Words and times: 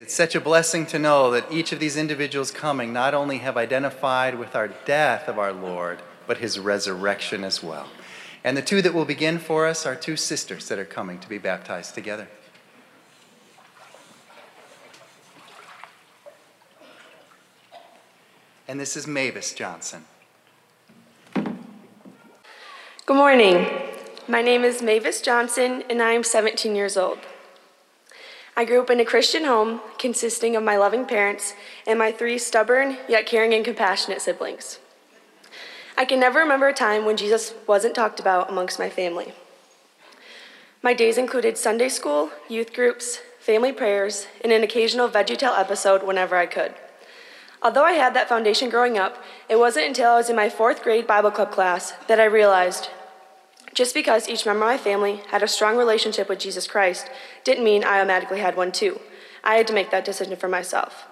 It's 0.00 0.14
such 0.14 0.36
a 0.36 0.40
blessing 0.40 0.86
to 0.86 0.98
know 0.98 1.32
that 1.32 1.50
each 1.50 1.72
of 1.72 1.80
these 1.80 1.96
individuals 1.96 2.52
coming 2.52 2.92
not 2.92 3.14
only 3.14 3.38
have 3.38 3.56
identified 3.56 4.38
with 4.38 4.54
our 4.54 4.68
death 4.68 5.26
of 5.28 5.40
our 5.40 5.52
Lord, 5.52 6.00
but 6.24 6.38
his 6.38 6.56
resurrection 6.56 7.42
as 7.42 7.64
well. 7.64 7.88
And 8.44 8.56
the 8.56 8.62
two 8.62 8.80
that 8.82 8.94
will 8.94 9.04
begin 9.04 9.40
for 9.40 9.66
us 9.66 9.84
are 9.86 9.96
two 9.96 10.16
sisters 10.16 10.68
that 10.68 10.78
are 10.78 10.84
coming 10.84 11.18
to 11.18 11.28
be 11.28 11.38
baptized 11.38 11.96
together. 11.96 12.28
And 18.68 18.78
this 18.78 18.96
is 18.96 19.08
Mavis 19.08 19.52
Johnson. 19.52 20.04
Good 21.34 23.16
morning. 23.16 23.66
My 24.28 24.42
name 24.42 24.62
is 24.62 24.80
Mavis 24.80 25.20
Johnson, 25.20 25.82
and 25.90 26.00
I 26.00 26.12
am 26.12 26.22
17 26.22 26.76
years 26.76 26.96
old. 26.96 27.18
I 28.58 28.64
grew 28.64 28.80
up 28.80 28.90
in 28.90 28.98
a 28.98 29.04
Christian 29.04 29.44
home 29.44 29.80
consisting 30.00 30.56
of 30.56 30.64
my 30.64 30.76
loving 30.76 31.04
parents 31.04 31.54
and 31.86 31.96
my 31.96 32.10
three 32.10 32.38
stubborn 32.38 32.96
yet 33.08 33.24
caring 33.24 33.54
and 33.54 33.64
compassionate 33.64 34.20
siblings. 34.20 34.80
I 35.96 36.04
can 36.04 36.18
never 36.18 36.40
remember 36.40 36.66
a 36.66 36.74
time 36.74 37.04
when 37.04 37.16
Jesus 37.16 37.54
wasn't 37.68 37.94
talked 37.94 38.18
about 38.18 38.50
amongst 38.50 38.80
my 38.80 38.90
family. 38.90 39.32
My 40.82 40.92
days 40.92 41.18
included 41.18 41.56
Sunday 41.56 41.88
school, 41.88 42.32
youth 42.48 42.72
groups, 42.72 43.20
family 43.38 43.70
prayers, 43.70 44.26
and 44.42 44.52
an 44.52 44.64
occasional 44.64 45.08
VeggieTale 45.08 45.56
episode 45.56 46.02
whenever 46.02 46.34
I 46.34 46.46
could. 46.46 46.74
Although 47.62 47.84
I 47.84 47.92
had 47.92 48.12
that 48.14 48.28
foundation 48.28 48.70
growing 48.70 48.98
up, 48.98 49.22
it 49.48 49.60
wasn't 49.60 49.86
until 49.86 50.10
I 50.10 50.16
was 50.16 50.30
in 50.30 50.34
my 50.34 50.48
fourth 50.48 50.82
grade 50.82 51.06
Bible 51.06 51.30
club 51.30 51.52
class 51.52 51.92
that 52.08 52.18
I 52.18 52.24
realized 52.24 52.88
just 53.78 53.94
because 53.94 54.28
each 54.28 54.44
member 54.44 54.64
of 54.64 54.70
my 54.70 54.76
family 54.76 55.20
had 55.28 55.40
a 55.40 55.46
strong 55.46 55.76
relationship 55.76 56.28
with 56.28 56.40
Jesus 56.40 56.66
Christ 56.66 57.08
didn't 57.44 57.62
mean 57.62 57.84
I 57.84 58.00
automatically 58.00 58.40
had 58.40 58.56
one 58.56 58.72
too. 58.72 58.98
I 59.44 59.54
had 59.54 59.68
to 59.68 59.72
make 59.72 59.92
that 59.92 60.04
decision 60.04 60.34
for 60.34 60.48
myself. 60.48 61.06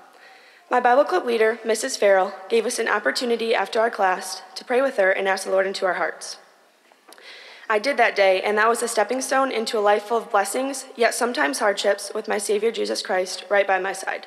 My 0.68 0.80
Bible 0.80 1.04
club 1.04 1.24
leader, 1.24 1.60
Mrs. 1.62 1.96
Farrell, 1.96 2.34
gave 2.48 2.66
us 2.66 2.80
an 2.80 2.88
opportunity 2.88 3.54
after 3.54 3.78
our 3.78 3.88
class 3.88 4.42
to 4.56 4.64
pray 4.64 4.82
with 4.82 4.96
her 4.96 5.12
and 5.12 5.28
ask 5.28 5.45
the 5.45 5.52
Lord 5.52 5.68
into 5.68 5.86
our 5.86 5.95
hearts. 5.95 6.38
I 7.70 7.78
did 7.78 7.98
that 7.98 8.16
day, 8.16 8.42
and 8.42 8.58
that 8.58 8.68
was 8.68 8.82
a 8.82 8.88
stepping 8.88 9.20
stone 9.20 9.52
into 9.52 9.78
a 9.78 9.86
life 9.92 10.02
full 10.02 10.18
of 10.18 10.32
blessings, 10.32 10.86
yet 10.96 11.14
sometimes 11.14 11.60
hardships, 11.60 12.10
with 12.16 12.26
my 12.26 12.38
Savior 12.38 12.73
Jesus 12.73 13.01
Christ 13.01 13.45
right 13.48 13.66
by 13.66 13.78
my 13.78 13.92
side. 13.92 14.26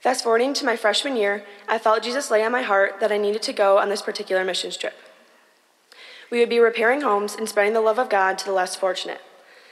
Fast 0.00 0.24
forwarding 0.24 0.52
to 0.54 0.64
my 0.64 0.74
freshman 0.74 1.16
year, 1.16 1.44
I 1.68 1.78
felt 1.78 2.02
Jesus 2.02 2.28
lay 2.28 2.42
on 2.42 2.50
my 2.50 2.62
heart 2.62 2.98
that 2.98 3.12
I 3.12 3.18
needed 3.18 3.42
to 3.42 3.52
go 3.52 3.78
on 3.78 3.88
this 3.88 4.02
particular 4.02 4.44
mission 4.44 4.72
trip. 4.72 4.94
We 6.30 6.40
would 6.40 6.48
be 6.48 6.58
repairing 6.58 7.02
homes 7.02 7.34
and 7.34 7.48
spreading 7.48 7.72
the 7.72 7.80
love 7.80 7.98
of 7.98 8.08
God 8.10 8.38
to 8.38 8.44
the 8.44 8.52
less 8.52 8.74
fortunate. 8.76 9.20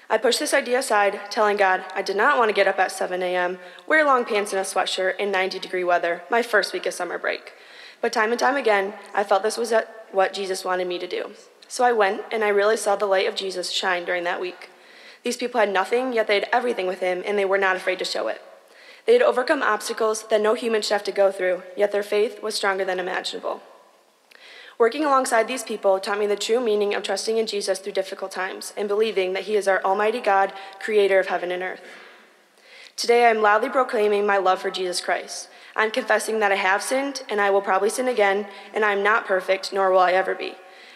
I 0.09 0.19
pushed 0.19 0.39
this 0.39 0.55
idea 0.55 0.79
aside, 0.79 1.21
telling 1.31 1.57
God 1.57 1.85
I 1.95 2.03
did 2.03 2.17
not 2.17 2.39
want 2.39 2.51
to 2.51 2.55
get 2.55 2.69
up 2.69 2.79
at 2.79 2.93
7 2.93 3.23
a.m., 3.23 3.59
wear 3.87 4.05
long 4.05 4.25
pants 4.25 4.53
and 4.53 4.61
a 4.61 4.65
sweatshirt 4.65 5.17
in 5.19 5.31
90 5.31 5.59
degree 5.59 5.85
weather, 5.85 6.23
my 6.31 6.43
first 6.43 6.73
week 6.73 6.87
of 6.87 6.95
summer 6.95 7.19
break. 7.19 7.55
But 8.01 8.13
time 8.13 8.31
and 8.31 8.39
time 8.39 8.57
again, 8.57 8.95
I 9.15 9.25
felt 9.25 9.43
this 9.43 9.57
was 9.57 9.73
what 10.13 10.35
Jesus 10.35 10.65
wanted 10.65 10.87
me 10.87 10.99
to 10.99 11.09
do. 11.09 11.33
So 11.67 11.85
I 11.85 11.93
went, 11.93 12.21
and 12.31 12.45
I 12.45 12.49
really 12.49 12.77
saw 12.77 12.97
the 12.97 13.07
light 13.07 13.27
of 13.27 13.35
Jesus 13.35 13.71
shine 13.71 14.05
during 14.05 14.25
that 14.25 14.41
week. 14.41 14.69
These 15.23 15.39
people 15.39 15.59
had 15.59 15.73
nothing, 15.73 16.13
yet 16.13 16.27
they 16.27 16.35
had 16.35 16.49
everything 16.53 16.87
with 16.87 17.01
him, 17.01 17.23
and 17.25 17.39
they 17.39 17.47
were 17.47 17.59
not 17.59 17.77
afraid 17.77 17.99
to 18.01 18.05
show 18.05 18.29
it. 18.29 18.43
They 19.07 19.15
had 19.15 19.23
overcome 19.23 19.63
obstacles 19.63 20.29
that 20.29 20.41
no 20.43 20.53
human 20.53 20.83
should 20.83 20.93
have 20.93 21.05
to 21.05 21.13
go 21.13 21.33
through, 21.33 21.63
yet 21.77 21.93
their 21.93 22.03
faith 22.03 22.43
was 22.43 22.55
stronger 22.55 22.85
than 22.85 23.01
imaginable. 23.01 23.63
Working 24.79 25.05
alongside 25.05 25.47
these 25.47 25.63
people 25.63 26.01
taught 26.01 26.19
me 26.19 26.27
the 26.27 26.37
true 26.37 26.61
meaning 26.61 26.95
of 26.95 27.03
trusting 27.03 27.39
in 27.39 27.47
Jesus 27.47 27.79
through 27.79 27.93
difficult 27.93 28.33
times 28.33 28.73
and 28.77 28.89
believing 28.89 29.33
that 29.33 29.45
He 29.45 29.55
is 29.55 29.69
our 29.69 29.83
Almighty 29.85 30.21
God, 30.21 30.53
creator 30.81 31.21
of 31.21 31.29
heaven 31.29 31.53
and 31.53 31.63
earth. 31.63 31.81
Today, 32.97 33.25
I 33.25 33.31
am 33.31 33.43
loudly 33.43 33.69
proclaiming 33.69 34.27
my 34.27 34.37
love 34.37 34.61
for 34.61 34.71
Jesus 34.71 35.01
Christ. 35.01 35.49
I'm 35.77 35.91
confessing 35.91 36.41
that 36.41 36.53
I 36.53 36.57
have 36.57 36.83
sinned 36.83 37.23
and 37.29 37.41
I 37.41 37.51
will 37.51 37.61
probably 37.61 37.91
sin 37.91 38.09
again, 38.09 38.47
and 38.73 38.85
I 38.85 38.93
am 38.93 39.03
not 39.03 39.27
perfect, 39.27 39.73
nor 39.73 39.91
will 39.91 40.01
I 40.01 40.13
ever 40.13 40.35
be. 40.35 40.55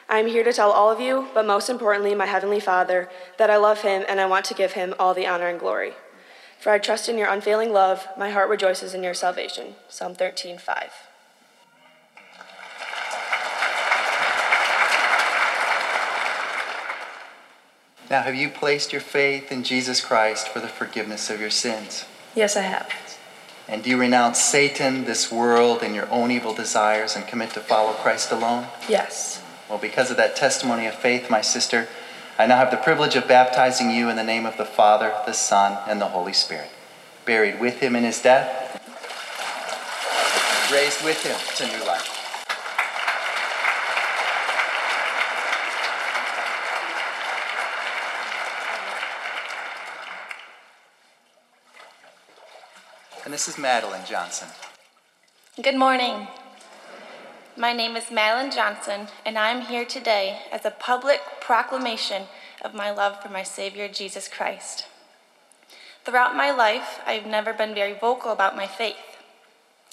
I 0.09 0.19
am 0.19 0.27
here 0.27 0.45
to 0.45 0.53
tell 0.53 0.71
all 0.71 0.91
of 0.91 1.01
you, 1.01 1.29
but 1.35 1.47
most 1.47 1.69
importantly, 1.69 2.15
my 2.15 2.27
Heavenly 2.27 2.61
Father, 2.61 3.09
that 3.37 3.51
I 3.51 3.57
love 3.57 3.83
Him 3.83 4.05
and 4.09 4.21
I 4.21 4.27
want 4.27 4.45
to 4.47 4.55
give 4.55 4.73
Him 4.73 4.95
all 4.99 5.15
the 5.15 5.27
honor 5.27 5.49
and 5.49 5.61
glory. 5.61 5.93
For 6.59 6.71
I 6.71 6.79
trust 6.79 7.09
in 7.09 7.19
your 7.19 7.29
unfailing 7.29 7.73
love, 7.73 8.09
my 8.19 8.31
heart 8.31 8.49
rejoices 8.49 8.95
in 8.95 9.05
your 9.05 9.15
salvation. 9.15 9.75
Psalm 9.89 10.15
13, 10.15 10.59
5. 10.59 11.08
Now, 18.11 18.23
have 18.23 18.35
you 18.35 18.49
placed 18.49 18.93
your 18.93 19.03
faith 19.03 19.53
in 19.53 19.63
Jesus 19.63 20.01
Christ 20.01 20.49
for 20.49 20.61
the 20.61 20.69
forgiveness 20.69 21.29
of 21.29 21.41
your 21.41 21.51
sins? 21.51 22.07
Yes, 22.35 22.57
I 22.57 22.63
have. 22.63 22.91
And 23.69 23.83
do 23.83 23.91
you 23.91 23.99
renounce 23.99 24.41
Satan, 24.41 25.05
this 25.05 25.31
world, 25.31 25.83
and 25.83 25.95
your 25.95 26.09
own 26.11 26.31
evil 26.31 26.55
desires 26.55 27.15
and 27.15 27.27
commit 27.27 27.51
to 27.51 27.61
follow 27.61 27.93
Christ 27.93 28.33
alone? 28.33 28.69
Yes. 28.89 29.43
Well, 29.69 29.79
because 29.79 30.11
of 30.11 30.17
that 30.17 30.37
testimony 30.37 30.87
of 30.87 30.95
faith, 30.95 31.29
my 31.29 31.43
sister, 31.43 31.87
I 32.39 32.47
now 32.47 32.57
have 32.57 32.71
the 32.71 32.79
privilege 32.79 33.15
of 33.15 33.29
baptizing 33.29 33.91
you 33.91 34.09
in 34.09 34.17
the 34.17 34.25
name 34.25 34.47
of 34.47 34.57
the 34.57 34.65
Father, 34.65 35.13
the 35.27 35.35
Son, 35.35 35.79
and 35.87 36.01
the 36.01 36.07
Holy 36.07 36.33
Spirit. 36.33 36.71
Buried 37.27 37.61
with 37.61 37.81
him 37.81 37.95
in 37.95 38.05
his 38.05 38.23
death, 38.23 38.81
raised 40.73 41.05
with 41.05 41.23
him 41.23 41.37
to 41.57 41.67
new 41.67 41.85
life. 41.85 42.18
And 53.29 53.35
this 53.35 53.47
is 53.47 53.59
Madeline 53.59 54.07
Johnson. 54.07 54.49
Good 55.63 55.77
morning. 55.77 56.29
My 57.59 57.75
name 57.75 57.95
is 57.95 58.11
Madeline 58.11 58.51
Johnson, 58.51 59.09
and 59.27 59.37
I 59.37 59.51
am 59.51 59.67
here 59.67 59.85
today 59.85 60.45
as 60.51 60.65
a 60.65 60.71
public 60.71 61.21
proclamation 61.39 62.23
of 62.65 62.73
my 62.73 62.91
love 62.91 63.23
for 63.23 63.29
my 63.29 63.43
Savior 63.43 63.87
Jesus 63.87 64.29
Christ. 64.29 64.87
Throughout 66.07 66.37
my 66.37 66.51
life, 66.51 67.01
I've 67.05 67.27
never 67.27 67.53
been 67.53 67.75
very 67.75 67.93
vocal 67.93 68.33
about 68.33 68.57
my 68.57 68.67
faith. 68.67 69.19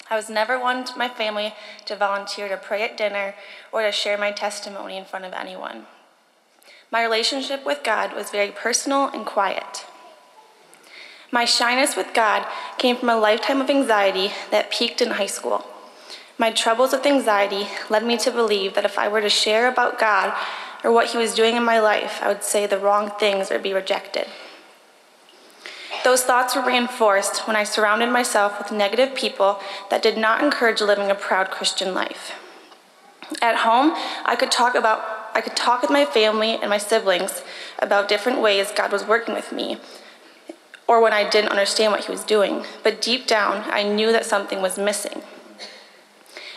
I 0.08 0.16
was 0.16 0.30
never 0.30 0.58
one 0.58 0.86
to 0.86 0.96
my 0.96 1.10
family 1.10 1.52
to 1.84 1.94
volunteer 1.94 2.48
to 2.48 2.56
pray 2.56 2.84
at 2.84 2.96
dinner 2.96 3.34
or 3.70 3.82
to 3.82 3.92
share 3.92 4.16
my 4.16 4.32
testimony 4.32 4.96
in 4.96 5.04
front 5.04 5.26
of 5.26 5.34
anyone. 5.34 5.84
My 6.90 7.02
relationship 7.02 7.66
with 7.66 7.84
God 7.84 8.14
was 8.14 8.30
very 8.30 8.50
personal 8.50 9.08
and 9.08 9.26
quiet. 9.26 9.84
My 11.30 11.44
shyness 11.44 11.96
with 11.96 12.14
God 12.14 12.46
came 12.78 12.96
from 12.96 13.08
a 13.08 13.16
lifetime 13.16 13.60
of 13.60 13.70
anxiety 13.70 14.32
that 14.50 14.70
peaked 14.70 15.02
in 15.02 15.12
high 15.12 15.26
school. 15.26 15.66
My 16.38 16.50
troubles 16.50 16.92
with 16.92 17.06
anxiety 17.06 17.66
led 17.88 18.04
me 18.04 18.16
to 18.18 18.30
believe 18.30 18.74
that 18.74 18.84
if 18.84 18.98
I 18.98 19.08
were 19.08 19.20
to 19.20 19.28
share 19.28 19.68
about 19.68 19.98
God 19.98 20.36
or 20.84 20.92
what 20.92 21.08
He 21.08 21.18
was 21.18 21.34
doing 21.34 21.56
in 21.56 21.64
my 21.64 21.80
life, 21.80 22.20
I 22.22 22.28
would 22.28 22.44
say 22.44 22.66
the 22.66 22.78
wrong 22.78 23.10
things 23.18 23.50
or 23.50 23.58
be 23.58 23.72
rejected. 23.72 24.26
Those 26.04 26.22
thoughts 26.22 26.54
were 26.54 26.64
reinforced 26.64 27.48
when 27.48 27.56
I 27.56 27.64
surrounded 27.64 28.10
myself 28.10 28.58
with 28.58 28.70
negative 28.70 29.14
people 29.16 29.58
that 29.90 30.02
did 30.02 30.16
not 30.16 30.42
encourage 30.42 30.80
living 30.80 31.10
a 31.10 31.16
proud 31.16 31.50
Christian 31.50 31.94
life. 31.94 32.32
At 33.42 33.56
home, 33.56 33.92
I 34.24 34.36
could 34.38 34.52
talk 34.52 34.74
about 34.74 35.04
I 35.34 35.40
could 35.42 35.56
talk 35.56 35.82
with 35.82 35.90
my 35.90 36.06
family 36.06 36.52
and 36.52 36.70
my 36.70 36.78
siblings 36.78 37.42
about 37.78 38.08
different 38.08 38.40
ways 38.40 38.72
God 38.74 38.90
was 38.90 39.04
working 39.04 39.34
with 39.34 39.52
me 39.52 39.78
or 40.88 41.00
when 41.00 41.12
I 41.12 41.28
didn't 41.28 41.50
understand 41.50 41.92
what 41.92 42.04
he 42.04 42.10
was 42.10 42.24
doing, 42.24 42.64
but 42.82 43.02
deep 43.02 43.26
down, 43.26 43.64
I 43.70 43.82
knew 43.82 44.12
that 44.12 44.24
something 44.24 44.62
was 44.62 44.78
missing. 44.78 45.22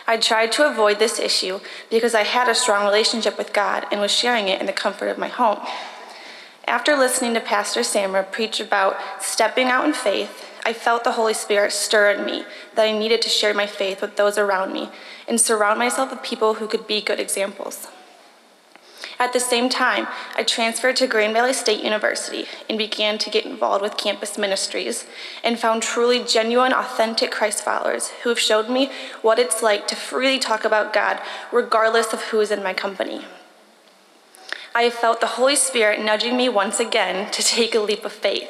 I 0.06 0.16
tried 0.16 0.52
to 0.52 0.68
avoid 0.68 0.98
this 0.98 1.18
issue 1.18 1.60
because 1.90 2.14
I 2.14 2.24
had 2.24 2.48
a 2.48 2.54
strong 2.54 2.84
relationship 2.84 3.38
with 3.38 3.52
God 3.52 3.86
and 3.92 4.00
was 4.00 4.10
sharing 4.10 4.48
it 4.48 4.60
in 4.60 4.66
the 4.66 4.72
comfort 4.72 5.08
of 5.08 5.18
my 5.18 5.28
home. 5.28 5.60
After 6.66 6.96
listening 6.96 7.34
to 7.34 7.40
Pastor 7.40 7.80
Samra 7.80 8.30
preach 8.30 8.60
about 8.60 8.96
stepping 9.20 9.68
out 9.68 9.84
in 9.84 9.92
faith, 9.92 10.46
I 10.64 10.72
felt 10.72 11.04
the 11.04 11.12
Holy 11.12 11.34
Spirit 11.34 11.72
stir 11.72 12.10
in 12.10 12.24
me 12.24 12.44
that 12.74 12.86
I 12.86 12.92
needed 12.96 13.22
to 13.22 13.28
share 13.28 13.54
my 13.54 13.66
faith 13.66 14.02
with 14.02 14.16
those 14.16 14.36
around 14.36 14.72
me 14.72 14.88
and 15.26 15.40
surround 15.40 15.78
myself 15.78 16.10
with 16.10 16.22
people 16.22 16.54
who 16.54 16.68
could 16.68 16.86
be 16.86 17.00
good 17.00 17.18
examples. 17.18 17.88
At 19.20 19.34
the 19.34 19.38
same 19.38 19.68
time, 19.68 20.08
I 20.34 20.44
transferred 20.44 20.96
to 20.96 21.06
Grand 21.06 21.34
Valley 21.34 21.52
State 21.52 21.84
University 21.84 22.46
and 22.70 22.78
began 22.78 23.18
to 23.18 23.28
get 23.28 23.44
involved 23.44 23.82
with 23.82 23.98
campus 23.98 24.38
ministries 24.38 25.04
and 25.44 25.60
found 25.60 25.82
truly 25.82 26.24
genuine, 26.24 26.72
authentic 26.72 27.30
Christ 27.30 27.62
followers 27.62 28.08
who 28.22 28.30
have 28.30 28.40
showed 28.40 28.70
me 28.70 28.90
what 29.20 29.38
it's 29.38 29.62
like 29.62 29.86
to 29.88 29.94
freely 29.94 30.38
talk 30.38 30.64
about 30.64 30.94
God 30.94 31.20
regardless 31.52 32.14
of 32.14 32.22
who 32.22 32.40
is 32.40 32.50
in 32.50 32.62
my 32.62 32.72
company. 32.72 33.26
I 34.74 34.84
have 34.84 34.94
felt 34.94 35.20
the 35.20 35.26
Holy 35.26 35.56
Spirit 35.56 36.00
nudging 36.00 36.34
me 36.34 36.48
once 36.48 36.80
again 36.80 37.30
to 37.32 37.42
take 37.42 37.74
a 37.74 37.80
leap 37.80 38.06
of 38.06 38.12
faith. 38.12 38.48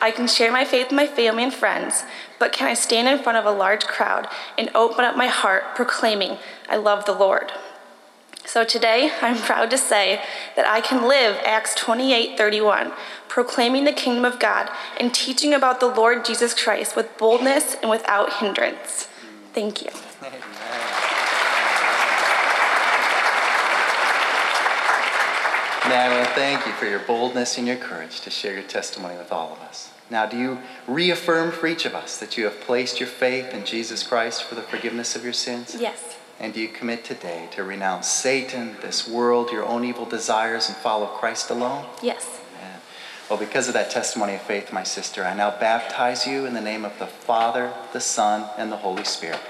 I 0.00 0.12
can 0.12 0.28
share 0.28 0.52
my 0.52 0.64
faith 0.64 0.88
with 0.88 0.96
my 0.96 1.08
family 1.08 1.42
and 1.42 1.52
friends, 1.52 2.04
but 2.38 2.52
can 2.52 2.68
I 2.68 2.74
stand 2.74 3.08
in 3.08 3.18
front 3.24 3.38
of 3.38 3.44
a 3.44 3.50
large 3.50 3.86
crowd 3.86 4.28
and 4.56 4.70
open 4.72 5.04
up 5.04 5.16
my 5.16 5.26
heart 5.26 5.74
proclaiming, 5.74 6.38
I 6.68 6.76
love 6.76 7.06
the 7.06 7.12
Lord? 7.12 7.50
So 8.46 8.62
today, 8.62 9.10
I'm 9.20 9.36
proud 9.36 9.70
to 9.70 9.78
say 9.78 10.22
that 10.54 10.66
I 10.68 10.80
can 10.80 11.08
live 11.08 11.40
Acts 11.44 11.74
28:31, 11.74 12.92
proclaiming 13.26 13.84
the 13.84 13.92
kingdom 13.92 14.24
of 14.24 14.38
God 14.38 14.70
and 15.00 15.12
teaching 15.12 15.52
about 15.52 15.80
the 15.80 15.88
Lord 15.88 16.24
Jesus 16.24 16.54
Christ 16.54 16.94
with 16.94 17.18
boldness 17.18 17.74
and 17.82 17.90
without 17.90 18.34
hindrance. 18.34 19.08
Thank 19.52 19.82
you. 19.82 19.90
Madeline, 25.88 26.26
thank 26.34 26.66
you 26.66 26.72
for 26.72 26.86
your 26.86 27.00
boldness 27.00 27.58
and 27.58 27.66
your 27.66 27.76
courage 27.76 28.20
to 28.20 28.30
share 28.30 28.54
your 28.54 28.62
testimony 28.62 29.16
with 29.16 29.32
all 29.32 29.52
of 29.52 29.60
us. 29.60 29.90
Now, 30.08 30.26
do 30.26 30.36
you 30.36 30.58
reaffirm 30.86 31.50
for 31.50 31.66
each 31.66 31.84
of 31.84 31.94
us 31.94 32.16
that 32.18 32.38
you 32.38 32.44
have 32.44 32.60
placed 32.60 33.00
your 33.00 33.08
faith 33.08 33.52
in 33.52 33.64
Jesus 33.64 34.04
Christ 34.04 34.44
for 34.44 34.54
the 34.54 34.62
forgiveness 34.62 35.16
of 35.16 35.24
your 35.24 35.32
sins? 35.32 35.76
Yes. 35.78 36.15
And 36.38 36.52
do 36.52 36.60
you 36.60 36.68
commit 36.68 37.04
today 37.04 37.48
to 37.52 37.64
renounce 37.64 38.08
Satan, 38.08 38.76
this 38.82 39.08
world, 39.08 39.50
your 39.50 39.64
own 39.64 39.84
evil 39.84 40.04
desires, 40.04 40.68
and 40.68 40.76
follow 40.76 41.06
Christ 41.06 41.50
alone? 41.50 41.86
Yes. 42.02 42.40
Amen. 42.58 42.80
Well, 43.30 43.38
because 43.38 43.68
of 43.68 43.74
that 43.74 43.90
testimony 43.90 44.34
of 44.34 44.42
faith, 44.42 44.72
my 44.72 44.82
sister, 44.82 45.24
I 45.24 45.34
now 45.34 45.50
baptize 45.50 46.26
you 46.26 46.44
in 46.44 46.52
the 46.52 46.60
name 46.60 46.84
of 46.84 46.98
the 46.98 47.06
Father, 47.06 47.72
the 47.92 48.00
Son, 48.00 48.50
and 48.58 48.70
the 48.70 48.76
Holy 48.76 49.04
Spirit. 49.04 49.40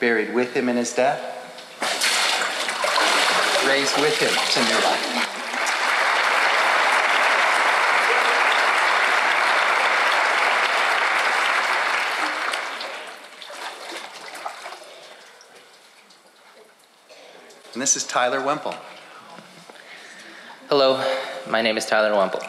Buried 0.00 0.34
with 0.34 0.54
him 0.54 0.68
in 0.68 0.76
his 0.76 0.92
death, 0.92 1.22
raised 3.66 3.96
with 4.00 4.18
him 4.18 4.34
to 4.52 4.60
new 4.60 4.84
life. 4.84 5.33
And 17.74 17.82
this 17.82 17.96
is 17.96 18.04
Tyler 18.04 18.40
Wemple. 18.40 18.76
Hello, 20.68 21.04
my 21.50 21.60
name 21.60 21.76
is 21.76 21.84
Tyler 21.84 22.16
Wemple. 22.16 22.40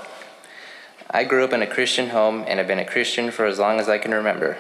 I 1.10 1.24
grew 1.24 1.44
up 1.44 1.52
in 1.52 1.64
a 1.64 1.68
Christian 1.68 2.10
home 2.10 2.44
and 2.46 2.60
have 2.60 2.68
been 2.68 2.78
a 2.78 2.86
Christian 2.86 3.32
for 3.32 3.46
as 3.46 3.58
long 3.58 3.80
as 3.80 3.90
I 3.90 3.98
can 3.98 4.14
remember. 4.14 4.56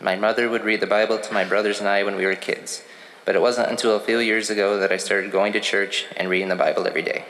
My 0.00 0.16
mother 0.16 0.48
would 0.48 0.64
read 0.64 0.80
the 0.80 0.86
Bible 0.86 1.18
to 1.18 1.34
my 1.34 1.44
brothers 1.44 1.80
and 1.80 1.88
I 1.88 2.02
when 2.02 2.16
we 2.16 2.24
were 2.24 2.34
kids, 2.34 2.82
but 3.26 3.36
it 3.36 3.42
wasn't 3.42 3.68
until 3.68 3.94
a 3.94 4.00
few 4.00 4.18
years 4.18 4.48
ago 4.48 4.78
that 4.78 4.90
I 4.90 4.96
started 4.96 5.30
going 5.32 5.52
to 5.52 5.60
church 5.60 6.06
and 6.16 6.30
reading 6.30 6.48
the 6.48 6.56
Bible 6.56 6.86
every 6.86 7.02
day. 7.02 7.26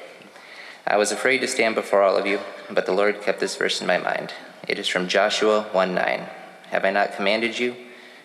I 0.87 0.97
was 0.97 1.11
afraid 1.11 1.39
to 1.39 1.49
stand 1.49 1.75
before 1.75 2.05
all 2.05 2.17
of 2.17 2.27
you, 2.29 2.39
but 2.71 2.87
the 2.87 2.93
Lord 2.93 3.21
kept 3.21 3.41
this 3.41 3.57
verse 3.57 3.81
in 3.81 3.89
my 3.89 3.99
mind. 3.99 4.33
It 4.69 4.79
is 4.79 4.87
from 4.87 5.09
Joshua 5.09 5.63
1 5.73 5.93
9. 5.93 6.27
Have 6.71 6.85
I 6.85 6.93
not 6.93 7.17
commanded 7.17 7.59
you? 7.59 7.75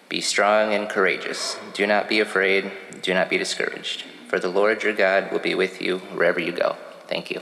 Be 0.08 0.22
strong 0.22 0.72
and 0.72 0.88
courageous. 0.88 1.58
Do 1.74 1.88
not 1.88 2.08
be 2.08 2.20
afraid. 2.20 2.72
Do 3.02 3.16
not 3.16 3.28
be 3.28 3.40
discouraged. 3.40 4.04
For 4.32 4.40
the 4.40 4.48
Lord 4.48 4.82
your 4.82 4.94
God 4.94 5.30
will 5.30 5.40
be 5.40 5.56
with 5.56 5.82
you 5.82 5.98
wherever 5.98 6.40
you 6.40 6.54
go. 6.54 6.78
Thank 7.10 7.32
you. 7.32 7.42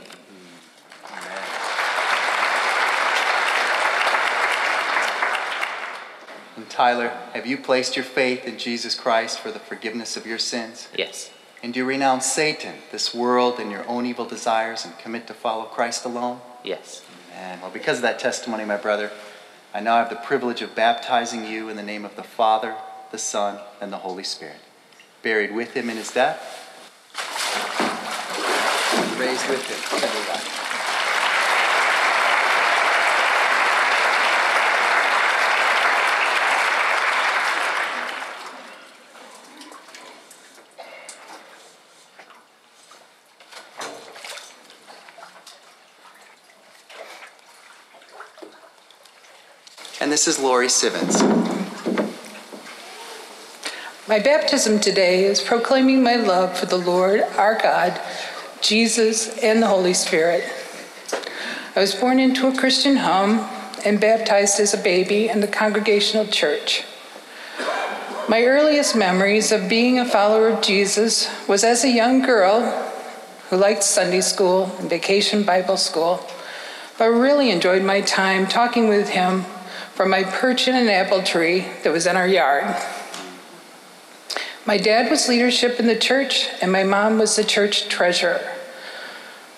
And 6.56 6.68
Tyler, 6.68 7.10
have 7.32 7.46
you 7.46 7.58
placed 7.58 7.94
your 7.94 8.04
faith 8.04 8.44
in 8.44 8.58
Jesus 8.58 8.96
Christ 8.96 9.38
for 9.38 9.52
the 9.52 9.60
forgiveness 9.60 10.16
of 10.16 10.26
your 10.26 10.40
sins? 10.40 10.88
Yes. 10.98 11.30
And 11.62 11.72
do 11.72 11.78
you 11.78 11.86
renounce 11.86 12.26
Satan, 12.26 12.74
this 12.90 13.14
world, 13.14 13.60
and 13.60 13.70
your 13.70 13.86
own 13.86 14.04
evil 14.04 14.26
desires 14.26 14.84
and 14.84 14.98
commit 14.98 15.28
to 15.28 15.34
follow 15.34 15.66
Christ 15.66 16.04
alone? 16.04 16.40
Yes. 16.64 17.04
And 17.36 17.62
well, 17.62 17.70
because 17.70 17.98
of 17.98 18.02
that 18.02 18.18
testimony, 18.18 18.64
my 18.64 18.76
brother, 18.76 19.12
I 19.72 19.78
now 19.78 19.98
have 19.98 20.10
the 20.10 20.16
privilege 20.16 20.60
of 20.60 20.74
baptizing 20.74 21.46
you 21.46 21.68
in 21.68 21.76
the 21.76 21.84
name 21.84 22.04
of 22.04 22.16
the 22.16 22.24
Father, 22.24 22.74
the 23.12 23.18
Son, 23.18 23.60
and 23.80 23.92
the 23.92 23.98
Holy 23.98 24.24
Spirit. 24.24 24.58
Buried 25.22 25.54
with 25.54 25.74
him 25.74 25.88
in 25.88 25.96
his 25.96 26.10
death, 26.10 26.66
raised 29.18 29.48
with 29.48 29.66
him 29.68 29.78
life. 30.28 30.60
And 50.00 50.10
this 50.10 50.26
is 50.26 50.38
Lori 50.38 50.68
Sivens. 50.68 51.59
My 54.08 54.18
baptism 54.18 54.80
today 54.80 55.24
is 55.24 55.42
proclaiming 55.42 56.02
my 56.02 56.16
love 56.16 56.58
for 56.58 56.64
the 56.64 56.78
Lord, 56.78 57.20
our 57.36 57.54
God, 57.60 58.00
Jesus, 58.62 59.38
and 59.38 59.62
the 59.62 59.66
Holy 59.66 59.92
Spirit. 59.92 60.42
I 61.76 61.80
was 61.80 61.94
born 61.94 62.18
into 62.18 62.48
a 62.48 62.56
Christian 62.56 62.96
home 62.96 63.46
and 63.84 64.00
baptized 64.00 64.58
as 64.58 64.72
a 64.72 64.78
baby 64.78 65.28
in 65.28 65.40
the 65.40 65.46
Congregational 65.46 66.26
Church. 66.26 66.84
My 68.26 68.42
earliest 68.42 68.96
memories 68.96 69.52
of 69.52 69.68
being 69.68 69.98
a 69.98 70.06
follower 70.06 70.48
of 70.48 70.62
Jesus 70.62 71.28
was 71.46 71.62
as 71.62 71.84
a 71.84 71.90
young 71.90 72.22
girl 72.22 72.62
who 73.50 73.58
liked 73.58 73.82
Sunday 73.82 74.22
school 74.22 74.74
and 74.78 74.88
vacation 74.88 75.42
Bible 75.42 75.76
school, 75.76 76.26
but 76.98 77.10
really 77.10 77.50
enjoyed 77.50 77.82
my 77.82 78.00
time 78.00 78.46
talking 78.46 78.88
with 78.88 79.10
him 79.10 79.42
from 79.94 80.08
my 80.08 80.24
perch 80.24 80.68
in 80.68 80.74
an 80.74 80.88
apple 80.88 81.22
tree 81.22 81.66
that 81.84 81.92
was 81.92 82.06
in 82.06 82.16
our 82.16 82.26
yard. 82.26 82.74
My 84.66 84.76
dad 84.76 85.10
was 85.10 85.26
leadership 85.26 85.80
in 85.80 85.86
the 85.86 85.96
church, 85.96 86.48
and 86.60 86.70
my 86.70 86.84
mom 86.84 87.18
was 87.18 87.34
the 87.34 87.44
church 87.44 87.88
treasurer. 87.88 88.42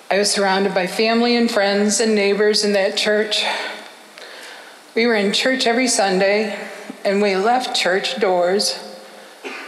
I 0.09 0.19
was 0.19 0.31
surrounded 0.31 0.75
by 0.75 0.87
family 0.87 1.35
and 1.35 1.51
friends 1.51 1.99
and 1.99 2.15
neighbors 2.15 2.63
in 2.63 2.73
that 2.75 2.97
church. 2.97 3.45
We 4.95 5.07
were 5.07 5.17
in 5.17 5.33
church 5.33 5.67
every 5.67 5.89
Sunday, 5.89 6.57
and 7.05 7.21
we 7.21 7.35
left 7.35 7.75
church 7.75 8.21
doors. 8.21 8.79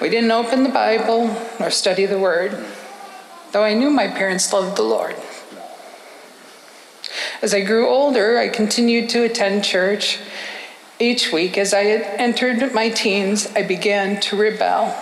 We 0.01 0.09
didn't 0.09 0.31
open 0.31 0.63
the 0.63 0.69
Bible 0.69 1.37
or 1.59 1.71
study 1.71 2.07
the 2.07 2.19
Word, 2.19 2.65
though 3.51 3.65
I 3.65 3.75
knew 3.75 3.91
my 3.91 4.07
parents 4.07 4.53
loved 4.53 4.77
the 4.77 4.83
Lord. 4.83 5.17
As 7.43 7.53
I 7.53 7.63
grew 7.63 7.89
older, 7.89 8.39
I 8.39 8.49
continued 8.51 9.11
to 9.11 9.25
attend 9.25 9.65
church. 9.65 10.21
Each 11.01 11.33
week, 11.33 11.59
as 11.59 11.75
I 11.75 11.83
entered 11.83 12.73
my 12.73 12.89
teens, 12.89 13.49
I 13.57 13.63
began 13.63 14.21
to 14.21 14.37
rebel. 14.37 14.97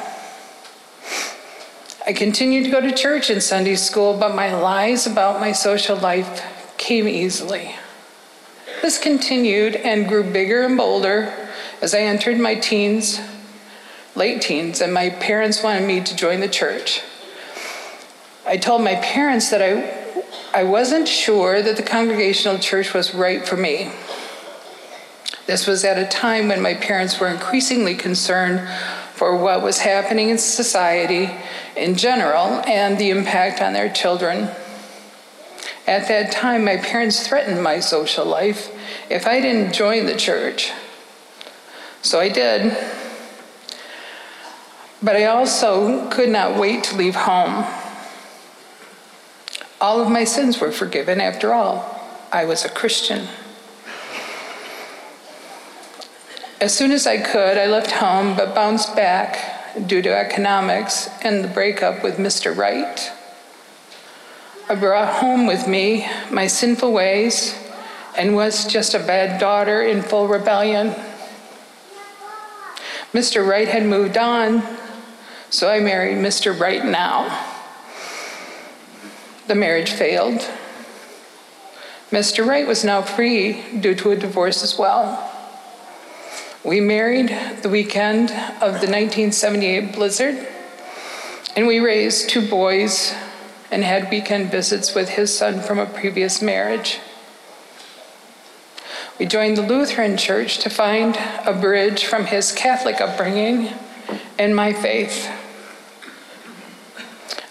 I 2.04 2.12
continued 2.12 2.64
to 2.64 2.70
go 2.70 2.80
to 2.80 2.92
church 2.92 3.30
and 3.30 3.42
Sunday 3.42 3.76
school, 3.76 4.16
but 4.18 4.34
my 4.34 4.54
lies 4.54 5.06
about 5.06 5.40
my 5.40 5.52
social 5.52 5.96
life 5.96 6.44
came 6.76 7.06
easily. 7.06 7.76
This 8.82 8.98
continued 8.98 9.76
and 9.76 10.08
grew 10.08 10.24
bigger 10.24 10.62
and 10.62 10.76
bolder 10.76 11.32
as 11.80 11.94
I 11.94 12.00
entered 12.00 12.40
my 12.40 12.56
teens, 12.56 13.20
late 14.16 14.42
teens, 14.42 14.80
and 14.80 14.92
my 14.92 15.10
parents 15.10 15.62
wanted 15.62 15.86
me 15.86 16.00
to 16.00 16.16
join 16.16 16.40
the 16.40 16.48
church. 16.48 17.02
I 18.44 18.56
told 18.56 18.82
my 18.82 18.96
parents 18.96 19.50
that 19.50 19.62
I, 19.62 20.60
I 20.60 20.64
wasn't 20.64 21.06
sure 21.06 21.62
that 21.62 21.76
the 21.76 21.82
congregational 21.84 22.58
church 22.58 22.92
was 22.92 23.14
right 23.14 23.46
for 23.46 23.56
me. 23.56 23.92
This 25.46 25.68
was 25.68 25.84
at 25.84 25.98
a 25.98 26.06
time 26.06 26.48
when 26.48 26.60
my 26.60 26.74
parents 26.74 27.20
were 27.20 27.28
increasingly 27.28 27.94
concerned 27.94 28.68
for 29.22 29.36
what 29.36 29.62
was 29.62 29.78
happening 29.78 30.30
in 30.30 30.36
society 30.36 31.30
in 31.76 31.94
general 31.94 32.60
and 32.66 32.98
the 32.98 33.08
impact 33.08 33.62
on 33.62 33.72
their 33.72 33.88
children. 33.88 34.50
At 35.86 36.08
that 36.08 36.32
time, 36.32 36.64
my 36.64 36.78
parents 36.78 37.24
threatened 37.24 37.62
my 37.62 37.78
social 37.78 38.24
life 38.26 38.72
if 39.08 39.28
I 39.28 39.40
didn't 39.40 39.74
join 39.74 40.06
the 40.06 40.16
church. 40.16 40.72
So 42.02 42.18
I 42.18 42.30
did. 42.30 42.76
But 45.00 45.14
I 45.14 45.26
also 45.26 46.10
could 46.10 46.28
not 46.28 46.58
wait 46.58 46.82
to 46.82 46.96
leave 46.96 47.14
home. 47.14 47.64
All 49.80 50.00
of 50.00 50.10
my 50.10 50.24
sins 50.24 50.60
were 50.60 50.72
forgiven 50.72 51.20
after 51.20 51.54
all. 51.54 52.18
I 52.32 52.44
was 52.44 52.64
a 52.64 52.68
Christian. 52.68 53.28
As 56.62 56.72
soon 56.72 56.92
as 56.92 57.08
I 57.08 57.18
could, 57.18 57.58
I 57.58 57.66
left 57.66 57.90
home 57.90 58.36
but 58.36 58.54
bounced 58.54 58.94
back 58.94 59.74
due 59.88 60.00
to 60.00 60.16
economics 60.16 61.08
and 61.24 61.42
the 61.42 61.48
breakup 61.48 62.04
with 62.04 62.18
Mr. 62.18 62.56
Wright. 62.56 63.10
I 64.68 64.76
brought 64.76 65.14
home 65.14 65.48
with 65.48 65.66
me 65.66 66.08
my 66.30 66.46
sinful 66.46 66.92
ways 66.92 67.58
and 68.16 68.36
was 68.36 68.64
just 68.64 68.94
a 68.94 69.00
bad 69.00 69.40
daughter 69.40 69.82
in 69.82 70.02
full 70.02 70.28
rebellion. 70.28 70.94
Mr. 73.12 73.44
Wright 73.44 73.66
had 73.66 73.84
moved 73.84 74.16
on, 74.16 74.62
so 75.50 75.68
I 75.68 75.80
married 75.80 76.18
Mr. 76.18 76.56
Wright 76.56 76.84
now. 76.84 77.44
The 79.48 79.56
marriage 79.56 79.90
failed. 79.90 80.48
Mr. 82.12 82.46
Wright 82.46 82.68
was 82.68 82.84
now 82.84 83.02
free 83.02 83.64
due 83.80 83.96
to 83.96 84.12
a 84.12 84.16
divorce 84.16 84.62
as 84.62 84.78
well. 84.78 85.31
We 86.64 86.78
married 86.78 87.28
the 87.62 87.68
weekend 87.68 88.30
of 88.30 88.78
the 88.78 88.86
1978 88.86 89.92
blizzard, 89.94 90.46
and 91.56 91.66
we 91.66 91.80
raised 91.80 92.30
two 92.30 92.48
boys 92.48 93.12
and 93.72 93.82
had 93.82 94.08
weekend 94.10 94.52
visits 94.52 94.94
with 94.94 95.08
his 95.08 95.36
son 95.36 95.60
from 95.60 95.80
a 95.80 95.86
previous 95.86 96.40
marriage. 96.40 97.00
We 99.18 99.26
joined 99.26 99.56
the 99.56 99.62
Lutheran 99.62 100.16
Church 100.16 100.58
to 100.58 100.70
find 100.70 101.16
a 101.44 101.52
bridge 101.52 102.04
from 102.04 102.26
his 102.26 102.52
Catholic 102.52 103.00
upbringing 103.00 103.70
and 104.38 104.54
my 104.54 104.72
faith. 104.72 105.28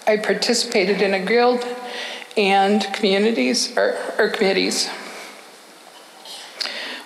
I 0.06 0.16
participated 0.16 1.02
in 1.02 1.12
a 1.12 1.20
guild 1.20 1.66
and 2.34 2.82
communities 2.94 3.76
or, 3.76 3.94
or 4.18 4.30
committees. 4.30 4.88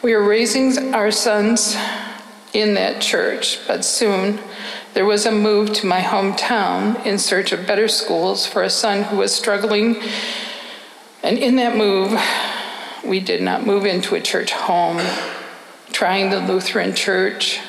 We 0.03 0.15
were 0.15 0.25
raising 0.25 0.95
our 0.95 1.11
sons 1.11 1.75
in 2.53 2.75
that 2.75 3.01
church, 3.01 3.59
but 3.67 3.83
soon 3.83 4.39
there 4.93 5.07
was 5.07 5.25
a 5.25 5.33
move 5.33 5.73
to 5.75 5.87
my 5.87 6.01
hometown 6.01 7.05
in 7.07 7.19
search 7.19 7.51
of 7.53 7.67
better 7.67 7.89
schools 7.89 8.47
for 8.47 8.63
a 8.63 8.71
son 8.71 9.05
who 9.05 9.17
was 9.17 9.35
struggling. 9.35 9.97
And 11.23 11.39
in 11.39 11.57
that 11.57 11.77
move, 11.77 12.19
we 13.05 13.21
did 13.21 13.41
not 13.41 13.67
move 13.67 13.87
into 13.87 14.15
a 14.15 14.21
church 14.21 14.53
home, 14.53 15.01
trying 15.93 16.29
the 16.29 16.41
Lutheran 16.41 16.95
church 16.95 17.61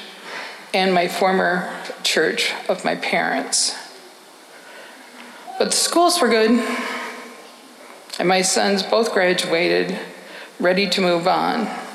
and 0.74 0.94
my 0.94 1.08
former 1.08 1.74
church 2.04 2.54
of 2.68 2.84
my 2.84 2.96
parents. 2.96 3.74
But 5.58 5.72
the 5.72 5.78
schools 5.78 6.22
were 6.22 6.28
good, 6.28 6.52
and 8.20 8.28
my 8.28 8.42
sons 8.42 8.84
both 8.84 9.14
graduated, 9.14 9.98
ready 10.60 10.90
to 10.90 11.02
move 11.02 11.26
on. 11.26 11.87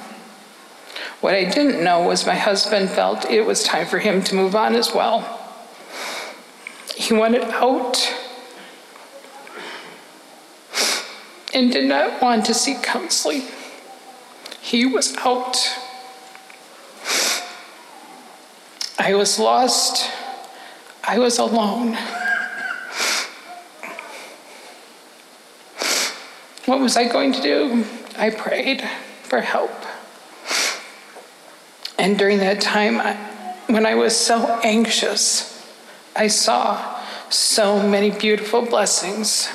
What 1.22 1.34
I 1.34 1.44
didn't 1.44 1.84
know 1.84 2.02
was 2.02 2.26
my 2.26 2.34
husband 2.34 2.90
felt 2.90 3.30
it 3.30 3.46
was 3.46 3.62
time 3.62 3.86
for 3.86 4.00
him 4.00 4.24
to 4.24 4.34
move 4.34 4.56
on 4.56 4.74
as 4.74 4.92
well. 4.92 5.20
He 6.96 7.14
wanted 7.14 7.44
out 7.44 7.96
and 11.54 11.70
did 11.70 11.84
not 11.84 12.20
want 12.20 12.44
to 12.46 12.54
seek 12.54 12.82
counseling. 12.82 13.42
He 14.60 14.84
was 14.84 15.16
out. 15.18 15.56
I 18.98 19.14
was 19.14 19.38
lost. 19.38 20.10
I 21.04 21.20
was 21.20 21.38
alone. 21.38 21.96
What 26.66 26.80
was 26.80 26.96
I 26.96 27.06
going 27.06 27.32
to 27.32 27.40
do? 27.40 27.84
I 28.16 28.30
prayed 28.30 28.82
for 29.22 29.40
help. 29.40 29.70
And 32.02 32.18
during 32.18 32.38
that 32.38 32.60
time, 32.60 32.98
when 33.68 33.86
I 33.86 33.94
was 33.94 34.16
so 34.16 34.58
anxious, 34.64 35.64
I 36.16 36.26
saw 36.26 37.00
so 37.30 37.80
many 37.80 38.10
beautiful 38.10 38.66
blessings. 38.66 39.48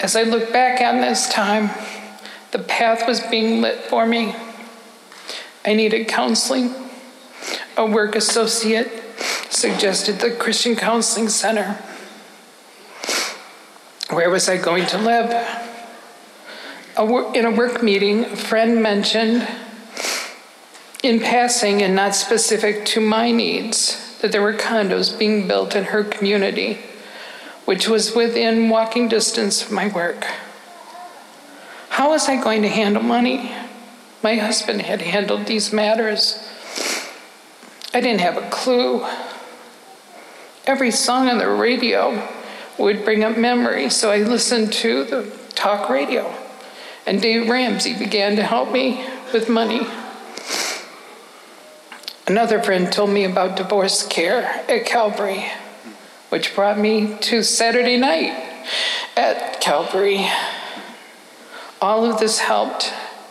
As 0.00 0.16
I 0.16 0.24
look 0.24 0.52
back 0.52 0.80
on 0.80 1.00
this 1.00 1.28
time, 1.28 1.70
the 2.50 2.58
path 2.58 3.06
was 3.06 3.20
being 3.20 3.62
lit 3.62 3.78
for 3.84 4.04
me. 4.06 4.34
I 5.64 5.74
needed 5.74 6.08
counseling. 6.08 6.74
A 7.76 7.86
work 7.86 8.16
associate 8.16 8.90
suggested 9.50 10.18
the 10.18 10.32
Christian 10.32 10.74
Counseling 10.74 11.28
Center. 11.28 11.78
Where 14.10 14.30
was 14.30 14.48
I 14.48 14.56
going 14.56 14.86
to 14.86 14.98
live? 14.98 15.30
in 17.36 17.44
a 17.44 17.50
work 17.52 17.84
meeting, 17.84 18.24
a 18.24 18.36
friend 18.36 18.82
mentioned 18.82 19.46
in 21.04 21.20
passing 21.20 21.82
and 21.82 21.94
not 21.94 22.14
specific 22.14 22.86
to 22.86 22.98
my 22.98 23.30
needs 23.30 24.18
that 24.22 24.32
there 24.32 24.40
were 24.40 24.54
condos 24.54 25.16
being 25.18 25.46
built 25.46 25.76
in 25.76 25.84
her 25.84 26.02
community, 26.02 26.78
which 27.66 27.86
was 27.86 28.14
within 28.14 28.70
walking 28.70 29.06
distance 29.06 29.62
of 29.62 29.70
my 29.70 29.86
work. 29.88 30.24
How 31.90 32.08
was 32.10 32.26
I 32.26 32.42
going 32.42 32.62
to 32.62 32.68
handle 32.68 33.02
money? 33.02 33.52
My 34.22 34.36
husband 34.36 34.80
had 34.80 35.02
handled 35.02 35.44
these 35.44 35.74
matters. 35.74 36.38
I 37.92 38.00
didn't 38.00 38.22
have 38.22 38.38
a 38.38 38.48
clue. 38.48 39.06
Every 40.66 40.90
song 40.90 41.28
on 41.28 41.36
the 41.36 41.50
radio 41.50 42.26
would 42.78 43.04
bring 43.04 43.22
up 43.22 43.36
memories, 43.36 43.94
so 43.94 44.10
I 44.10 44.18
listened 44.18 44.72
to 44.72 45.04
the 45.04 45.30
talk 45.50 45.90
radio. 45.90 46.34
And 47.06 47.20
Dave 47.20 47.50
Ramsey 47.50 47.92
began 47.92 48.36
to 48.36 48.42
help 48.42 48.72
me 48.72 49.06
with 49.34 49.50
money. 49.50 49.86
Another 52.26 52.62
friend 52.62 52.90
told 52.90 53.10
me 53.10 53.24
about 53.24 53.56
divorce 53.56 54.06
care 54.06 54.44
at 54.66 54.86
Calvary, 54.86 55.44
which 56.30 56.54
brought 56.54 56.78
me 56.78 57.18
to 57.20 57.42
Saturday 57.42 57.98
night 57.98 58.32
at 59.14 59.60
Calvary. 59.60 60.26
All 61.82 62.06
of 62.06 62.18
this 62.18 62.38
helped 62.38 62.90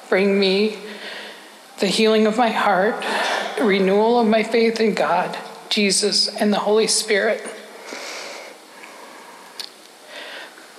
bring 0.09 0.39
me 0.39 0.77
the 1.79 1.87
healing 1.87 2.27
of 2.27 2.37
my 2.37 2.49
heart, 2.49 3.03
renewal 3.59 4.19
of 4.19 4.27
my 4.27 4.43
faith 4.43 4.79
in 4.79 4.93
God, 4.93 5.35
Jesus, 5.69 6.27
and 6.27 6.53
the 6.53 6.59
Holy 6.59 6.85
Spirit. 6.85 7.41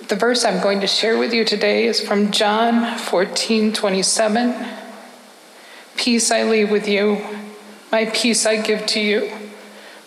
The 0.07 0.15
verse 0.15 0.45
I'm 0.45 0.63
going 0.63 0.79
to 0.79 0.87
share 0.87 1.17
with 1.17 1.33
you 1.33 1.43
today 1.43 1.85
is 1.85 1.99
from 1.99 2.31
John 2.31 2.97
14 2.97 3.73
27. 3.73 4.67
Peace 5.97 6.31
I 6.31 6.43
leave 6.43 6.71
with 6.71 6.87
you, 6.87 7.21
my 7.91 8.05
peace 8.05 8.45
I 8.45 8.61
give 8.61 8.85
to 8.87 8.99
you. 8.99 9.31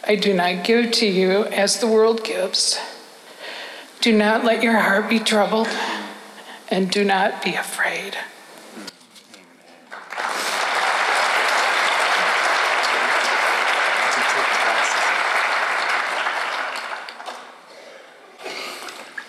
I 0.07 0.17
do 0.17 0.33
not 0.33 0.65
give 0.65 0.91
to 0.93 1.07
you 1.07 1.45
as 1.45 1.81
the 1.81 1.87
world 1.87 2.25
gives. 2.25 2.79
Do 4.01 4.17
not 4.17 4.45
let 4.45 4.63
your 4.63 4.79
heart 4.79 5.11
be 5.11 5.19
troubled, 5.19 5.69
and 6.69 6.91
do 6.91 7.05
not 7.05 7.43
be 7.43 7.55
afraid. 7.55 8.17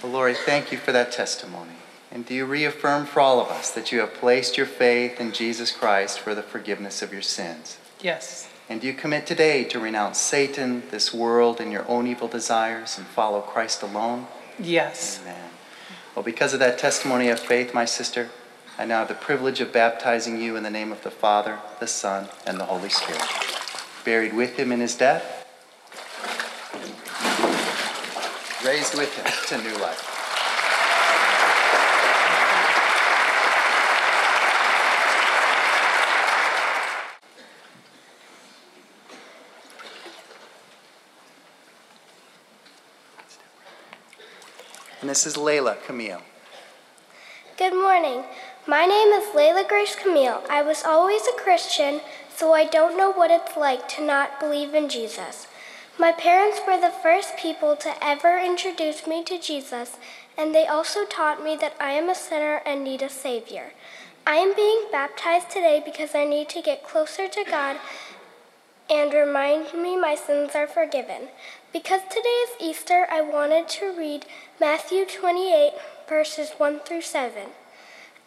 Well, 0.04 0.12
Lori, 0.14 0.34
thank 0.34 0.72
you 0.72 0.78
for 0.78 0.92
that 0.92 1.12
testimony. 1.12 1.74
And 2.12 2.26
do 2.26 2.34
you 2.34 2.46
reaffirm 2.46 3.06
for 3.06 3.20
all 3.20 3.40
of 3.42 3.50
us 3.50 3.72
that 3.72 3.92
you 3.92 4.00
have 4.00 4.14
placed 4.14 4.58
your 4.58 4.66
faith 4.66 5.20
in 5.20 5.32
Jesus 5.32 5.72
Christ 5.72 6.20
for 6.20 6.34
the 6.34 6.42
forgiveness 6.42 7.02
of 7.02 7.12
your 7.12 7.22
sins? 7.22 7.78
Yes. 8.02 8.48
And 8.70 8.80
do 8.80 8.88
you 8.88 8.94
commit 8.94 9.26
today 9.26 9.64
to 9.66 9.80
renounce 9.80 10.20
Satan, 10.20 10.84
this 10.92 11.14
world, 11.14 11.60
and 11.60 11.72
your 11.72 11.88
own 11.90 12.08
evil 12.08 12.28
desires 12.28 12.98
and 12.98 13.08
follow 13.08 13.42
Christ 13.42 13.82
alone? 13.82 14.28
Yes. 14.58 15.20
Amen. 15.24 15.50
Well, 16.16 16.24
because 16.24 16.54
of 16.54 16.60
that 16.60 16.78
testimony 16.78 17.30
of 17.30 17.40
faith, 17.40 17.74
my 17.74 17.86
sister, 17.86 18.30
I 18.78 18.86
now 18.86 19.00
have 19.00 19.08
the 19.08 19.16
privilege 19.16 19.60
of 19.60 19.74
baptizing 19.74 20.40
you 20.40 20.56
in 20.56 20.64
the 20.64 20.70
name 20.70 20.92
of 20.92 21.04
the 21.04 21.12
Father, 21.12 21.60
the 21.80 21.88
Son, 21.88 22.30
and 22.46 22.60
the 22.60 22.66
Holy 22.66 22.90
Spirit. 22.90 23.24
Buried 24.06 24.34
with 24.34 24.56
him 24.58 24.72
in 24.72 24.80
his 24.80 24.96
death, 24.96 25.46
raised 28.66 28.98
with 28.98 29.14
him 29.16 29.26
to 29.48 29.70
new 29.70 29.78
life. 29.82 30.19
This 45.10 45.26
is 45.26 45.38
Layla 45.38 45.84
Camille. 45.88 46.22
Good 47.58 47.74
morning. 47.74 48.26
My 48.68 48.86
name 48.86 49.08
is 49.08 49.30
Layla 49.30 49.68
Grace 49.68 49.96
Camille. 49.96 50.44
I 50.48 50.62
was 50.62 50.84
always 50.84 51.24
a 51.24 51.42
Christian, 51.42 52.02
so 52.32 52.54
I 52.54 52.66
don't 52.66 52.96
know 52.96 53.12
what 53.12 53.32
it's 53.32 53.58
like 53.58 53.90
to 53.90 54.06
not 54.06 54.40
believe 54.40 54.76
in 54.76 54.88
Jesus. 54.88 55.48
My 55.98 56.12
parents 56.12 56.60
were 56.68 56.80
the 56.80 56.94
first 57.02 57.38
people 57.38 57.76
to 57.78 58.04
ever 58.06 58.38
introduce 58.38 59.08
me 59.08 59.24
to 59.24 59.40
Jesus, 59.40 59.98
and 60.38 60.54
they 60.54 60.68
also 60.68 61.06
taught 61.06 61.44
me 61.44 61.56
that 61.56 61.74
I 61.80 61.94
am 61.94 62.08
a 62.08 62.14
sinner 62.14 62.62
and 62.64 62.84
need 62.84 63.02
a 63.02 63.10
Savior. 63.10 63.72
I 64.28 64.36
am 64.36 64.56
being 64.56 64.90
baptized 64.92 65.50
today 65.50 65.82
because 65.84 66.14
I 66.14 66.26
need 66.26 66.50
to 66.50 66.62
get 66.62 66.88
closer 66.88 67.28
to 67.28 67.44
God 67.50 67.78
and 68.92 69.12
remind 69.12 69.74
me 69.74 70.00
my 70.00 70.14
sins 70.14 70.52
are 70.54 70.68
forgiven. 70.68 71.30
Because 71.72 72.02
today 72.10 72.30
is 72.48 72.60
Easter, 72.60 73.06
I 73.12 73.22
wanted 73.22 73.70
to 73.70 73.96
read 73.96 74.26
Matthew 74.60 75.06
28, 75.06 75.74
verses 76.08 76.54
1 76.58 76.80
through 76.80 77.04
7. 77.04 77.44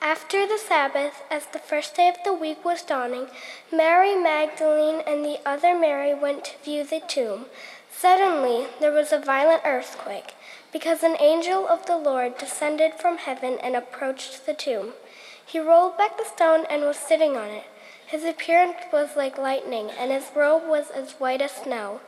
After 0.00 0.46
the 0.46 0.58
Sabbath, 0.58 1.24
as 1.28 1.46
the 1.46 1.58
first 1.58 1.96
day 1.96 2.08
of 2.08 2.18
the 2.24 2.32
week 2.32 2.64
was 2.64 2.82
dawning, 2.82 3.26
Mary 3.72 4.14
Magdalene 4.14 5.02
and 5.08 5.24
the 5.24 5.40
other 5.44 5.76
Mary 5.76 6.14
went 6.14 6.44
to 6.44 6.58
view 6.62 6.84
the 6.84 7.00
tomb. 7.00 7.46
Suddenly 7.90 8.68
there 8.78 8.92
was 8.92 9.10
a 9.10 9.18
violent 9.18 9.62
earthquake, 9.64 10.34
because 10.72 11.02
an 11.02 11.16
angel 11.18 11.66
of 11.66 11.86
the 11.86 11.98
Lord 11.98 12.38
descended 12.38 12.94
from 12.94 13.18
heaven 13.18 13.58
and 13.60 13.74
approached 13.74 14.46
the 14.46 14.54
tomb. 14.54 14.92
He 15.44 15.58
rolled 15.58 15.98
back 15.98 16.16
the 16.16 16.24
stone 16.24 16.64
and 16.70 16.82
was 16.82 16.96
sitting 16.96 17.36
on 17.36 17.48
it. 17.48 17.64
His 18.06 18.24
appearance 18.24 18.76
was 18.92 19.16
like 19.16 19.36
lightning, 19.36 19.90
and 19.98 20.12
his 20.12 20.30
robe 20.36 20.68
was 20.68 20.90
as 20.90 21.12
white 21.12 21.42
as 21.42 21.52
snow. 21.52 22.00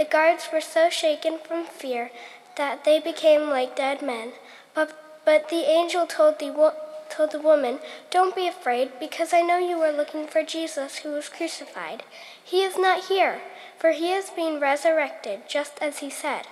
The 0.00 0.06
guards 0.06 0.48
were 0.50 0.62
so 0.62 0.88
shaken 0.88 1.36
from 1.36 1.66
fear 1.66 2.10
that 2.56 2.84
they 2.84 3.00
became 3.00 3.50
like 3.50 3.76
dead 3.76 4.00
men. 4.00 4.32
But, 4.72 4.98
but 5.26 5.50
the 5.50 5.68
angel 5.70 6.06
told 6.06 6.38
the, 6.38 6.50
wo- 6.50 6.72
told 7.10 7.32
the 7.32 7.38
woman, 7.38 7.80
Don't 8.10 8.34
be 8.34 8.48
afraid, 8.48 8.92
because 8.98 9.34
I 9.34 9.42
know 9.42 9.58
you 9.58 9.78
are 9.82 9.92
looking 9.92 10.26
for 10.26 10.42
Jesus 10.42 11.00
who 11.00 11.10
was 11.10 11.28
crucified. 11.28 12.02
He 12.42 12.62
is 12.62 12.78
not 12.78 13.08
here, 13.08 13.42
for 13.78 13.90
he 13.90 14.12
has 14.12 14.30
been 14.30 14.58
resurrected, 14.58 15.40
just 15.46 15.74
as 15.82 15.98
he 15.98 16.08
said. 16.08 16.46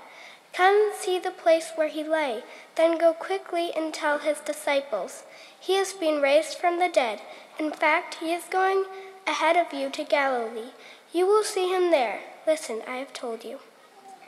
Come 0.52 0.92
see 0.94 1.18
the 1.18 1.30
place 1.30 1.72
where 1.74 1.88
he 1.88 2.04
lay, 2.04 2.42
then 2.74 2.98
go 2.98 3.14
quickly 3.14 3.72
and 3.74 3.94
tell 3.94 4.18
his 4.18 4.40
disciples. 4.40 5.22
He 5.58 5.76
has 5.76 5.94
been 5.94 6.20
raised 6.20 6.58
from 6.58 6.80
the 6.80 6.90
dead. 6.90 7.22
In 7.58 7.72
fact, 7.72 8.16
he 8.16 8.34
is 8.34 8.44
going 8.44 8.84
ahead 9.26 9.56
of 9.56 9.72
you 9.72 9.88
to 9.88 10.04
Galilee. 10.04 10.72
You 11.14 11.26
will 11.26 11.44
see 11.44 11.72
him 11.72 11.90
there. 11.90 12.20
Listen, 12.48 12.80
I 12.88 12.96
have 12.96 13.12
told 13.12 13.44
you. 13.44 13.58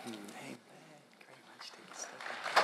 Hmm, 0.05 0.11
amen. 0.13 0.59
Great. 1.25 1.39
Why 1.43 1.53
don't 1.57 1.65
you 1.65 1.73
take 1.73 1.89
a 1.91 1.97
step 1.97 2.21
back? 2.21 2.61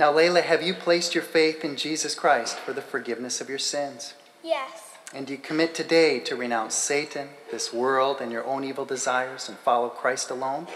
Now, 0.00 0.12
Layla, 0.14 0.42
have 0.42 0.62
you 0.62 0.72
placed 0.72 1.14
your 1.14 1.22
faith 1.22 1.66
in 1.66 1.76
Jesus 1.76 2.14
Christ 2.14 2.58
for 2.58 2.72
the 2.72 2.80
forgiveness 2.80 3.42
of 3.42 3.50
your 3.50 3.58
sins? 3.58 4.14
Yes. 4.42 4.94
And 5.12 5.26
do 5.26 5.34
you 5.34 5.38
commit 5.38 5.74
today 5.74 6.18
to 6.20 6.34
renounce 6.34 6.74
Satan, 6.74 7.28
this 7.50 7.70
world, 7.74 8.22
and 8.22 8.32
your 8.32 8.46
own 8.46 8.64
evil 8.64 8.86
desires 8.86 9.50
and 9.50 9.58
follow 9.58 9.90
Christ 9.90 10.30
alone? 10.30 10.66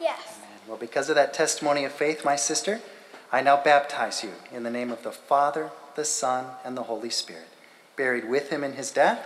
Yes. 0.00 0.40
Well, 0.66 0.76
because 0.76 1.08
of 1.08 1.14
that 1.14 1.32
testimony 1.32 1.84
of 1.84 1.92
faith, 1.92 2.24
my 2.24 2.34
sister, 2.34 2.80
I 3.30 3.42
now 3.42 3.62
baptize 3.62 4.24
you 4.24 4.32
in 4.52 4.64
the 4.64 4.70
name 4.70 4.90
of 4.90 5.04
the 5.04 5.12
Father, 5.12 5.70
the 5.94 6.04
Son, 6.04 6.46
and 6.64 6.76
the 6.76 6.82
Holy 6.82 7.10
Spirit, 7.10 7.46
buried 7.98 8.28
with 8.28 8.48
him 8.48 8.62
in 8.62 8.74
his 8.74 8.92
death, 8.92 9.18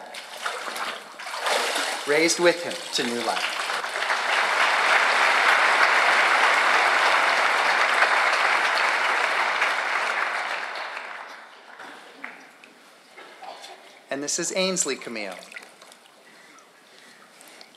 raised 2.09 2.41
with 2.41 2.65
him 2.65 2.73
to 2.95 3.05
new 3.05 3.21
life. 3.27 3.59
And 14.11 14.23
this 14.23 14.39
is 14.39 14.57
Ainsley 14.57 14.97
Camille. 14.97 15.37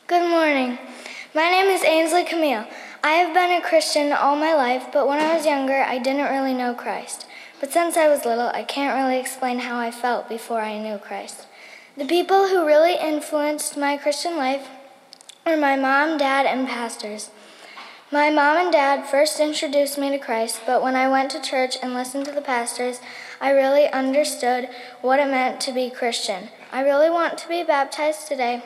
Good 0.07 0.29
morning. 0.29 0.77
My 1.33 1.49
name 1.49 1.65
is 1.65 1.83
Ainsley 1.83 2.23
Camille. 2.23 2.65
I 3.03 3.11
have 3.11 3.33
been 3.33 3.51
a 3.51 3.61
Christian 3.61 4.13
all 4.13 4.35
my 4.37 4.53
life, 4.53 4.87
but 4.93 5.07
when 5.07 5.19
I 5.19 5.35
was 5.35 5.45
younger, 5.45 5.83
I 5.83 5.97
didn't 5.97 6.31
really 6.31 6.53
know 6.53 6.73
Christ. 6.73 7.27
But 7.65 7.73
since 7.73 7.97
I 7.97 8.07
was 8.09 8.25
little, 8.25 8.49
I 8.49 8.61
can't 8.61 8.95
really 8.95 9.19
explain 9.19 9.57
how 9.57 9.79
I 9.79 9.89
felt 9.89 10.29
before 10.29 10.61
I 10.61 10.77
knew 10.77 10.99
Christ. 10.99 11.47
The 11.97 12.05
people 12.05 12.47
who 12.47 12.63
really 12.63 12.93
influenced 12.93 13.75
my 13.75 13.97
Christian 13.97 14.37
life 14.37 14.67
were 15.47 15.57
my 15.57 15.75
mom, 15.75 16.19
dad, 16.19 16.45
and 16.45 16.67
pastors. 16.67 17.31
My 18.11 18.29
mom 18.29 18.57
and 18.57 18.71
dad 18.71 19.07
first 19.07 19.39
introduced 19.39 19.97
me 19.97 20.11
to 20.11 20.19
Christ, 20.19 20.61
but 20.67 20.83
when 20.83 20.95
I 20.95 21.09
went 21.09 21.31
to 21.31 21.41
church 21.41 21.75
and 21.81 21.95
listened 21.95 22.25
to 22.25 22.31
the 22.31 22.39
pastors, 22.39 22.99
I 23.41 23.49
really 23.49 23.89
understood 23.89 24.69
what 25.01 25.19
it 25.19 25.25
meant 25.25 25.59
to 25.61 25.71
be 25.71 25.89
Christian. 25.89 26.49
I 26.71 26.83
really 26.83 27.09
want 27.09 27.35
to 27.39 27.47
be 27.49 27.63
baptized 27.63 28.27
today 28.27 28.61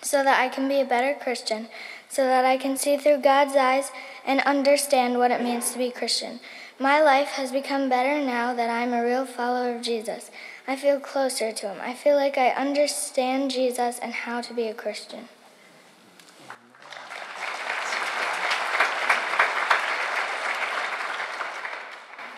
so 0.00 0.24
that 0.24 0.40
I 0.40 0.48
can 0.48 0.68
be 0.68 0.80
a 0.80 0.86
better 0.86 1.14
Christian, 1.20 1.68
so 2.08 2.24
that 2.24 2.46
I 2.46 2.56
can 2.56 2.78
see 2.78 2.96
through 2.96 3.18
God's 3.18 3.56
eyes 3.56 3.90
and 4.24 4.40
understand 4.40 5.18
what 5.18 5.30
it 5.30 5.42
means 5.42 5.70
to 5.72 5.78
be 5.78 5.90
Christian. 5.90 6.40
My 6.82 7.02
life 7.02 7.28
has 7.32 7.52
become 7.52 7.90
better 7.90 8.24
now 8.24 8.54
that 8.54 8.70
I'm 8.70 8.94
a 8.94 9.04
real 9.04 9.26
follower 9.26 9.76
of 9.76 9.82
Jesus. 9.82 10.30
I 10.66 10.76
feel 10.76 10.98
closer 10.98 11.52
to 11.52 11.68
Him. 11.68 11.78
I 11.78 11.92
feel 11.92 12.16
like 12.16 12.38
I 12.38 12.48
understand 12.52 13.50
Jesus 13.50 13.98
and 13.98 14.14
how 14.14 14.40
to 14.40 14.54
be 14.54 14.66
a 14.66 14.72
Christian. 14.72 15.28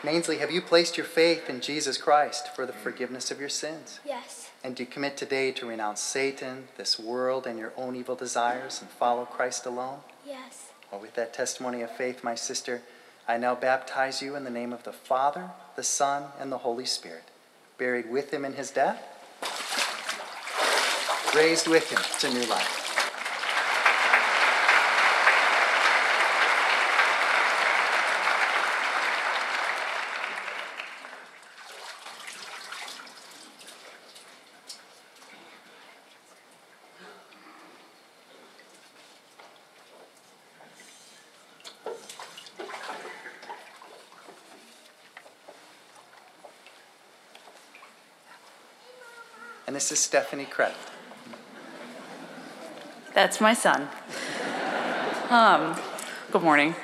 Ainsley, 0.05 0.39
have 0.39 0.51
you 0.51 0.61
placed 0.61 0.97
your 0.97 1.07
faith 1.07 1.49
in 1.49 1.61
Jesus 1.61 1.97
Christ 1.97 2.53
for 2.53 2.67
the 2.67 2.73
forgiveness 2.73 3.31
of 3.31 3.39
your 3.39 3.49
sins? 3.49 4.01
Yes. 4.05 4.51
And 4.65 4.75
do 4.75 4.83
you 4.83 4.89
commit 4.89 5.17
today 5.17 5.53
to 5.53 5.67
renounce 5.67 6.01
Satan, 6.01 6.67
this 6.77 6.99
world, 6.99 7.47
and 7.47 7.61
your 7.61 7.73
own 7.77 7.95
evil 7.95 8.17
desires 8.17 8.81
and 8.81 8.91
follow 8.91 9.25
Christ 9.25 9.67
alone? 9.67 10.01
Yes. 10.27 10.73
Well, 10.91 11.01
with 11.01 11.15
that 11.15 11.33
testimony 11.33 11.83
of 11.83 11.97
faith, 11.97 12.25
my 12.25 12.35
sister, 12.35 12.83
I 13.33 13.39
now 13.39 13.55
baptize 13.55 14.21
you 14.21 14.37
in 14.37 14.45
the 14.45 14.51
name 14.51 14.75
of 14.75 14.83
the 14.83 14.93
Father, 14.93 15.53
the 15.75 15.83
Son, 15.83 16.25
and 16.39 16.53
the 16.53 16.59
Holy 16.59 16.85
Spirit, 16.85 17.25
buried 17.79 18.11
with 18.11 18.31
him 18.31 18.45
in 18.45 18.53
his 18.53 18.71
death, 18.71 19.03
raised 21.35 21.67
with 21.67 21.91
him 21.91 22.03
to 22.21 22.29
new 22.29 22.47
life. 22.51 22.82
And 49.73 49.77
this 49.79 49.91
is 49.91 50.01
Stephanie 50.01 50.45
Kraft. 50.45 50.91
That's 53.15 53.41
my 53.41 53.55
son. 53.55 53.89
Um, 55.31 55.81
good 56.31 56.43
morning. 56.43 56.75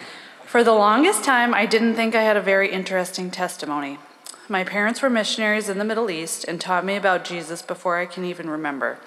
For 0.46 0.64
the 0.64 0.72
longest 0.72 1.22
time, 1.22 1.52
I 1.52 1.66
didn't 1.66 1.96
think 1.96 2.14
I 2.14 2.22
had 2.22 2.38
a 2.38 2.40
very 2.40 2.72
interesting 2.72 3.30
testimony. 3.30 3.98
My 4.48 4.64
parents 4.64 5.02
were 5.02 5.10
missionaries 5.10 5.68
in 5.68 5.76
the 5.76 5.84
Middle 5.84 6.10
East 6.10 6.46
and 6.48 6.58
taught 6.58 6.82
me 6.82 6.96
about 6.96 7.26
Jesus 7.26 7.60
before 7.60 7.98
I 7.98 8.06
can 8.06 8.24
even 8.24 8.48
remember. 8.48 8.98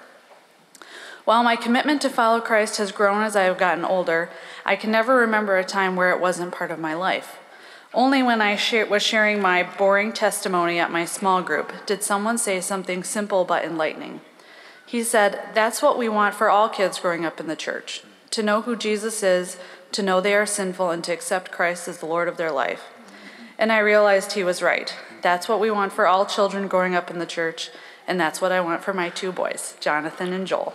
While 1.25 1.43
my 1.43 1.55
commitment 1.55 2.03
to 2.03 2.09
follow 2.11 2.39
Christ 2.39 2.77
has 2.77 2.91
grown 2.91 3.23
as 3.23 3.35
I 3.35 3.45
have 3.45 3.57
gotten 3.57 3.83
older, 3.83 4.29
I 4.63 4.75
can 4.75 4.91
never 4.91 5.15
remember 5.15 5.57
a 5.57 5.65
time 5.65 5.95
where 5.95 6.11
it 6.11 6.21
wasn't 6.21 6.53
part 6.53 6.69
of 6.69 6.77
my 6.77 6.93
life. 6.93 7.39
Only 7.93 8.23
when 8.23 8.41
I 8.41 8.57
was 8.89 9.03
sharing 9.03 9.41
my 9.41 9.63
boring 9.63 10.13
testimony 10.13 10.79
at 10.79 10.91
my 10.91 11.03
small 11.03 11.41
group 11.41 11.85
did 11.85 12.03
someone 12.03 12.37
say 12.37 12.61
something 12.61 13.03
simple 13.03 13.43
but 13.43 13.65
enlightening. 13.65 14.21
He 14.85 15.03
said, 15.03 15.41
That's 15.53 15.81
what 15.81 15.97
we 15.97 16.07
want 16.07 16.35
for 16.35 16.49
all 16.49 16.69
kids 16.69 16.99
growing 16.99 17.25
up 17.25 17.39
in 17.39 17.47
the 17.47 17.55
church 17.55 18.03
to 18.31 18.41
know 18.41 18.61
who 18.61 18.77
Jesus 18.77 19.23
is, 19.23 19.57
to 19.91 20.01
know 20.01 20.21
they 20.21 20.33
are 20.33 20.45
sinful, 20.45 20.89
and 20.89 21.03
to 21.03 21.11
accept 21.11 21.51
Christ 21.51 21.89
as 21.89 21.97
the 21.97 22.05
Lord 22.05 22.29
of 22.29 22.37
their 22.37 22.51
life. 22.51 22.83
And 23.59 23.73
I 23.73 23.79
realized 23.79 24.31
he 24.31 24.43
was 24.43 24.61
right. 24.61 24.95
That's 25.21 25.49
what 25.49 25.59
we 25.59 25.69
want 25.69 25.91
for 25.91 26.07
all 26.07 26.25
children 26.25 26.69
growing 26.69 26.95
up 26.95 27.11
in 27.11 27.19
the 27.19 27.25
church, 27.25 27.69
and 28.07 28.19
that's 28.19 28.41
what 28.41 28.53
I 28.53 28.61
want 28.61 28.83
for 28.83 28.93
my 28.93 29.09
two 29.09 29.33
boys, 29.33 29.75
Jonathan 29.81 30.31
and 30.31 30.47
Joel. 30.47 30.73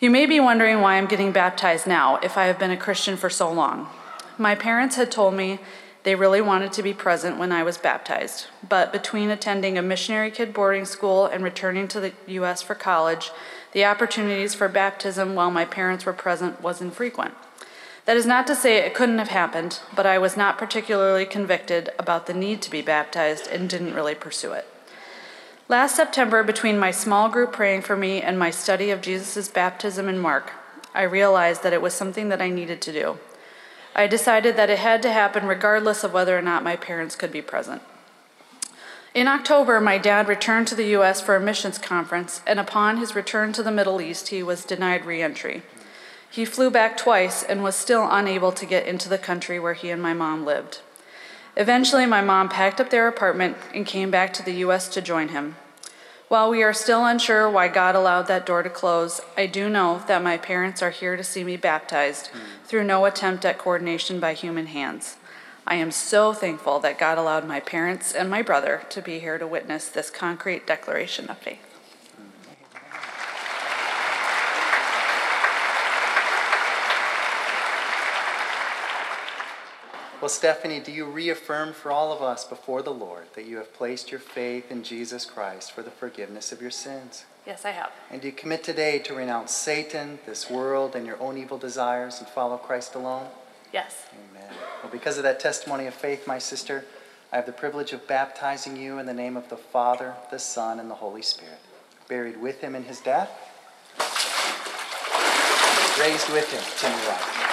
You 0.00 0.10
may 0.10 0.26
be 0.26 0.40
wondering 0.40 0.80
why 0.80 0.96
I'm 0.96 1.06
getting 1.06 1.30
baptized 1.30 1.86
now 1.86 2.16
if 2.16 2.36
I 2.36 2.46
have 2.46 2.58
been 2.58 2.72
a 2.72 2.76
Christian 2.76 3.16
for 3.16 3.30
so 3.30 3.52
long. 3.52 3.88
My 4.36 4.56
parents 4.56 4.96
had 4.96 5.12
told 5.12 5.34
me 5.34 5.60
they 6.04 6.14
really 6.14 6.40
wanted 6.40 6.72
to 6.72 6.82
be 6.82 6.92
present 6.92 7.38
when 7.38 7.52
I 7.52 7.62
was 7.62 7.78
baptized, 7.78 8.46
but 8.68 8.92
between 8.92 9.30
attending 9.30 9.78
a 9.78 9.82
missionary 9.82 10.30
kid 10.30 10.52
boarding 10.52 10.84
school 10.84 11.26
and 11.26 11.44
returning 11.44 11.86
to 11.88 12.00
the 12.00 12.12
U.S. 12.26 12.60
for 12.60 12.74
college, 12.74 13.30
the 13.72 13.84
opportunities 13.84 14.54
for 14.54 14.68
baptism 14.68 15.34
while 15.34 15.50
my 15.50 15.64
parents 15.64 16.04
were 16.04 16.12
present 16.12 16.60
was 16.60 16.80
infrequent. 16.80 17.34
That 18.04 18.16
is 18.16 18.26
not 18.26 18.48
to 18.48 18.56
say 18.56 18.78
it 18.78 18.94
couldn't 18.94 19.18
have 19.18 19.28
happened, 19.28 19.78
but 19.94 20.06
I 20.06 20.18
was 20.18 20.36
not 20.36 20.58
particularly 20.58 21.24
convicted 21.24 21.90
about 21.98 22.26
the 22.26 22.34
need 22.34 22.60
to 22.62 22.70
be 22.70 22.82
baptized 22.82 23.46
and 23.46 23.70
didn't 23.70 23.94
really 23.94 24.16
pursue 24.16 24.52
it. 24.52 24.66
Last 25.68 25.94
September, 25.94 26.42
between 26.42 26.78
my 26.78 26.90
small 26.90 27.28
group 27.28 27.52
praying 27.52 27.82
for 27.82 27.96
me 27.96 28.20
and 28.20 28.36
my 28.36 28.50
study 28.50 28.90
of 28.90 29.00
Jesus' 29.00 29.48
baptism 29.48 30.08
in 30.08 30.18
Mark, 30.18 30.52
I 30.92 31.02
realized 31.02 31.62
that 31.62 31.72
it 31.72 31.80
was 31.80 31.94
something 31.94 32.28
that 32.28 32.42
I 32.42 32.50
needed 32.50 32.82
to 32.82 32.92
do. 32.92 33.18
I 33.94 34.06
decided 34.06 34.56
that 34.56 34.70
it 34.70 34.78
had 34.78 35.02
to 35.02 35.12
happen 35.12 35.46
regardless 35.46 36.02
of 36.02 36.12
whether 36.12 36.36
or 36.36 36.42
not 36.42 36.64
my 36.64 36.76
parents 36.76 37.16
could 37.16 37.32
be 37.32 37.42
present. 37.42 37.82
In 39.14 39.28
October, 39.28 39.78
my 39.78 39.98
dad 39.98 40.28
returned 40.28 40.66
to 40.68 40.74
the 40.74 40.86
U.S. 40.96 41.20
for 41.20 41.36
a 41.36 41.40
missions 41.40 41.76
conference, 41.76 42.40
and 42.46 42.58
upon 42.58 42.96
his 42.96 43.14
return 43.14 43.52
to 43.52 43.62
the 43.62 43.70
Middle 43.70 44.00
East, 44.00 44.28
he 44.28 44.42
was 44.42 44.64
denied 44.64 45.04
reentry. 45.04 45.62
He 46.30 46.46
flew 46.46 46.70
back 46.70 46.96
twice 46.96 47.42
and 47.42 47.62
was 47.62 47.76
still 47.76 48.08
unable 48.10 48.52
to 48.52 48.64
get 48.64 48.86
into 48.86 49.10
the 49.10 49.18
country 49.18 49.60
where 49.60 49.74
he 49.74 49.90
and 49.90 50.00
my 50.00 50.14
mom 50.14 50.46
lived. 50.46 50.80
Eventually, 51.58 52.06
my 52.06 52.22
mom 52.22 52.48
packed 52.48 52.80
up 52.80 52.88
their 52.88 53.06
apartment 53.06 53.58
and 53.74 53.84
came 53.84 54.10
back 54.10 54.32
to 54.32 54.42
the 54.42 54.54
U.S. 54.54 54.88
to 54.88 55.02
join 55.02 55.28
him. 55.28 55.56
While 56.32 56.48
we 56.48 56.62
are 56.62 56.72
still 56.72 57.04
unsure 57.04 57.46
why 57.50 57.68
God 57.68 57.94
allowed 57.94 58.22
that 58.28 58.46
door 58.46 58.62
to 58.62 58.70
close, 58.70 59.20
I 59.36 59.44
do 59.44 59.68
know 59.68 60.02
that 60.06 60.22
my 60.22 60.38
parents 60.38 60.80
are 60.80 60.88
here 60.88 61.14
to 61.14 61.22
see 61.22 61.44
me 61.44 61.58
baptized 61.58 62.30
through 62.64 62.84
no 62.84 63.04
attempt 63.04 63.44
at 63.44 63.58
coordination 63.58 64.18
by 64.18 64.32
human 64.32 64.64
hands. 64.64 65.16
I 65.66 65.74
am 65.74 65.90
so 65.90 66.32
thankful 66.32 66.80
that 66.80 66.98
God 66.98 67.18
allowed 67.18 67.46
my 67.46 67.60
parents 67.60 68.14
and 68.14 68.30
my 68.30 68.40
brother 68.40 68.86
to 68.88 69.02
be 69.02 69.18
here 69.18 69.36
to 69.36 69.46
witness 69.46 69.88
this 69.88 70.08
concrete 70.08 70.66
declaration 70.66 71.28
of 71.28 71.36
faith. 71.36 71.71
Well, 80.22 80.28
Stephanie, 80.28 80.78
do 80.78 80.92
you 80.92 81.04
reaffirm 81.04 81.72
for 81.72 81.90
all 81.90 82.12
of 82.12 82.22
us 82.22 82.44
before 82.44 82.80
the 82.80 82.94
Lord 82.94 83.26
that 83.34 83.44
you 83.44 83.56
have 83.56 83.74
placed 83.74 84.12
your 84.12 84.20
faith 84.20 84.70
in 84.70 84.84
Jesus 84.84 85.24
Christ 85.24 85.72
for 85.72 85.82
the 85.82 85.90
forgiveness 85.90 86.52
of 86.52 86.62
your 86.62 86.70
sins? 86.70 87.24
Yes, 87.44 87.64
I 87.64 87.72
have. 87.72 87.90
And 88.08 88.20
do 88.20 88.28
you 88.28 88.32
commit 88.32 88.62
today 88.62 89.00
to 89.00 89.14
renounce 89.14 89.50
Satan, 89.50 90.20
this 90.24 90.48
world, 90.48 90.94
and 90.94 91.04
your 91.08 91.20
own 91.20 91.38
evil 91.38 91.58
desires 91.58 92.20
and 92.20 92.28
follow 92.28 92.56
Christ 92.56 92.94
alone? 92.94 93.26
Yes. 93.72 94.06
Amen. 94.30 94.48
Well, 94.80 94.92
because 94.92 95.16
of 95.16 95.24
that 95.24 95.40
testimony 95.40 95.86
of 95.88 95.94
faith, 95.94 96.24
my 96.24 96.38
sister, 96.38 96.84
I 97.32 97.36
have 97.36 97.46
the 97.46 97.50
privilege 97.50 97.92
of 97.92 98.06
baptizing 98.06 98.76
you 98.76 99.00
in 99.00 99.06
the 99.06 99.12
name 99.12 99.36
of 99.36 99.48
the 99.48 99.56
Father, 99.56 100.14
the 100.30 100.38
Son, 100.38 100.78
and 100.78 100.88
the 100.88 100.94
Holy 100.94 101.22
Spirit. 101.22 101.58
Buried 102.06 102.40
with 102.40 102.60
him 102.60 102.76
in 102.76 102.84
his 102.84 103.00
death, 103.00 103.28
raised 105.98 106.30
with 106.30 106.48
him 106.52 106.62
to 106.78 106.88
new 106.88 107.08
life. 107.08 107.51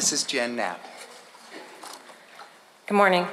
This 0.00 0.14
is 0.14 0.22
Jen 0.22 0.56
Knapp. 0.56 0.82
Good 2.86 2.94
morning. 2.94 3.26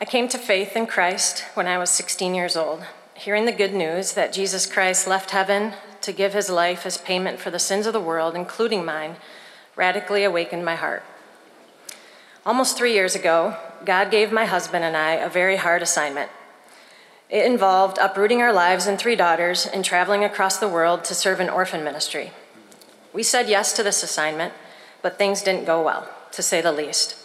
I 0.00 0.04
came 0.04 0.26
to 0.26 0.36
faith 0.36 0.74
in 0.74 0.88
Christ 0.88 1.44
when 1.54 1.68
I 1.68 1.78
was 1.78 1.90
16 1.90 2.34
years 2.34 2.56
old. 2.56 2.82
Hearing 3.14 3.44
the 3.44 3.52
good 3.52 3.72
news 3.72 4.14
that 4.14 4.32
Jesus 4.32 4.66
Christ 4.66 5.06
left 5.06 5.30
heaven 5.30 5.74
to 6.00 6.10
give 6.10 6.34
his 6.34 6.50
life 6.50 6.84
as 6.86 6.98
payment 6.98 7.38
for 7.38 7.52
the 7.52 7.60
sins 7.60 7.86
of 7.86 7.92
the 7.92 8.00
world, 8.00 8.34
including 8.34 8.84
mine, 8.84 9.14
radically 9.76 10.24
awakened 10.24 10.64
my 10.64 10.74
heart. 10.74 11.04
Almost 12.44 12.76
three 12.76 12.94
years 12.94 13.14
ago, 13.14 13.56
God 13.84 14.10
gave 14.10 14.32
my 14.32 14.44
husband 14.44 14.82
and 14.82 14.96
I 14.96 15.12
a 15.12 15.30
very 15.30 15.54
hard 15.54 15.82
assignment. 15.82 16.32
It 17.28 17.46
involved 17.46 17.96
uprooting 18.00 18.42
our 18.42 18.52
lives 18.52 18.88
and 18.88 18.98
three 18.98 19.14
daughters 19.14 19.66
and 19.66 19.84
traveling 19.84 20.24
across 20.24 20.56
the 20.56 20.68
world 20.68 21.04
to 21.04 21.14
serve 21.14 21.38
an 21.38 21.48
orphan 21.48 21.84
ministry. 21.84 22.32
We 23.12 23.22
said 23.22 23.48
yes 23.48 23.72
to 23.74 23.82
this 23.82 24.02
assignment, 24.02 24.52
but 25.02 25.18
things 25.18 25.42
didn't 25.42 25.64
go 25.64 25.82
well, 25.82 26.08
to 26.32 26.42
say 26.42 26.60
the 26.60 26.72
least. 26.72 27.16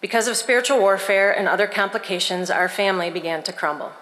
Because 0.00 0.28
of 0.28 0.36
spiritual 0.36 0.78
warfare 0.78 1.36
and 1.36 1.48
other 1.48 1.66
complications, 1.66 2.50
our 2.50 2.68
family 2.68 3.10
began 3.10 3.42
to 3.44 3.52
crumble. 3.52 3.92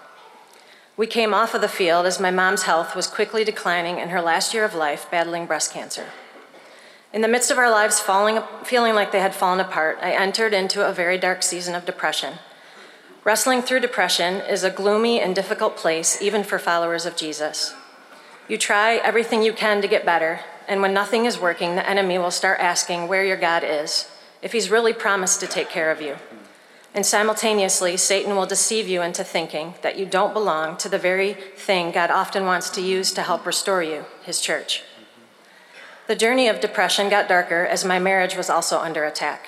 We 0.97 1.07
came 1.07 1.33
off 1.33 1.53
of 1.53 1.61
the 1.61 1.67
field 1.67 2.05
as 2.05 2.19
my 2.19 2.31
mom's 2.31 2.63
health 2.63 2.95
was 2.95 3.07
quickly 3.07 3.43
declining 3.43 3.99
in 3.99 4.09
her 4.09 4.21
last 4.21 4.53
year 4.53 4.63
of 4.63 4.75
life, 4.75 5.07
battling 5.09 5.45
breast 5.45 5.73
cancer. 5.73 6.05
In 7.11 7.21
the 7.21 7.27
midst 7.27 7.49
of 7.49 7.57
our 7.57 7.71
lives 7.71 7.99
falling, 7.99 8.39
feeling 8.63 8.93
like 8.93 9.11
they 9.11 9.19
had 9.19 9.33
fallen 9.33 9.59
apart, 9.59 9.97
I 10.01 10.11
entered 10.11 10.53
into 10.53 10.87
a 10.87 10.93
very 10.93 11.17
dark 11.17 11.43
season 11.43 11.73
of 11.73 11.85
depression. 11.85 12.35
Wrestling 13.23 13.61
through 13.61 13.79
depression 13.79 14.35
is 14.35 14.63
a 14.63 14.69
gloomy 14.69 15.19
and 15.19 15.33
difficult 15.33 15.75
place, 15.75 16.21
even 16.21 16.43
for 16.43 16.59
followers 16.59 17.05
of 17.05 17.15
Jesus. 17.15 17.73
You 18.47 18.57
try 18.57 18.97
everything 18.97 19.41
you 19.41 19.53
can 19.53 19.81
to 19.81 19.87
get 19.87 20.05
better, 20.05 20.41
and 20.67 20.81
when 20.81 20.93
nothing 20.93 21.25
is 21.25 21.39
working, 21.39 21.75
the 21.75 21.89
enemy 21.89 22.17
will 22.17 22.31
start 22.31 22.59
asking 22.59 23.07
where 23.07 23.23
your 23.23 23.37
God 23.37 23.63
is, 23.65 24.09
if 24.41 24.51
he's 24.51 24.69
really 24.69 24.93
promised 24.93 25.39
to 25.39 25.47
take 25.47 25.69
care 25.69 25.91
of 25.91 26.01
you. 26.01 26.17
And 26.93 27.05
simultaneously, 27.05 27.97
Satan 27.97 28.35
will 28.35 28.45
deceive 28.45 28.87
you 28.87 29.01
into 29.01 29.23
thinking 29.23 29.73
that 29.81 29.97
you 29.97 30.05
don't 30.05 30.33
belong 30.33 30.77
to 30.77 30.87
the 30.87 30.97
very 30.97 31.33
thing 31.33 31.91
God 31.91 32.09
often 32.09 32.45
wants 32.45 32.69
to 32.71 32.81
use 32.81 33.11
to 33.13 33.23
help 33.23 33.45
restore 33.45 33.83
you, 33.83 34.05
his 34.23 34.39
church. 34.39 34.83
The 36.07 36.15
journey 36.15 36.47
of 36.47 36.61
depression 36.61 37.09
got 37.09 37.27
darker 37.27 37.65
as 37.65 37.83
my 37.83 37.99
marriage 37.99 38.37
was 38.37 38.49
also 38.49 38.79
under 38.79 39.03
attack. 39.03 39.47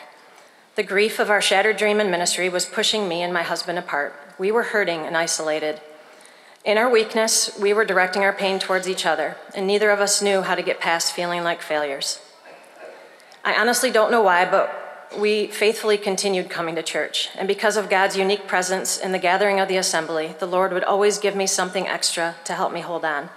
The 0.75 0.83
grief 0.83 1.19
of 1.19 1.29
our 1.29 1.41
shattered 1.41 1.77
dream 1.77 1.99
and 1.99 2.11
ministry 2.11 2.49
was 2.49 2.65
pushing 2.65 3.07
me 3.07 3.21
and 3.21 3.33
my 3.33 3.43
husband 3.43 3.79
apart. 3.79 4.13
We 4.37 4.51
were 4.51 4.63
hurting 4.63 5.05
and 5.05 5.15
isolated. 5.15 5.79
In 6.67 6.77
our 6.77 6.89
weakness, 6.89 7.57
we 7.57 7.71
were 7.71 7.85
directing 7.85 8.23
our 8.23 8.33
pain 8.33 8.59
towards 8.59 8.89
each 8.89 9.05
other, 9.05 9.37
and 9.55 9.65
neither 9.65 9.89
of 9.89 10.01
us 10.01 10.21
knew 10.21 10.41
how 10.41 10.53
to 10.53 10.61
get 10.61 10.81
past 10.81 11.13
feeling 11.13 11.41
like 11.41 11.61
failures. 11.61 12.19
I 13.45 13.55
honestly 13.57 13.89
don't 13.89 14.11
know 14.11 14.21
why, 14.21 14.43
but 14.43 15.17
we 15.17 15.47
faithfully 15.47 15.97
continued 15.97 16.49
coming 16.49 16.75
to 16.75 16.83
church. 16.83 17.29
And 17.37 17.47
because 17.47 17.77
of 17.77 17.89
God's 17.89 18.17
unique 18.17 18.47
presence 18.47 18.97
in 18.97 19.13
the 19.13 19.17
gathering 19.17 19.61
of 19.61 19.69
the 19.69 19.77
assembly, 19.77 20.35
the 20.39 20.45
Lord 20.45 20.73
would 20.73 20.83
always 20.83 21.19
give 21.19 21.37
me 21.37 21.47
something 21.47 21.87
extra 21.87 22.35
to 22.43 22.51
help 22.51 22.73
me 22.73 22.81
hold 22.81 23.05
on. 23.05 23.29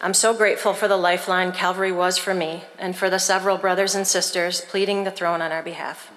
I'm 0.00 0.14
so 0.14 0.32
grateful 0.32 0.72
for 0.72 0.86
the 0.86 0.96
lifeline 0.96 1.50
Calvary 1.50 1.90
was 1.90 2.18
for 2.18 2.34
me 2.34 2.62
and 2.78 2.94
for 2.94 3.10
the 3.10 3.18
several 3.18 3.58
brothers 3.58 3.96
and 3.96 4.06
sisters 4.06 4.60
pleading 4.60 5.02
the 5.02 5.10
throne 5.10 5.42
on 5.42 5.50
our 5.50 5.64
behalf. 5.64 6.12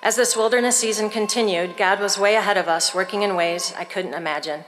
As 0.00 0.14
this 0.14 0.36
wilderness 0.36 0.76
season 0.76 1.10
continued, 1.10 1.76
God 1.76 1.98
was 1.98 2.16
way 2.16 2.36
ahead 2.36 2.56
of 2.56 2.68
us, 2.68 2.94
working 2.94 3.22
in 3.22 3.34
ways 3.34 3.74
I 3.76 3.82
couldn't 3.82 4.14
imagine. 4.14 4.62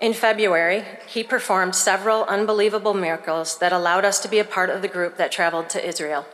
In 0.00 0.14
February, 0.14 0.84
He 1.06 1.24
performed 1.24 1.74
several 1.74 2.24
unbelievable 2.24 2.94
miracles 2.94 3.58
that 3.58 3.72
allowed 3.72 4.04
us 4.04 4.20
to 4.20 4.28
be 4.28 4.38
a 4.38 4.44
part 4.44 4.70
of 4.70 4.80
the 4.80 4.88
group 4.88 5.16
that 5.16 5.32
traveled 5.32 5.68
to 5.70 5.86
Israel. 5.86 6.26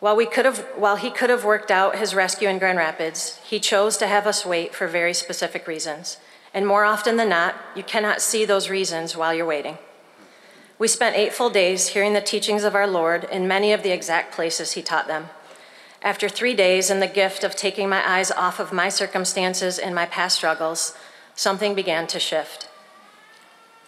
While, 0.00 0.16
we 0.16 0.26
could 0.26 0.44
have, 0.44 0.58
while 0.76 0.96
he 0.96 1.10
could 1.10 1.30
have 1.30 1.44
worked 1.44 1.70
out 1.70 1.98
his 1.98 2.14
rescue 2.14 2.48
in 2.48 2.58
Grand 2.58 2.78
Rapids, 2.78 3.40
he 3.44 3.58
chose 3.58 3.96
to 3.96 4.06
have 4.06 4.26
us 4.26 4.46
wait 4.46 4.74
for 4.74 4.86
very 4.86 5.14
specific 5.14 5.66
reasons. 5.66 6.18
And 6.54 6.66
more 6.66 6.84
often 6.84 7.16
than 7.16 7.30
not, 7.30 7.56
you 7.74 7.82
cannot 7.82 8.20
see 8.20 8.44
those 8.44 8.70
reasons 8.70 9.16
while 9.16 9.34
you're 9.34 9.46
waiting. 9.46 9.78
We 10.78 10.86
spent 10.86 11.16
eight 11.16 11.32
full 11.32 11.50
days 11.50 11.88
hearing 11.88 12.12
the 12.12 12.20
teachings 12.20 12.62
of 12.62 12.76
our 12.76 12.86
Lord 12.86 13.24
in 13.24 13.48
many 13.48 13.72
of 13.72 13.82
the 13.82 13.90
exact 13.90 14.32
places 14.32 14.72
he 14.72 14.82
taught 14.82 15.08
them. 15.08 15.30
After 16.00 16.28
three 16.28 16.54
days 16.54 16.90
and 16.90 17.02
the 17.02 17.08
gift 17.08 17.42
of 17.42 17.56
taking 17.56 17.88
my 17.88 18.08
eyes 18.08 18.30
off 18.30 18.60
of 18.60 18.72
my 18.72 18.88
circumstances 18.88 19.78
and 19.80 19.94
my 19.94 20.06
past 20.06 20.36
struggles, 20.36 20.94
something 21.38 21.72
began 21.72 22.04
to 22.04 22.18
shift. 22.18 22.68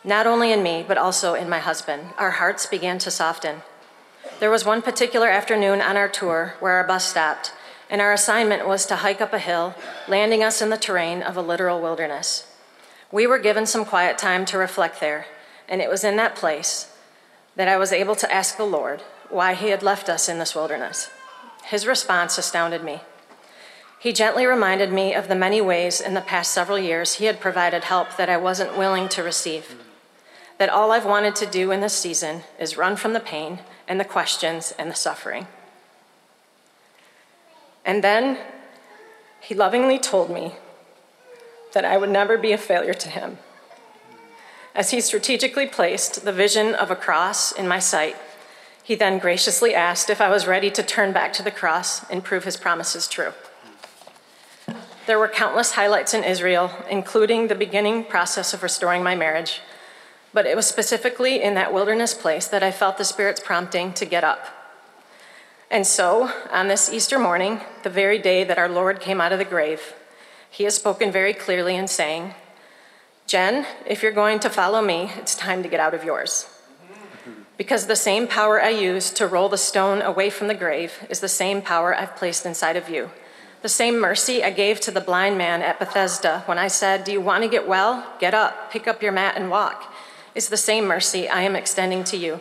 Not 0.05 0.25
only 0.25 0.53
in 0.53 0.63
me, 0.63 0.85
but 0.87 0.97
also 0.97 1.35
in 1.35 1.49
my 1.49 1.59
husband. 1.59 2.11
Our 2.17 2.31
hearts 2.31 2.65
began 2.65 2.99
to 2.99 3.11
soften. 3.11 3.63
There 4.39 4.53
was 4.53 4.65
one 4.65 4.83
particular 4.83 5.29
afternoon 5.29 5.81
on 5.81 5.97
our 5.97 6.09
tour 6.09 6.55
where 6.61 6.75
our 6.75 6.87
bus 6.87 7.05
stopped, 7.05 7.53
and 7.91 8.01
our 8.01 8.13
assignment 8.13 8.69
was 8.69 8.87
to 8.87 8.97
hike 8.97 9.21
up 9.21 9.33
a 9.33 9.41
hill, 9.41 9.75
landing 10.07 10.45
us 10.45 10.63
in 10.63 10.71
the 10.71 10.77
terrain 10.77 11.23
of 11.23 11.37
a 11.37 11.43
literal 11.43 11.83
wilderness. 11.83 12.47
We 13.11 13.27
were 13.27 13.41
given 13.41 13.67
some 13.67 13.85
quiet 13.85 14.17
time 14.17 14.45
to 14.45 14.57
reflect 14.57 15.01
there, 15.01 15.27
and 15.69 15.83
it 15.83 15.91
was 15.91 16.05
in 16.05 16.15
that 16.17 16.37
place 16.37 16.97
that 17.57 17.67
I 17.67 17.77
was 17.79 17.93
able 17.93 18.15
to 18.15 18.33
ask 18.33 18.57
the 18.57 18.65
Lord 18.65 19.03
why 19.29 19.55
He 19.55 19.71
had 19.71 19.83
left 19.83 20.09
us 20.09 20.29
in 20.29 20.39
this 20.39 20.55
wilderness. 20.55 21.11
His 21.65 21.85
response 21.85 22.39
astounded 22.39 22.85
me. 22.85 23.01
He 24.01 24.15
gently 24.15 24.47
reminded 24.47 24.91
me 24.91 25.13
of 25.13 25.29
the 25.29 25.35
many 25.35 25.61
ways 25.61 26.01
in 26.01 26.15
the 26.15 26.23
past 26.23 26.53
several 26.53 26.79
years 26.79 27.17
He 27.17 27.27
had 27.27 27.39
provided 27.39 27.85
help 27.85 28.17
that 28.17 28.31
I 28.31 28.39
wasn't 28.39 28.79
willing 28.79 29.11
to 29.11 29.23
receive. 29.23 29.77
That 30.57 30.71
all 30.71 30.91
I've 30.91 31.05
wanted 31.05 31.37
to 31.37 31.47
do 31.47 31.71
in 31.71 31.83
this 31.83 31.99
season 31.99 32.43
is 32.59 32.79
run 32.79 32.97
from 32.97 33.13
the 33.13 33.21
pain 33.21 33.59
and 33.87 34.01
the 34.01 34.05
questions 34.07 34.73
and 34.79 34.91
the 34.91 34.95
suffering. 34.95 35.49
And 37.85 38.03
then 38.03 38.39
he 39.39 39.55
lovingly 39.55 39.99
told 39.99 40.31
me 40.31 40.55
that 41.75 41.85
I 41.85 41.99
would 41.99 42.11
never 42.11 42.39
be 42.39 42.53
a 42.53 42.59
failure 42.59 42.95
to 42.95 43.09
him. 43.11 43.37
As 44.75 44.93
he 44.93 45.03
strategically 45.03 45.67
placed 45.67 46.25
the 46.25 46.33
vision 46.33 46.75
of 46.75 46.91
a 46.91 46.97
cross 46.97 47.53
in 47.53 47.69
my 47.69 47.79
sight, 47.79 48.17
he 48.83 48.95
then 48.95 49.19
graciously 49.19 49.75
asked 49.75 50.09
if 50.09 50.23
I 50.23 50.31
was 50.31 50.47
ready 50.47 50.71
to 50.71 50.83
turn 50.83 51.13
back 51.13 51.35
to 51.35 51.43
the 51.43 51.51
cross 51.51 52.09
and 52.09 52.25
prove 52.25 52.45
his 52.45 52.57
promises 52.57 53.07
true. 53.07 53.35
There 55.11 55.19
were 55.19 55.27
countless 55.27 55.73
highlights 55.73 56.15
in 56.15 56.23
Israel, 56.23 56.71
including 56.89 57.49
the 57.49 57.57
beginning 57.57 58.05
process 58.05 58.55
of 58.55 58.63
restoring 58.63 59.03
my 59.03 59.17
marriage, 59.17 59.61
but 60.33 60.47
it 60.47 60.55
was 60.55 60.69
specifically 60.69 61.43
in 61.43 61.55
that 61.55 61.75
wilderness 61.75 62.15
place 62.15 62.47
that 62.47 62.63
I 62.63 62.71
felt 62.71 62.97
the 62.97 63.05
Spirit's 63.05 63.41
prompting 63.41 63.93
to 63.95 64.05
get 64.05 64.23
up. 64.23 64.47
And 65.69 65.85
so, 65.85 66.31
on 66.53 66.69
this 66.69 66.93
Easter 66.93 67.19
morning, 67.19 67.61
the 67.83 67.91
very 67.91 68.21
day 68.21 68.45
that 68.45 68.57
our 68.57 68.69
Lord 68.69 69.01
came 69.01 69.21
out 69.21 69.33
of 69.33 69.41
the 69.41 69.45
grave, 69.45 69.95
He 70.49 70.63
has 70.63 70.77
spoken 70.77 71.11
very 71.11 71.35
clearly 71.35 71.75
in 71.75 71.89
saying, 71.89 72.35
Jen, 73.27 73.67
if 73.89 74.05
you're 74.05 74.13
going 74.13 74.39
to 74.39 74.49
follow 74.49 74.81
me, 74.81 75.11
it's 75.17 75.35
time 75.35 75.65
to 75.65 75.69
get 75.69 75.81
out 75.81 75.93
of 75.93 76.05
yours. 76.05 76.47
Because 77.57 77.89
the 77.89 77.97
same 77.97 78.29
power 78.29 78.63
I 78.63 78.69
used 78.69 79.17
to 79.17 79.27
roll 79.27 79.49
the 79.49 79.59
stone 79.59 80.03
away 80.03 80.31
from 80.31 80.47
the 80.47 80.55
grave 80.55 81.05
is 81.11 81.19
the 81.19 81.29
same 81.29 81.63
power 81.63 81.93
I've 81.97 82.15
placed 82.15 82.47
inside 82.47 82.77
of 82.77 82.89
you. 82.89 83.11
The 83.63 83.69
same 83.69 83.99
mercy 83.99 84.43
I 84.43 84.51
gave 84.51 84.81
to 84.81 84.91
the 84.91 85.03
blind 85.03 85.37
man 85.37 85.61
at 85.61 85.79
Bethesda 85.79 86.43
when 86.47 86.57
I 86.57 86.69
said, 86.69 87.05
Do 87.05 87.13
you 87.13 87.21
want 87.21 87.45
to 87.45 87.49
get 87.49 87.69
well? 87.69 88.07
Get 88.19 88.33
up, 88.33 88.71
pick 88.71 88.89
up 88.89 89.03
your 89.03 89.13
mat, 89.13 89.37
and 89.37 89.51
walk 89.51 89.93
is 90.35 90.49
the 90.49 90.57
same 90.57 90.87
mercy 90.87 91.29
I 91.29 91.43
am 91.43 91.57
extending 91.57 92.05
to 92.05 92.17
you. 92.17 92.41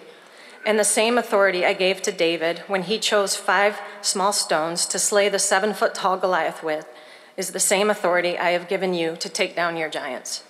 And 0.65 0.77
the 0.77 0.84
same 0.84 1.17
authority 1.17 1.65
I 1.65 1.73
gave 1.73 2.01
to 2.03 2.12
David 2.12 2.60
when 2.67 2.84
he 2.84 2.99
chose 2.99 3.36
five 3.36 3.79
small 4.01 4.32
stones 4.32 4.86
to 4.88 4.99
slay 4.99 5.27
the 5.27 5.39
seven 5.39 5.73
foot 5.73 5.95
tall 5.95 6.17
Goliath 6.17 6.63
with 6.63 6.88
is 7.36 7.51
the 7.51 7.60
same 7.60 7.89
authority 7.89 8.38
I 8.38 8.51
have 8.51 8.67
given 8.67 8.93
you 8.93 9.15
to 9.17 9.29
take 9.29 9.55
down 9.55 9.77
your 9.77 9.89
giants. 9.89 10.43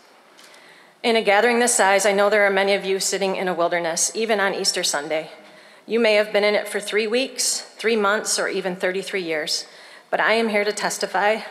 In 1.02 1.16
a 1.16 1.22
gathering 1.22 1.60
this 1.60 1.76
size, 1.76 2.06
I 2.06 2.12
know 2.12 2.30
there 2.30 2.46
are 2.46 2.52
many 2.52 2.74
of 2.74 2.84
you 2.84 3.00
sitting 3.00 3.36
in 3.36 3.48
a 3.48 3.54
wilderness, 3.54 4.12
even 4.14 4.40
on 4.40 4.54
Easter 4.54 4.84
Sunday. 4.84 5.32
You 5.86 6.00
may 6.00 6.16
have 6.16 6.34
been 6.34 6.44
in 6.44 6.56
it 6.56 6.68
for 6.68 6.80
three 6.80 7.08
weeks, 7.08 7.62
three 7.78 7.96
months, 7.96 8.38
or 8.38 8.50
even 8.50 8.76
33 8.76 9.22
years, 9.22 9.66
but 10.10 10.20
I 10.20 10.34
am 10.34 10.50
here 10.50 10.64
to 10.64 10.74
testify 10.74 11.42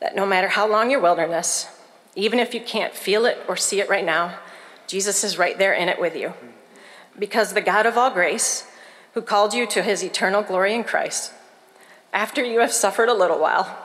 that 0.00 0.16
no 0.16 0.26
matter 0.26 0.48
how 0.48 0.66
long 0.66 0.90
your 0.90 1.00
wilderness, 1.00 1.68
even 2.14 2.38
if 2.38 2.54
you 2.54 2.60
can't 2.60 2.94
feel 2.94 3.24
it 3.24 3.38
or 3.48 3.56
see 3.56 3.80
it 3.80 3.88
right 3.88 4.04
now, 4.04 4.38
Jesus 4.86 5.24
is 5.24 5.38
right 5.38 5.56
there 5.58 5.72
in 5.72 5.88
it 5.88 6.00
with 6.00 6.16
you. 6.16 6.34
Because 7.18 7.52
the 7.52 7.60
God 7.60 7.86
of 7.86 7.96
all 7.96 8.10
grace, 8.10 8.66
who 9.14 9.22
called 9.22 9.54
you 9.54 9.66
to 9.66 9.82
his 9.82 10.02
eternal 10.02 10.42
glory 10.42 10.74
in 10.74 10.84
Christ, 10.84 11.32
after 12.12 12.44
you 12.44 12.60
have 12.60 12.72
suffered 12.72 13.08
a 13.08 13.14
little 13.14 13.38
while, 13.38 13.78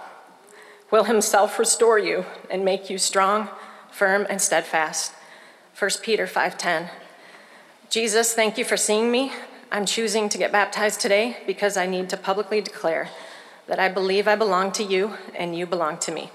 will 0.91 1.05
himself 1.05 1.59
restore 1.59 1.99
you 1.99 2.25
and 2.49 2.63
make 2.63 2.89
you 2.89 2.97
strong, 2.97 3.49
firm, 3.91 4.25
and 4.29 4.41
steadfast. 4.41 5.13
1 5.77 6.01
Peter 6.01 6.25
5:10. 6.25 6.89
Jesus, 7.89 8.33
thank 8.33 8.57
you 8.57 8.65
for 8.65 8.77
seeing 8.77 9.11
me. 9.11 9.31
I'm 9.71 9.85
choosing 9.85 10.29
to 10.29 10.37
get 10.37 10.51
baptized 10.51 10.99
today 10.99 11.37
because 11.45 11.77
I 11.77 11.85
need 11.85 12.09
to 12.09 12.17
publicly 12.17 12.61
declare 12.61 13.09
that 13.67 13.79
I 13.79 13.89
believe 13.89 14.27
I 14.27 14.35
belong 14.35 14.71
to 14.73 14.83
you 14.83 15.13
and 15.35 15.55
you 15.55 15.65
belong 15.65 15.97
to 15.99 16.11
me. 16.11 16.31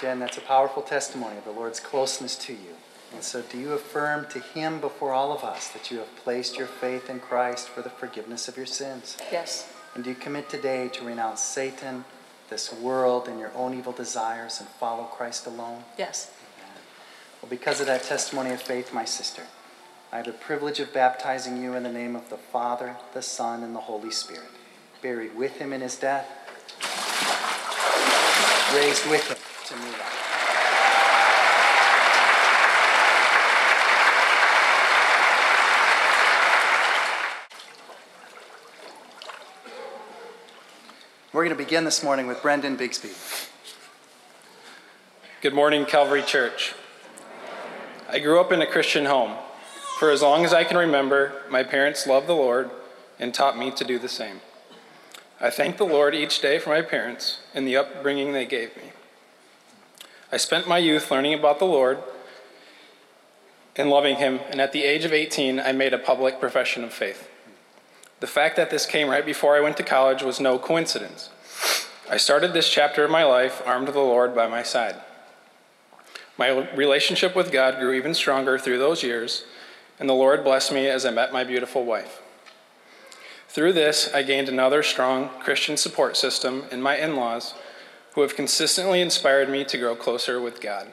Jen, 0.00 0.18
that's 0.18 0.36
a 0.36 0.40
powerful 0.40 0.82
testimony 0.82 1.38
of 1.38 1.44
the 1.44 1.52
Lord's 1.52 1.78
closeness 1.78 2.34
to 2.38 2.52
you. 2.52 2.74
And 3.14 3.22
so, 3.22 3.40
do 3.42 3.56
you 3.56 3.72
affirm 3.72 4.26
to 4.30 4.40
Him 4.40 4.80
before 4.80 5.12
all 5.12 5.32
of 5.32 5.44
us 5.44 5.68
that 5.68 5.92
you 5.92 5.98
have 5.98 6.16
placed 6.16 6.56
your 6.56 6.66
faith 6.66 7.08
in 7.08 7.20
Christ 7.20 7.68
for 7.68 7.82
the 7.82 7.90
forgiveness 7.90 8.48
of 8.48 8.56
your 8.56 8.66
sins? 8.66 9.16
Yes. 9.30 9.72
And 9.94 10.02
do 10.02 10.10
you 10.10 10.16
commit 10.16 10.48
today 10.48 10.88
to 10.94 11.04
renounce 11.04 11.40
Satan, 11.40 12.04
this 12.52 12.70
world, 12.70 13.28
and 13.28 13.40
your 13.40 13.50
own 13.56 13.72
evil 13.72 13.92
desires 13.92 14.60
and 14.60 14.68
follow 14.68 15.04
Christ 15.04 15.46
alone? 15.46 15.84
Yes. 15.96 16.30
Well, 17.40 17.48
because 17.48 17.80
of 17.80 17.86
that 17.86 18.02
testimony 18.02 18.50
of 18.50 18.60
faith, 18.60 18.92
my 18.92 19.06
sister, 19.06 19.44
I 20.12 20.18
have 20.18 20.26
the 20.26 20.32
privilege 20.32 20.78
of 20.78 20.92
baptizing 20.92 21.62
you 21.62 21.74
in 21.74 21.82
the 21.82 21.90
name 21.90 22.14
of 22.14 22.28
the 22.28 22.36
Father, 22.36 22.96
the 23.14 23.22
Son, 23.22 23.62
and 23.62 23.74
the 23.74 23.80
Holy 23.80 24.10
Spirit, 24.10 24.50
buried 25.00 25.34
with 25.34 25.56
Him 25.56 25.72
in 25.72 25.80
His 25.80 25.96
death, 25.96 26.28
raised 28.74 29.08
with 29.10 29.26
Him 29.28 29.38
to 29.68 29.82
new 29.82 29.92
life. 29.92 30.31
We're 41.42 41.48
going 41.48 41.58
to 41.58 41.64
begin 41.64 41.82
this 41.82 42.04
morning 42.04 42.28
with 42.28 42.40
Brendan 42.40 42.76
Bigsby. 42.76 43.10
Good 45.40 45.52
morning, 45.52 45.84
Calvary 45.86 46.22
Church. 46.22 46.72
I 48.08 48.20
grew 48.20 48.40
up 48.40 48.52
in 48.52 48.62
a 48.62 48.66
Christian 48.66 49.06
home. 49.06 49.32
For 49.98 50.12
as 50.12 50.22
long 50.22 50.44
as 50.44 50.54
I 50.54 50.62
can 50.62 50.76
remember, 50.76 51.42
my 51.50 51.64
parents 51.64 52.06
loved 52.06 52.28
the 52.28 52.36
Lord 52.36 52.70
and 53.18 53.34
taught 53.34 53.58
me 53.58 53.72
to 53.72 53.82
do 53.82 53.98
the 53.98 54.08
same. 54.08 54.40
I 55.40 55.50
thank 55.50 55.78
the 55.78 55.84
Lord 55.84 56.14
each 56.14 56.40
day 56.40 56.60
for 56.60 56.70
my 56.70 56.80
parents 56.80 57.40
and 57.54 57.66
the 57.66 57.76
upbringing 57.76 58.32
they 58.32 58.46
gave 58.46 58.76
me. 58.76 58.92
I 60.30 60.36
spent 60.36 60.68
my 60.68 60.78
youth 60.78 61.10
learning 61.10 61.34
about 61.34 61.58
the 61.58 61.64
Lord 61.64 61.98
and 63.74 63.90
loving 63.90 64.18
Him, 64.18 64.38
and 64.48 64.60
at 64.60 64.70
the 64.70 64.84
age 64.84 65.04
of 65.04 65.12
18, 65.12 65.58
I 65.58 65.72
made 65.72 65.92
a 65.92 65.98
public 65.98 66.38
profession 66.38 66.84
of 66.84 66.92
faith. 66.92 67.28
The 68.22 68.28
fact 68.28 68.54
that 68.54 68.70
this 68.70 68.86
came 68.86 69.08
right 69.08 69.26
before 69.26 69.56
I 69.56 69.60
went 69.60 69.76
to 69.78 69.82
college 69.82 70.22
was 70.22 70.38
no 70.38 70.56
coincidence. 70.56 71.28
I 72.08 72.18
started 72.18 72.52
this 72.52 72.68
chapter 72.68 73.04
of 73.04 73.10
my 73.10 73.24
life 73.24 73.60
armed 73.66 73.86
with 73.86 73.96
the 73.96 74.00
Lord 74.00 74.32
by 74.32 74.46
my 74.46 74.62
side. 74.62 74.94
My 76.38 76.50
relationship 76.72 77.34
with 77.34 77.50
God 77.50 77.80
grew 77.80 77.92
even 77.94 78.14
stronger 78.14 78.60
through 78.60 78.78
those 78.78 79.02
years, 79.02 79.42
and 79.98 80.08
the 80.08 80.14
Lord 80.14 80.44
blessed 80.44 80.72
me 80.72 80.86
as 80.86 81.04
I 81.04 81.10
met 81.10 81.32
my 81.32 81.42
beautiful 81.42 81.84
wife. 81.84 82.22
Through 83.48 83.72
this, 83.72 84.08
I 84.14 84.22
gained 84.22 84.48
another 84.48 84.84
strong 84.84 85.28
Christian 85.40 85.76
support 85.76 86.16
system 86.16 86.66
in 86.70 86.80
my 86.80 86.96
in 86.96 87.16
laws 87.16 87.54
who 88.12 88.20
have 88.20 88.36
consistently 88.36 89.00
inspired 89.00 89.50
me 89.50 89.64
to 89.64 89.78
grow 89.78 89.96
closer 89.96 90.40
with 90.40 90.60
God. 90.60 90.86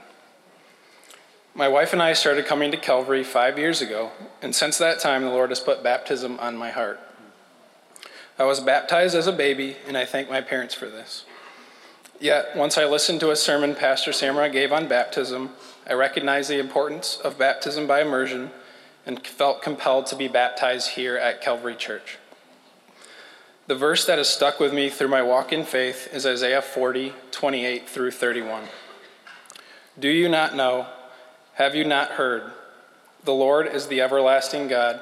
My 1.53 1.67
wife 1.67 1.93
and 1.93 2.01
I 2.01 2.13
started 2.13 2.47
coming 2.47 2.71
to 2.71 2.77
Calvary 2.77 3.23
five 3.23 3.59
years 3.59 3.83
ago, 3.83 4.13
and 4.41 4.55
since 4.55 4.79
that 4.79 4.99
time, 4.99 5.21
the 5.21 5.29
Lord 5.29 5.51
has 5.51 5.59
put 5.59 5.83
baptism 5.83 6.39
on 6.39 6.57
my 6.57 6.71
heart. 6.71 6.99
I 8.39 8.45
was 8.45 8.61
baptized 8.61 9.15
as 9.15 9.27
a 9.27 9.33
baby, 9.33 9.75
and 9.85 9.97
I 9.97 10.05
thank 10.05 10.29
my 10.29 10.39
parents 10.39 10.73
for 10.73 10.85
this. 10.85 11.25
Yet, 12.21 12.55
once 12.55 12.77
I 12.77 12.85
listened 12.85 13.19
to 13.19 13.31
a 13.31 13.35
sermon 13.35 13.75
Pastor 13.75 14.11
Samra 14.11 14.49
gave 14.49 14.71
on 14.71 14.87
baptism, 14.87 15.49
I 15.85 15.93
recognized 15.93 16.49
the 16.49 16.57
importance 16.57 17.17
of 17.17 17.37
baptism 17.37 17.85
by 17.85 18.01
immersion 18.01 18.51
and 19.05 19.27
felt 19.27 19.61
compelled 19.61 20.05
to 20.07 20.15
be 20.15 20.29
baptized 20.29 20.91
here 20.91 21.17
at 21.17 21.41
Calvary 21.41 21.75
Church. 21.75 22.17
The 23.67 23.75
verse 23.75 24.05
that 24.05 24.17
has 24.17 24.29
stuck 24.29 24.57
with 24.57 24.73
me 24.73 24.89
through 24.89 25.09
my 25.09 25.21
walk 25.21 25.51
in 25.51 25.65
faith 25.65 26.07
is 26.13 26.25
Isaiah 26.25 26.61
40, 26.61 27.13
28 27.31 27.89
through 27.89 28.11
31. 28.11 28.63
Do 29.99 30.07
you 30.07 30.29
not 30.29 30.55
know? 30.55 30.87
Have 31.55 31.75
you 31.75 31.83
not 31.83 32.11
heard? 32.11 32.53
The 33.25 33.33
Lord 33.33 33.67
is 33.67 33.87
the 33.87 33.99
everlasting 33.99 34.69
God 34.69 35.01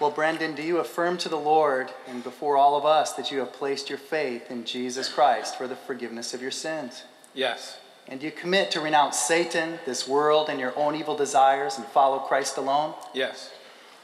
Well, 0.00 0.10
Brendan, 0.10 0.56
do 0.56 0.62
you 0.62 0.78
affirm 0.78 1.18
to 1.18 1.28
the 1.28 1.38
Lord 1.38 1.92
and 2.08 2.24
before 2.24 2.56
all 2.56 2.76
of 2.76 2.84
us 2.84 3.12
that 3.12 3.30
you 3.30 3.38
have 3.38 3.52
placed 3.52 3.88
your 3.88 3.98
faith 3.98 4.50
in 4.50 4.64
Jesus 4.64 5.08
Christ 5.08 5.56
for 5.56 5.68
the 5.68 5.76
forgiveness 5.76 6.34
of 6.34 6.42
your 6.42 6.50
sins? 6.50 7.04
Yes. 7.32 7.78
And 8.08 8.18
do 8.18 8.26
you 8.26 8.32
commit 8.32 8.72
to 8.72 8.80
renounce 8.80 9.18
Satan, 9.18 9.78
this 9.86 10.08
world, 10.08 10.48
and 10.48 10.58
your 10.58 10.76
own 10.76 10.96
evil 10.96 11.16
desires 11.16 11.78
and 11.78 11.86
follow 11.86 12.18
Christ 12.18 12.56
alone? 12.56 12.94
Yes. 13.14 13.52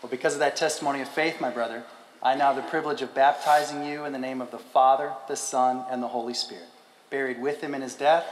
Well, 0.00 0.10
because 0.10 0.34
of 0.34 0.38
that 0.38 0.56
testimony 0.56 1.02
of 1.02 1.08
faith, 1.08 1.40
my 1.40 1.50
brother, 1.50 1.82
I 2.22 2.36
now 2.36 2.52
have 2.52 2.56
the 2.56 2.70
privilege 2.70 3.02
of 3.02 3.14
baptizing 3.14 3.84
you 3.84 4.04
in 4.04 4.12
the 4.12 4.18
name 4.18 4.40
of 4.40 4.52
the 4.52 4.58
Father, 4.58 5.12
the 5.26 5.36
Son, 5.36 5.84
and 5.90 6.02
the 6.02 6.08
Holy 6.08 6.34
Spirit, 6.34 6.68
buried 7.10 7.42
with 7.42 7.60
him 7.60 7.74
in 7.74 7.82
his 7.82 7.94
death, 7.94 8.26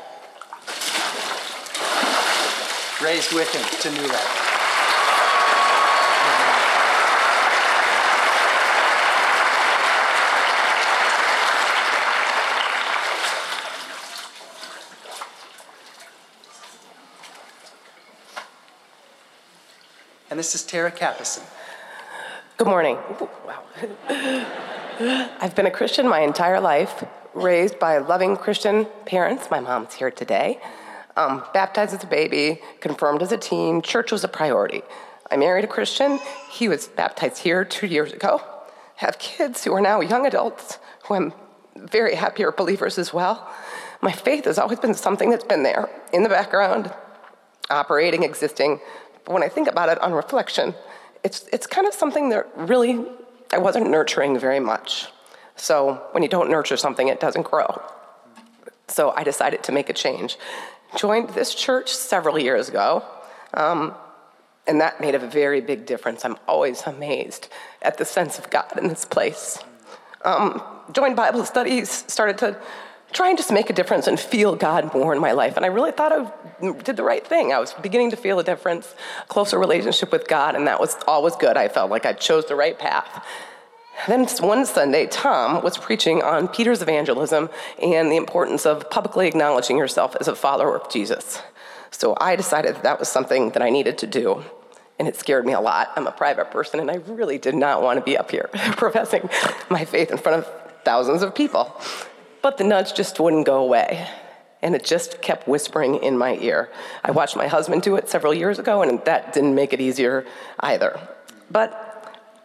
raised 3.02 3.32
with 3.32 3.52
him 3.52 3.80
to 3.80 4.00
new 4.00 4.08
life. 4.08 4.47
And 20.30 20.38
this 20.38 20.54
is 20.54 20.62
Tara 20.62 20.90
Capison. 20.90 21.42
Good 22.58 22.66
morning. 22.66 22.98
Wow. 23.46 23.62
I've 25.40 25.54
been 25.54 25.64
a 25.64 25.70
Christian 25.70 26.06
my 26.06 26.20
entire 26.20 26.60
life, 26.60 27.02
raised 27.32 27.78
by 27.78 27.96
loving 27.96 28.36
Christian 28.36 28.86
parents. 29.06 29.50
My 29.50 29.60
mom's 29.60 29.94
here 29.94 30.10
today. 30.10 30.60
Um, 31.16 31.44
baptized 31.54 31.94
as 31.94 32.04
a 32.04 32.06
baby, 32.06 32.60
confirmed 32.80 33.22
as 33.22 33.32
a 33.32 33.38
teen. 33.38 33.80
Church 33.80 34.12
was 34.12 34.22
a 34.22 34.28
priority. 34.28 34.82
I 35.30 35.38
married 35.38 35.64
a 35.64 35.68
Christian. 35.68 36.20
He 36.50 36.68
was 36.68 36.88
baptized 36.88 37.38
here 37.38 37.64
two 37.64 37.86
years 37.86 38.12
ago. 38.12 38.42
Have 38.96 39.18
kids 39.18 39.64
who 39.64 39.72
are 39.72 39.80
now 39.80 40.02
young 40.02 40.26
adults 40.26 40.78
who 41.04 41.14
I'm 41.14 41.32
very 41.74 42.16
happy 42.16 42.44
are 42.44 42.52
believers 42.52 42.98
as 42.98 43.14
well. 43.14 43.50
My 44.02 44.12
faith 44.12 44.44
has 44.44 44.58
always 44.58 44.78
been 44.78 44.92
something 44.92 45.30
that's 45.30 45.44
been 45.44 45.62
there 45.62 45.88
in 46.12 46.22
the 46.22 46.28
background, 46.28 46.92
operating, 47.70 48.24
existing, 48.24 48.80
but 49.28 49.34
when 49.34 49.42
I 49.42 49.50
think 49.50 49.68
about 49.68 49.90
it 49.90 50.00
on 50.00 50.14
reflection, 50.14 50.74
it's, 51.22 51.46
it's 51.52 51.66
kind 51.66 51.86
of 51.86 51.92
something 51.92 52.30
that 52.30 52.46
really 52.56 53.04
I 53.52 53.58
wasn't 53.58 53.90
nurturing 53.90 54.38
very 54.38 54.58
much. 54.58 55.08
So 55.54 56.00
when 56.12 56.22
you 56.22 56.30
don't 56.30 56.48
nurture 56.48 56.78
something, 56.78 57.08
it 57.08 57.20
doesn't 57.20 57.42
grow. 57.42 57.82
So 58.86 59.10
I 59.10 59.24
decided 59.24 59.62
to 59.64 59.72
make 59.72 59.90
a 59.90 59.92
change. 59.92 60.38
Joined 60.96 61.28
this 61.34 61.54
church 61.54 61.92
several 61.92 62.38
years 62.38 62.70
ago. 62.70 63.04
Um, 63.52 63.94
And 64.66 64.80
that 64.80 65.00
made 65.00 65.14
a 65.14 65.18
very 65.18 65.60
big 65.60 65.84
difference. 65.86 66.24
I'm 66.26 66.38
always 66.46 66.82
amazed 66.86 67.48
at 67.80 67.96
the 67.96 68.04
sense 68.04 68.38
of 68.38 68.50
God 68.50 68.70
in 68.80 68.88
this 68.88 69.04
place. 69.04 69.58
Um, 70.24 70.62
joined 70.92 71.16
Bible 71.16 71.44
studies, 71.44 72.04
started 72.06 72.36
to 72.38 72.56
try 73.12 73.28
and 73.28 73.38
just 73.38 73.52
make 73.52 73.70
a 73.70 73.72
difference 73.72 74.06
and 74.06 74.18
feel 74.18 74.54
God 74.54 74.92
more 74.92 75.12
in 75.12 75.20
my 75.20 75.32
life. 75.32 75.56
And 75.56 75.64
I 75.64 75.68
really 75.68 75.92
thought 75.92 76.12
I 76.12 76.72
did 76.82 76.96
the 76.96 77.02
right 77.02 77.26
thing. 77.26 77.52
I 77.52 77.58
was 77.58 77.72
beginning 77.74 78.10
to 78.10 78.16
feel 78.16 78.38
a 78.38 78.44
difference, 78.44 78.94
closer 79.28 79.58
relationship 79.58 80.12
with 80.12 80.28
God, 80.28 80.54
and 80.54 80.66
that 80.66 80.80
was 80.80 80.96
always 81.06 81.34
good. 81.36 81.56
I 81.56 81.68
felt 81.68 81.90
like 81.90 82.04
I 82.04 82.12
chose 82.12 82.46
the 82.46 82.56
right 82.56 82.78
path. 82.78 83.24
Then 84.06 84.26
one 84.40 84.64
Sunday, 84.64 85.06
Tom 85.06 85.62
was 85.64 85.76
preaching 85.76 86.22
on 86.22 86.46
Peter's 86.48 86.82
evangelism 86.82 87.50
and 87.82 88.12
the 88.12 88.16
importance 88.16 88.64
of 88.64 88.88
publicly 88.90 89.26
acknowledging 89.26 89.76
yourself 89.76 90.14
as 90.20 90.28
a 90.28 90.36
follower 90.36 90.78
of 90.78 90.88
Jesus. 90.90 91.42
So 91.90 92.16
I 92.20 92.36
decided 92.36 92.76
that, 92.76 92.82
that 92.84 92.98
was 93.00 93.08
something 93.08 93.50
that 93.50 93.62
I 93.62 93.70
needed 93.70 93.98
to 93.98 94.06
do. 94.06 94.44
And 94.98 95.08
it 95.08 95.16
scared 95.16 95.46
me 95.46 95.52
a 95.52 95.60
lot. 95.60 95.90
I'm 95.96 96.06
a 96.06 96.12
private 96.12 96.50
person, 96.50 96.80
and 96.80 96.90
I 96.90 96.96
really 96.96 97.38
did 97.38 97.54
not 97.54 97.82
want 97.82 97.98
to 97.98 98.04
be 98.04 98.16
up 98.16 98.30
here 98.30 98.50
professing 98.52 99.28
my 99.68 99.84
faith 99.84 100.10
in 100.10 100.18
front 100.18 100.44
of 100.44 100.82
thousands 100.84 101.22
of 101.22 101.34
people. 101.34 101.72
But 102.42 102.58
the 102.58 102.64
nudge 102.64 102.94
just 102.94 103.18
wouldn't 103.20 103.46
go 103.46 103.62
away. 103.62 104.08
And 104.60 104.74
it 104.74 104.84
just 104.84 105.22
kept 105.22 105.46
whispering 105.46 105.96
in 105.96 106.18
my 106.18 106.36
ear. 106.38 106.68
I 107.04 107.12
watched 107.12 107.36
my 107.36 107.46
husband 107.46 107.82
do 107.82 107.94
it 107.96 108.08
several 108.08 108.34
years 108.34 108.58
ago, 108.58 108.82
and 108.82 109.04
that 109.04 109.32
didn't 109.32 109.54
make 109.54 109.72
it 109.72 109.80
easier 109.80 110.26
either. 110.60 110.98
But 111.50 111.84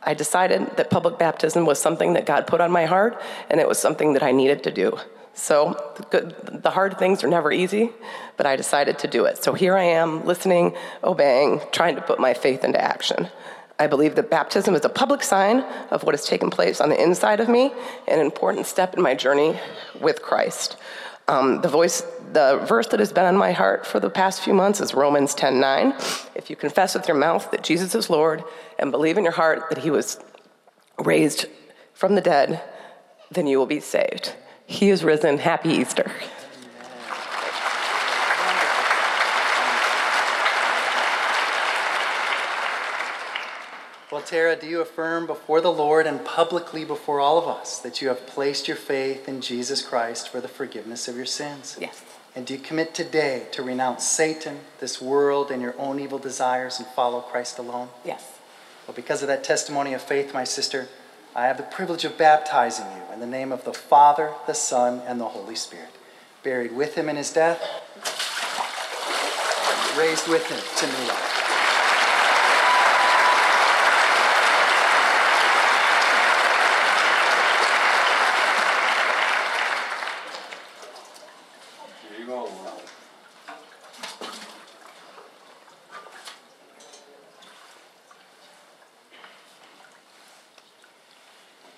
I 0.03 0.13
decided 0.13 0.77
that 0.77 0.89
public 0.89 1.17
baptism 1.17 1.65
was 1.65 1.79
something 1.79 2.13
that 2.13 2.25
God 2.25 2.45
put 2.45 2.62
on 2.62 2.71
my 2.71 2.86
heart, 2.86 3.19
and 3.49 3.60
it 3.60 3.67
was 3.67 3.79
something 3.79 4.13
that 4.13 4.23
I 4.23 4.32
needed 4.32 4.63
to 4.63 4.71
do. 4.71 4.99
So 5.34 5.95
the, 6.12 6.36
the 6.51 6.69
hard 6.69 6.99
things 6.99 7.23
are 7.23 7.27
never 7.27 7.51
easy, 7.51 7.89
but 8.38 8.45
I 8.45 8.56
decided 8.56 8.99
to 8.99 9.08
do 9.08 9.25
it. 9.25 9.43
So 9.43 9.53
here 9.53 9.75
I 9.75 9.84
am, 9.84 10.25
listening, 10.25 10.75
obeying, 11.03 11.62
trying 11.71 11.95
to 11.95 12.01
put 12.01 12.19
my 12.19 12.34
faith 12.36 12.63
into 12.63 12.79
action. 12.79 13.29
I 13.79 13.88
believe 13.88 14.15
that 14.15 14.29
baptism 14.29 14.75
is 14.75 14.86
a 14.86 14.89
public 14.89 15.23
sign 15.23 15.62
of 15.89 16.03
what 16.03 16.13
has 16.13 16.25
taken 16.25 16.49
place 16.49 16.79
on 16.79 16.89
the 16.89 17.01
inside 17.01 17.39
of 17.39 17.49
me, 17.49 17.73
an 18.07 18.19
important 18.19 18.65
step 18.65 18.95
in 18.95 19.01
my 19.01 19.15
journey 19.15 19.59
with 19.99 20.21
Christ. 20.21 20.77
Um, 21.27 21.62
the 21.62 21.69
voice, 21.69 22.01
the 22.33 22.63
verse 22.67 22.88
that 22.88 22.99
has 22.99 23.13
been 23.13 23.25
on 23.25 23.38
my 23.38 23.51
heart 23.51 23.86
for 23.86 23.99
the 23.99 24.09
past 24.09 24.41
few 24.41 24.53
months 24.53 24.81
is 24.81 24.93
Romans 24.93 25.33
10:9. 25.33 25.93
If 26.36 26.49
you 26.49 26.55
confess 26.55 26.95
with 26.95 27.07
your 27.07 27.17
mouth 27.17 27.49
that 27.51 27.63
Jesus 27.63 27.95
is 27.95 28.09
Lord 28.09 28.43
and 28.77 28.91
believe 28.91 29.17
in 29.17 29.23
your 29.23 29.33
heart 29.33 29.69
that 29.69 29.79
He 29.79 29.89
was 29.89 30.19
raised 30.99 31.45
from 31.93 32.15
the 32.15 32.21
dead, 32.21 32.62
then 33.31 33.47
you 33.47 33.57
will 33.57 33.65
be 33.65 33.79
saved. 33.79 34.33
He 34.65 34.89
is 34.89 35.03
risen. 35.03 35.38
Happy 35.38 35.69
Easter. 35.69 36.12
Well, 44.23 44.29
Tara, 44.29 44.55
do 44.55 44.67
you 44.67 44.79
affirm 44.79 45.27
before 45.27 45.59
the 45.59 45.69
Lord 45.69 46.07
and 46.07 46.23
publicly 46.23 46.86
before 46.86 47.19
all 47.19 47.38
of 47.38 47.45
us 47.45 47.77
that 47.79 48.01
you 48.01 48.07
have 48.07 48.25
placed 48.25 48.69
your 48.69 48.77
faith 48.77 49.27
in 49.27 49.41
Jesus 49.41 49.81
Christ 49.81 50.29
for 50.29 50.39
the 50.39 50.47
forgiveness 50.47 51.09
of 51.09 51.17
your 51.17 51.25
sins? 51.25 51.77
Yes. 51.77 52.01
And 52.33 52.45
do 52.45 52.53
you 52.53 52.59
commit 52.62 52.93
today 52.93 53.47
to 53.51 53.62
renounce 53.62 54.07
Satan, 54.07 54.62
this 54.79 55.01
world, 55.01 55.51
and 55.51 55.62
your 55.62 55.77
own 55.77 55.99
evil 55.99 56.19
desires 56.19 56.79
and 56.79 56.88
follow 56.88 57.19
Christ 57.19 57.59
alone? 57.59 57.89
Yes. 58.05 58.39
Well, 58.88 58.95
because 58.95 59.23
of 59.23 59.27
that 59.27 59.43
testimony 59.43 59.93
of 59.93 60.01
faith, 60.01 60.33
my 60.33 60.45
sister, 60.45 60.88
I 61.36 61.47
have 61.47 61.57
the 61.57 61.63
privilege 61.63 62.05
of 62.05 62.17
baptizing 62.17 62.86
you 62.86 63.13
in 63.13 63.19
the 63.19 63.27
name 63.27 63.51
of 63.51 63.65
the 63.65 63.73
Father, 63.73 64.31
the 64.47 64.53
Son, 64.53 65.01
and 65.05 65.19
the 65.19 65.25
Holy 65.25 65.55
Spirit. 65.55 65.89
Buried 66.43 66.71
with 66.71 66.95
him 66.95 67.09
in 67.09 67.17
his 67.17 67.33
death, 67.33 67.62
raised 69.97 70.29
with 70.29 70.45
him 70.47 70.62
to 70.77 70.88
new 70.88 71.07
life. 71.09 71.42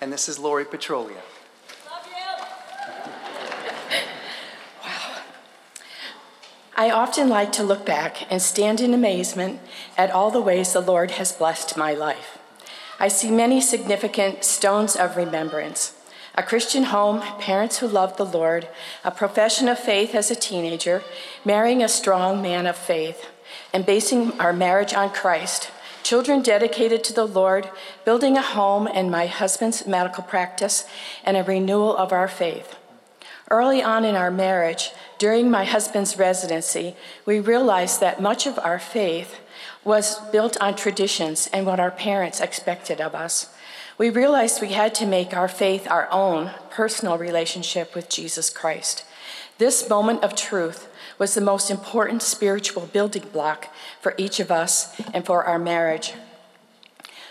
And 0.06 0.12
this 0.12 0.28
is 0.28 0.38
Lori 0.38 0.64
Petrolia. 0.64 1.16
I 6.76 6.90
often 6.92 7.28
like 7.28 7.50
to 7.54 7.64
look 7.64 7.84
back 7.84 8.30
and 8.30 8.40
stand 8.40 8.80
in 8.80 8.94
amazement 8.94 9.58
at 9.98 10.12
all 10.12 10.30
the 10.30 10.40
ways 10.40 10.72
the 10.72 10.80
Lord 10.80 11.10
has 11.10 11.32
blessed 11.32 11.76
my 11.76 11.92
life. 11.92 12.38
I 13.00 13.08
see 13.08 13.32
many 13.32 13.60
significant 13.60 14.44
stones 14.44 14.94
of 14.94 15.16
remembrance 15.16 15.92
a 16.36 16.42
Christian 16.44 16.84
home, 16.84 17.20
parents 17.40 17.78
who 17.78 17.88
loved 17.88 18.16
the 18.16 18.24
Lord, 18.24 18.68
a 19.02 19.10
profession 19.10 19.66
of 19.66 19.76
faith 19.76 20.14
as 20.14 20.30
a 20.30 20.36
teenager, 20.36 21.02
marrying 21.44 21.82
a 21.82 21.88
strong 21.88 22.40
man 22.40 22.68
of 22.68 22.76
faith, 22.76 23.26
and 23.72 23.84
basing 23.84 24.38
our 24.38 24.52
marriage 24.52 24.94
on 24.94 25.10
Christ, 25.10 25.72
children 26.06 26.40
dedicated 26.40 27.02
to 27.02 27.12
the 27.12 27.26
Lord, 27.26 27.68
building 28.04 28.36
a 28.36 28.42
home 28.42 28.86
and 28.86 29.10
my 29.10 29.26
husband's 29.26 29.88
medical 29.88 30.22
practice, 30.22 30.84
and 31.24 31.36
a 31.36 31.42
renewal 31.42 31.96
of 31.96 32.12
our 32.12 32.28
faith. 32.28 32.76
Early 33.50 33.82
on 33.82 34.04
in 34.04 34.14
our 34.14 34.30
marriage, 34.30 34.92
during 35.18 35.50
my 35.50 35.64
husband's 35.64 36.16
residency, 36.16 36.94
we 37.24 37.40
realized 37.40 37.98
that 38.00 38.22
much 38.22 38.46
of 38.46 38.56
our 38.60 38.78
faith 38.78 39.40
was 39.82 40.20
built 40.30 40.56
on 40.60 40.76
traditions 40.76 41.48
and 41.52 41.66
what 41.66 41.80
our 41.80 41.90
parents 41.90 42.40
expected 42.40 43.00
of 43.00 43.12
us. 43.16 43.52
We 43.98 44.08
realized 44.08 44.62
we 44.62 44.74
had 44.74 44.94
to 44.96 45.06
make 45.06 45.34
our 45.34 45.48
faith 45.48 45.90
our 45.90 46.08
own 46.12 46.52
personal 46.70 47.18
relationship 47.18 47.96
with 47.96 48.08
Jesus 48.08 48.48
Christ. 48.48 49.04
This 49.58 49.88
moment 49.88 50.22
of 50.22 50.36
truth 50.36 50.88
was 51.18 51.34
the 51.34 51.40
most 51.40 51.70
important 51.70 52.22
spiritual 52.22 52.86
building 52.86 53.24
block 53.32 53.72
for 54.00 54.14
each 54.16 54.40
of 54.40 54.50
us 54.50 54.98
and 55.12 55.24
for 55.24 55.44
our 55.44 55.58
marriage. 55.58 56.14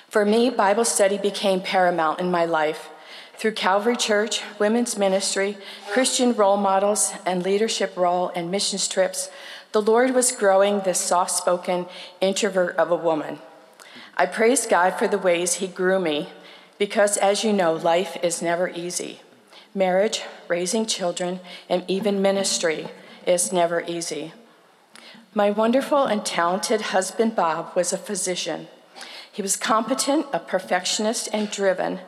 For 0.09 0.25
me, 0.25 0.49
Bible 0.49 0.85
study 0.85 1.17
became 1.17 1.61
paramount 1.61 2.19
in 2.19 2.31
my 2.31 2.45
life. 2.45 2.89
Through 3.37 3.51
Calvary 3.51 3.97
Church, 3.97 4.41
women's 4.59 4.97
ministry, 4.97 5.57
Christian 5.91 6.33
role 6.33 6.57
models, 6.57 7.13
and 7.25 7.43
leadership 7.43 7.95
role 7.97 8.31
and 8.33 8.49
missions 8.49 8.87
trips, 8.87 9.29
the 9.73 9.81
Lord 9.81 10.15
was 10.15 10.31
growing 10.31 10.79
this 10.79 11.01
soft 11.01 11.31
spoken 11.31 11.85
introvert 12.21 12.77
of 12.77 12.91
a 12.91 12.95
woman. 12.95 13.39
I 14.15 14.25
praise 14.25 14.65
God 14.65 14.91
for 14.91 15.07
the 15.09 15.17
ways 15.17 15.55
He 15.55 15.67
grew 15.67 15.99
me 15.99 16.29
because, 16.77 17.17
as 17.17 17.43
you 17.43 17.51
know, 17.51 17.73
life 17.73 18.17
is 18.23 18.41
never 18.41 18.69
easy. 18.69 19.19
Marriage, 19.73 20.23
raising 20.47 20.85
children, 20.85 21.41
and 21.67 21.83
even 21.89 22.21
ministry 22.21 22.87
is 23.27 23.51
never 23.51 23.81
easy. 23.81 24.33
My 25.33 25.51
wonderful 25.51 26.05
and 26.05 26.25
talented 26.25 26.81
husband, 26.81 27.35
Bob, 27.35 27.75
was 27.75 27.91
a 27.91 27.97
physician. 27.97 28.67
He 29.31 29.41
was 29.41 29.57
competent, 29.57 30.27
a 30.31 30.39
perfectionist, 30.39 31.27
and 31.33 31.51
driven. 31.51 31.99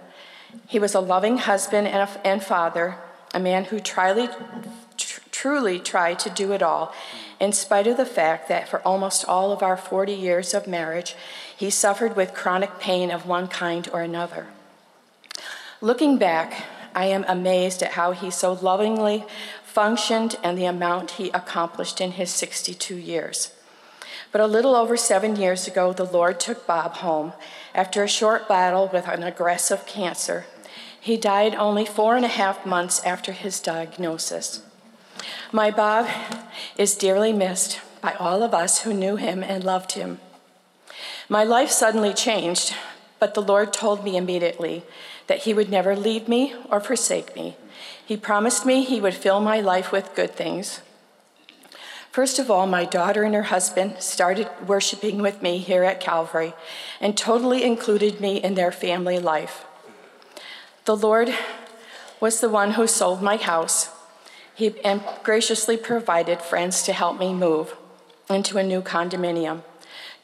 He 0.65 0.79
was 0.79 0.95
a 0.95 1.01
loving 1.01 1.39
husband 1.39 1.87
and, 1.87 2.09
a, 2.09 2.27
and 2.27 2.41
father, 2.41 2.95
a 3.33 3.39
man 3.39 3.65
who 3.65 3.81
truly, 3.81 4.29
tr- 4.95 5.21
truly 5.31 5.79
tried 5.79 6.19
to 6.19 6.29
do 6.29 6.53
it 6.53 6.63
all, 6.63 6.93
in 7.39 7.51
spite 7.51 7.85
of 7.85 7.97
the 7.97 8.05
fact 8.05 8.47
that 8.47 8.69
for 8.69 8.79
almost 8.87 9.25
all 9.25 9.51
of 9.51 9.61
our 9.61 9.75
40 9.75 10.13
years 10.13 10.53
of 10.53 10.65
marriage, 10.65 11.15
he 11.55 11.69
suffered 11.69 12.15
with 12.15 12.33
chronic 12.33 12.79
pain 12.79 13.11
of 13.11 13.27
one 13.27 13.47
kind 13.47 13.89
or 13.91 14.01
another. 14.01 14.47
Looking 15.81 16.17
back, 16.17 16.63
I 16.95 17.05
am 17.05 17.25
amazed 17.27 17.83
at 17.83 17.91
how 17.91 18.11
he 18.11 18.31
so 18.31 18.53
lovingly 18.53 19.25
functioned 19.77 20.35
and 20.43 20.57
the 20.57 20.65
amount 20.65 21.11
he 21.11 21.29
accomplished 21.35 22.01
in 22.01 22.13
his 22.13 22.31
62 22.31 22.95
years. 22.95 23.51
But 24.31 24.41
a 24.41 24.47
little 24.47 24.75
over 24.75 24.97
seven 24.97 25.35
years 25.35 25.67
ago, 25.67 25.93
the 25.93 26.03
Lord 26.03 26.39
took 26.39 26.65
Bob 26.65 26.95
home 26.95 27.33
after 27.75 28.01
a 28.01 28.07
short 28.07 28.47
battle 28.47 28.89
with 28.91 29.07
an 29.07 29.21
aggressive 29.21 29.85
cancer. 29.85 30.47
He 30.99 31.15
died 31.15 31.53
only 31.53 31.85
four 31.85 32.15
and 32.15 32.25
a 32.25 32.39
half 32.41 32.65
months 32.65 33.03
after 33.05 33.33
his 33.33 33.59
diagnosis. 33.59 34.63
My 35.51 35.69
Bob 35.69 36.09
is 36.75 36.95
dearly 36.95 37.31
missed 37.31 37.79
by 38.01 38.13
all 38.13 38.41
of 38.41 38.55
us 38.55 38.81
who 38.81 38.95
knew 38.95 39.15
him 39.15 39.43
and 39.43 39.63
loved 39.63 39.91
him. 39.91 40.19
My 41.29 41.43
life 41.43 41.69
suddenly 41.69 42.15
changed, 42.15 42.73
but 43.19 43.35
the 43.35 43.43
Lord 43.43 43.73
told 43.73 44.03
me 44.03 44.17
immediately 44.17 44.81
that 45.27 45.43
He 45.43 45.53
would 45.53 45.69
never 45.69 45.95
leave 45.95 46.27
me 46.27 46.55
or 46.71 46.79
forsake 46.79 47.35
me. 47.35 47.57
He 48.07 48.15
promised 48.15 48.65
me 48.65 48.85
He 48.85 49.01
would 49.01 49.13
fill 49.13 49.41
my 49.41 49.59
life 49.59 49.91
with 49.91 50.15
good 50.15 50.33
things. 50.33 50.79
First 52.09 52.39
of 52.39 52.49
all, 52.49 52.65
my 52.65 52.85
daughter 52.85 53.23
and 53.23 53.35
her 53.35 53.43
husband 53.43 53.97
started 53.99 54.49
worshiping 54.65 55.21
with 55.21 55.41
me 55.41 55.57
here 55.57 55.83
at 55.83 55.99
Calvary 55.99 56.53
and 57.01 57.17
totally 57.17 57.63
included 57.63 58.21
me 58.21 58.37
in 58.37 58.55
their 58.55 58.71
family 58.71 59.19
life. 59.19 59.65
The 60.85 60.95
Lord 60.95 61.35
was 62.21 62.39
the 62.39 62.47
one 62.49 62.71
who 62.71 62.87
sold 62.87 63.21
my 63.21 63.35
house. 63.35 63.89
He 64.55 64.73
graciously 65.21 65.75
provided 65.75 66.41
friends 66.41 66.83
to 66.83 66.93
help 66.93 67.19
me 67.19 67.33
move 67.33 67.75
into 68.29 68.57
a 68.57 68.63
new 68.63 68.81
condominium. 68.81 69.63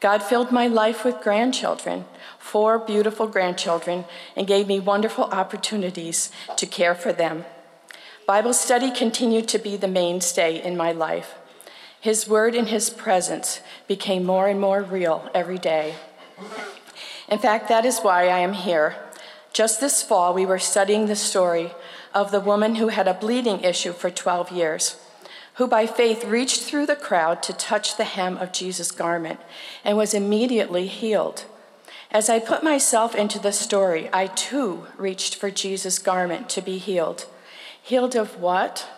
God 0.00 0.22
filled 0.22 0.50
my 0.50 0.68
life 0.68 1.04
with 1.04 1.20
grandchildren, 1.20 2.06
four 2.38 2.78
beautiful 2.78 3.26
grandchildren, 3.26 4.06
and 4.34 4.46
gave 4.46 4.66
me 4.66 4.80
wonderful 4.80 5.24
opportunities 5.24 6.32
to 6.56 6.66
care 6.66 6.94
for 6.94 7.12
them. 7.12 7.44
Bible 8.26 8.54
study 8.54 8.90
continued 8.90 9.48
to 9.48 9.58
be 9.58 9.76
the 9.76 9.86
mainstay 9.86 10.62
in 10.62 10.78
my 10.78 10.92
life. 10.92 11.34
His 12.00 12.26
word 12.26 12.54
and 12.54 12.68
his 12.68 12.88
presence 12.88 13.60
became 13.86 14.24
more 14.24 14.48
and 14.48 14.58
more 14.58 14.82
real 14.82 15.30
every 15.34 15.58
day. 15.58 15.96
In 17.28 17.38
fact, 17.38 17.68
that 17.68 17.84
is 17.84 18.00
why 18.00 18.28
I 18.28 18.38
am 18.38 18.54
here. 18.54 18.96
Just 19.52 19.78
this 19.78 20.02
fall, 20.02 20.32
we 20.32 20.46
were 20.46 20.58
studying 20.58 21.06
the 21.06 21.16
story 21.16 21.72
of 22.14 22.30
the 22.30 22.40
woman 22.40 22.76
who 22.76 22.88
had 22.88 23.06
a 23.06 23.12
bleeding 23.12 23.60
issue 23.60 23.92
for 23.92 24.10
12 24.10 24.50
years, 24.50 24.96
who 25.54 25.66
by 25.66 25.86
faith 25.86 26.24
reached 26.24 26.62
through 26.62 26.86
the 26.86 26.96
crowd 26.96 27.42
to 27.42 27.52
touch 27.52 27.98
the 27.98 28.04
hem 28.04 28.38
of 28.38 28.52
Jesus' 28.52 28.90
garment 28.90 29.38
and 29.84 29.98
was 29.98 30.14
immediately 30.14 30.86
healed. 30.86 31.44
As 32.10 32.30
I 32.30 32.38
put 32.38 32.64
myself 32.64 33.14
into 33.14 33.38
the 33.38 33.52
story, 33.52 34.08
I 34.14 34.28
too 34.28 34.86
reached 34.96 35.34
for 35.34 35.50
Jesus' 35.50 35.98
garment 35.98 36.48
to 36.50 36.62
be 36.62 36.78
healed. 36.78 37.26
Healed 37.84 38.16
of 38.16 38.40
what? 38.40 38.88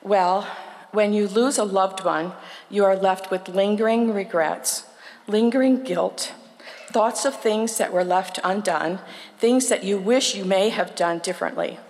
Well, 0.00 0.46
when 0.92 1.12
you 1.12 1.26
lose 1.26 1.58
a 1.58 1.64
loved 1.64 2.04
one, 2.04 2.34
you 2.70 2.84
are 2.84 2.94
left 2.94 3.32
with 3.32 3.48
lingering 3.48 4.14
regrets, 4.14 4.84
lingering 5.26 5.82
guilt, 5.82 6.32
thoughts 6.86 7.24
of 7.24 7.34
things 7.34 7.78
that 7.78 7.92
were 7.92 8.04
left 8.04 8.38
undone, 8.44 9.00
things 9.38 9.68
that 9.70 9.82
you 9.82 9.98
wish 9.98 10.36
you 10.36 10.44
may 10.44 10.68
have 10.68 10.94
done 10.94 11.18
differently. 11.18 11.80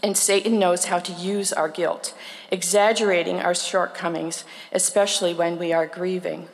And 0.00 0.16
Satan 0.16 0.60
knows 0.60 0.84
how 0.84 1.00
to 1.00 1.12
use 1.12 1.52
our 1.52 1.68
guilt, 1.68 2.14
exaggerating 2.52 3.40
our 3.40 3.52
shortcomings, 3.52 4.44
especially 4.70 5.34
when 5.34 5.58
we 5.58 5.72
are 5.72 5.88
grieving. 5.88 6.46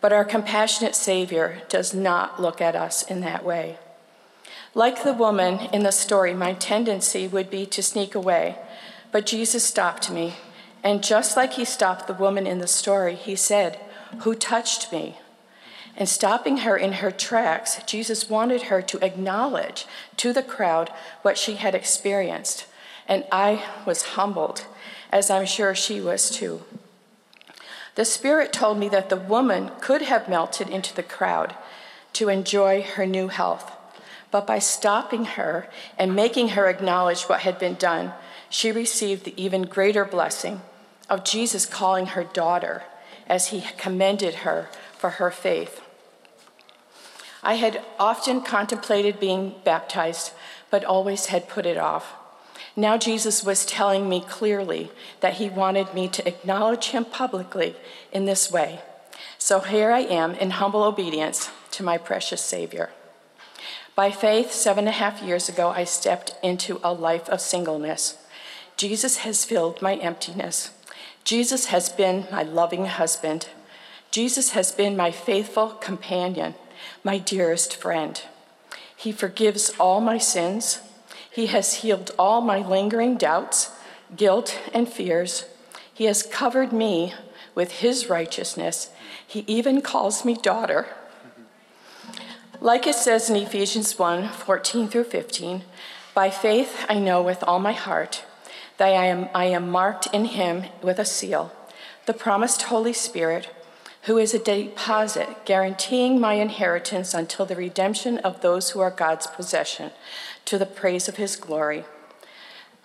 But 0.00 0.12
our 0.12 0.24
compassionate 0.24 0.96
Savior 0.96 1.62
does 1.68 1.94
not 1.94 2.42
look 2.42 2.60
at 2.60 2.74
us 2.74 3.04
in 3.04 3.20
that 3.20 3.44
way. 3.44 3.78
Like 4.74 5.02
the 5.02 5.12
woman 5.12 5.68
in 5.72 5.82
the 5.82 5.90
story, 5.90 6.32
my 6.32 6.52
tendency 6.52 7.26
would 7.26 7.50
be 7.50 7.66
to 7.66 7.82
sneak 7.82 8.14
away, 8.14 8.56
but 9.10 9.26
Jesus 9.26 9.64
stopped 9.64 10.10
me. 10.10 10.36
And 10.82 11.02
just 11.02 11.36
like 11.36 11.54
he 11.54 11.64
stopped 11.64 12.06
the 12.06 12.14
woman 12.14 12.46
in 12.46 12.58
the 12.58 12.68
story, 12.68 13.14
he 13.14 13.34
said, 13.34 13.80
Who 14.20 14.34
touched 14.34 14.92
me? 14.92 15.18
And 15.96 16.08
stopping 16.08 16.58
her 16.58 16.76
in 16.76 16.94
her 16.94 17.10
tracks, 17.10 17.80
Jesus 17.84 18.30
wanted 18.30 18.62
her 18.62 18.80
to 18.80 19.04
acknowledge 19.04 19.86
to 20.18 20.32
the 20.32 20.42
crowd 20.42 20.90
what 21.22 21.36
she 21.36 21.56
had 21.56 21.74
experienced. 21.74 22.66
And 23.08 23.24
I 23.32 23.64
was 23.84 24.14
humbled, 24.14 24.66
as 25.10 25.30
I'm 25.30 25.46
sure 25.46 25.74
she 25.74 26.00
was 26.00 26.30
too. 26.30 26.62
The 27.96 28.04
Spirit 28.04 28.52
told 28.52 28.78
me 28.78 28.88
that 28.90 29.10
the 29.10 29.16
woman 29.16 29.72
could 29.80 30.02
have 30.02 30.28
melted 30.28 30.68
into 30.68 30.94
the 30.94 31.02
crowd 31.02 31.56
to 32.14 32.28
enjoy 32.28 32.82
her 32.82 33.04
new 33.04 33.28
health. 33.28 33.72
But 34.30 34.46
by 34.46 34.58
stopping 34.58 35.24
her 35.24 35.68
and 35.98 36.14
making 36.14 36.50
her 36.50 36.68
acknowledge 36.68 37.22
what 37.24 37.40
had 37.40 37.58
been 37.58 37.74
done, 37.74 38.12
she 38.48 38.70
received 38.70 39.24
the 39.24 39.42
even 39.42 39.62
greater 39.62 40.04
blessing 40.04 40.62
of 41.08 41.24
Jesus 41.24 41.66
calling 41.66 42.06
her 42.06 42.24
daughter 42.24 42.84
as 43.26 43.48
he 43.48 43.64
commended 43.76 44.36
her 44.36 44.68
for 44.96 45.10
her 45.10 45.30
faith. 45.30 45.82
I 47.42 47.54
had 47.54 47.82
often 47.98 48.42
contemplated 48.42 49.18
being 49.18 49.54
baptized, 49.64 50.32
but 50.70 50.84
always 50.84 51.26
had 51.26 51.48
put 51.48 51.66
it 51.66 51.78
off. 51.78 52.14
Now 52.76 52.96
Jesus 52.96 53.42
was 53.42 53.66
telling 53.66 54.08
me 54.08 54.20
clearly 54.20 54.90
that 55.20 55.34
he 55.34 55.48
wanted 55.48 55.92
me 55.94 56.06
to 56.08 56.28
acknowledge 56.28 56.88
him 56.88 57.04
publicly 57.04 57.74
in 58.12 58.26
this 58.26 58.50
way. 58.50 58.80
So 59.38 59.60
here 59.60 59.90
I 59.90 60.00
am 60.00 60.34
in 60.34 60.50
humble 60.50 60.84
obedience 60.84 61.50
to 61.72 61.82
my 61.82 61.98
precious 61.98 62.42
Savior. 62.42 62.90
By 64.00 64.10
faith, 64.10 64.50
seven 64.50 64.86
and 64.86 64.94
a 64.94 64.98
half 64.98 65.20
years 65.20 65.50
ago, 65.50 65.68
I 65.68 65.84
stepped 65.84 66.34
into 66.42 66.80
a 66.82 66.90
life 66.90 67.28
of 67.28 67.38
singleness. 67.38 68.16
Jesus 68.78 69.18
has 69.18 69.44
filled 69.44 69.82
my 69.82 69.96
emptiness. 69.96 70.70
Jesus 71.22 71.66
has 71.66 71.90
been 71.90 72.26
my 72.32 72.42
loving 72.42 72.86
husband. 72.86 73.48
Jesus 74.10 74.52
has 74.52 74.72
been 74.72 74.96
my 74.96 75.10
faithful 75.10 75.68
companion 75.68 76.54
my 77.04 77.18
dearest 77.18 77.76
friend. 77.76 78.22
He 78.96 79.12
forgives 79.12 79.74
all 79.78 80.00
my 80.00 80.16
sins. 80.16 80.80
He 81.30 81.48
has 81.48 81.82
healed 81.82 82.12
all 82.18 82.40
my 82.40 82.66
lingering 82.66 83.18
doubts, 83.18 83.70
guilt, 84.16 84.58
and 84.72 84.88
fears. 84.88 85.44
He 85.92 86.06
has 86.06 86.22
covered 86.22 86.72
me 86.72 87.12
with 87.54 87.70
his 87.82 88.08
righteousness. 88.08 88.88
He 89.26 89.44
even 89.46 89.82
calls 89.82 90.24
me 90.24 90.36
daughter. 90.36 90.86
Like 92.62 92.86
it 92.86 92.94
says 92.94 93.30
in 93.30 93.36
Ephesians 93.36 93.98
1 93.98 94.28
14 94.28 94.88
through 94.88 95.04
15, 95.04 95.62
by 96.12 96.28
faith 96.28 96.84
I 96.88 96.98
know 96.98 97.22
with 97.22 97.42
all 97.44 97.58
my 97.58 97.72
heart 97.72 98.24
that 98.76 98.88
I 98.88 99.06
am, 99.06 99.30
I 99.34 99.46
am 99.46 99.70
marked 99.70 100.08
in 100.12 100.26
him 100.26 100.64
with 100.82 100.98
a 100.98 101.04
seal, 101.06 101.52
the 102.04 102.12
promised 102.12 102.62
Holy 102.62 102.92
Spirit 102.92 103.48
who 104.02 104.18
is 104.18 104.32
a 104.32 104.38
deposit 104.38 105.44
guaranteeing 105.44 106.20
my 106.20 106.34
inheritance 106.34 107.12
until 107.12 107.44
the 107.44 107.56
redemption 107.56 108.18
of 108.18 108.40
those 108.40 108.70
who 108.70 108.80
are 108.80 108.90
God's 108.90 109.26
possession, 109.26 109.90
to 110.46 110.58
the 110.58 110.66
praise 110.66 111.08
of 111.08 111.16
his 111.16 111.36
glory. 111.36 111.84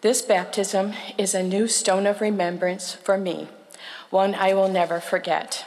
This 0.02 0.22
baptism 0.22 0.94
is 1.18 1.34
a 1.34 1.42
new 1.42 1.68
stone 1.68 2.06
of 2.06 2.22
remembrance 2.22 2.94
for 2.94 3.18
me, 3.18 3.48
one 4.10 4.36
I 4.36 4.54
will 4.54 4.68
never 4.68 5.00
forget. 5.00 5.66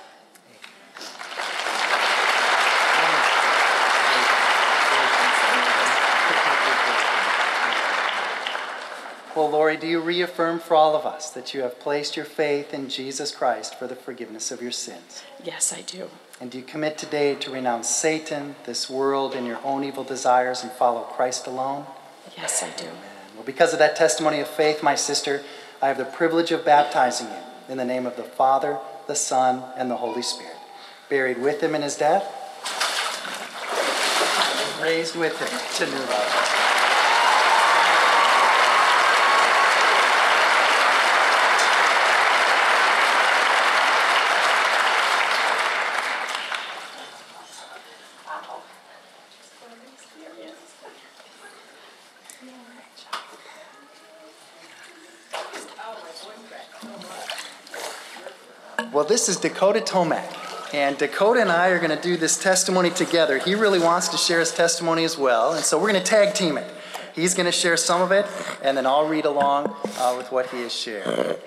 Well, 9.38 9.50
Lori, 9.50 9.76
do 9.76 9.86
you 9.86 10.00
reaffirm 10.00 10.58
for 10.58 10.74
all 10.74 10.96
of 10.96 11.06
us 11.06 11.30
that 11.30 11.54
you 11.54 11.62
have 11.62 11.78
placed 11.78 12.16
your 12.16 12.24
faith 12.24 12.74
in 12.74 12.88
Jesus 12.88 13.30
Christ 13.30 13.78
for 13.78 13.86
the 13.86 13.94
forgiveness 13.94 14.50
of 14.50 14.60
your 14.60 14.72
sins? 14.72 15.22
Yes, 15.44 15.72
I 15.72 15.82
do. 15.82 16.10
And 16.40 16.50
do 16.50 16.58
you 16.58 16.64
commit 16.64 16.98
today 16.98 17.36
to 17.36 17.52
renounce 17.52 17.88
Satan, 17.88 18.56
this 18.64 18.90
world, 18.90 19.36
and 19.36 19.46
your 19.46 19.60
own 19.62 19.84
evil 19.84 20.02
desires 20.02 20.64
and 20.64 20.72
follow 20.72 21.02
Christ 21.02 21.46
alone? 21.46 21.86
Yes, 22.36 22.64
I 22.64 22.70
do. 22.70 22.86
Amen. 22.86 22.98
Well, 23.36 23.44
because 23.44 23.72
of 23.72 23.78
that 23.78 23.94
testimony 23.94 24.40
of 24.40 24.48
faith, 24.48 24.82
my 24.82 24.96
sister, 24.96 25.44
I 25.80 25.86
have 25.86 25.98
the 25.98 26.04
privilege 26.04 26.50
of 26.50 26.64
baptizing 26.64 27.28
you 27.28 27.42
in 27.68 27.78
the 27.78 27.84
name 27.84 28.06
of 28.06 28.16
the 28.16 28.24
Father, 28.24 28.80
the 29.06 29.14
Son, 29.14 29.62
and 29.76 29.88
the 29.88 29.98
Holy 29.98 30.22
Spirit. 30.22 30.56
Buried 31.08 31.40
with 31.40 31.62
him 31.62 31.76
in 31.76 31.82
his 31.82 31.96
death, 31.96 32.26
raised 34.82 35.14
with 35.14 35.38
him 35.38 35.60
to 35.76 35.86
new 35.86 36.06
life. 36.06 36.58
Well, 58.98 59.06
this 59.18 59.28
is 59.28 59.36
Dakota 59.36 59.80
Tomac. 59.80 60.72
And 60.72 60.96
Dakota 60.96 61.40
and 61.40 61.50
I 61.50 61.70
are 61.70 61.80
going 61.80 61.90
to 61.90 62.00
do 62.00 62.16
this 62.16 62.40
testimony 62.40 62.90
together. 62.90 63.38
He 63.38 63.56
really 63.56 63.80
wants 63.80 64.06
to 64.10 64.16
share 64.16 64.38
his 64.38 64.52
testimony 64.52 65.02
as 65.02 65.18
well. 65.18 65.54
And 65.54 65.64
so 65.64 65.76
we're 65.76 65.90
going 65.90 66.00
to 66.00 66.08
tag 66.08 66.34
team 66.34 66.56
it. 66.56 66.70
He's 67.16 67.34
going 67.34 67.46
to 67.46 67.52
share 67.52 67.76
some 67.76 68.00
of 68.00 68.12
it, 68.12 68.26
and 68.62 68.76
then 68.76 68.86
I'll 68.86 69.08
read 69.08 69.24
along 69.24 69.74
uh, 69.98 70.14
with 70.16 70.30
what 70.30 70.50
he 70.50 70.62
has 70.62 70.72
shared. 70.72 71.40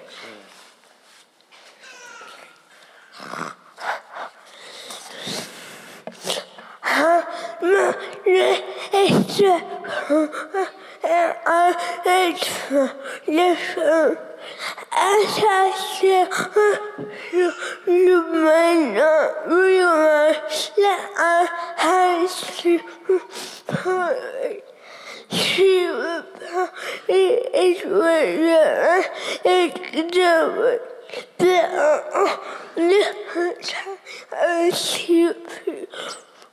As 14.93 15.39
I 15.41 15.71
said, 15.99 16.27
you. 17.31 17.53
may 18.31 18.93
not 18.95 19.47
realize 19.47 20.71
that 20.75 21.09
I 21.17 21.47
had 21.77 22.27
to 22.27 22.27
see 22.27 22.79
about 23.67 24.15
it 27.07 27.51
is 27.53 27.83
where 27.85 29.03
it's 29.45 29.79
the 29.91 30.79
that 31.37 32.01
I 34.33 34.69
see 34.71 35.31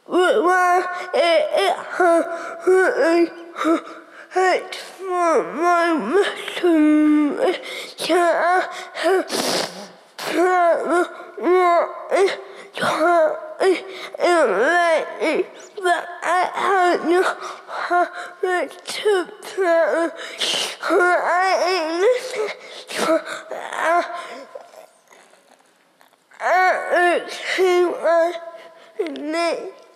why 0.07 0.85
it 1.15 1.79
hurt 4.31 4.79
my 5.01 5.93
muscles. 5.95 7.59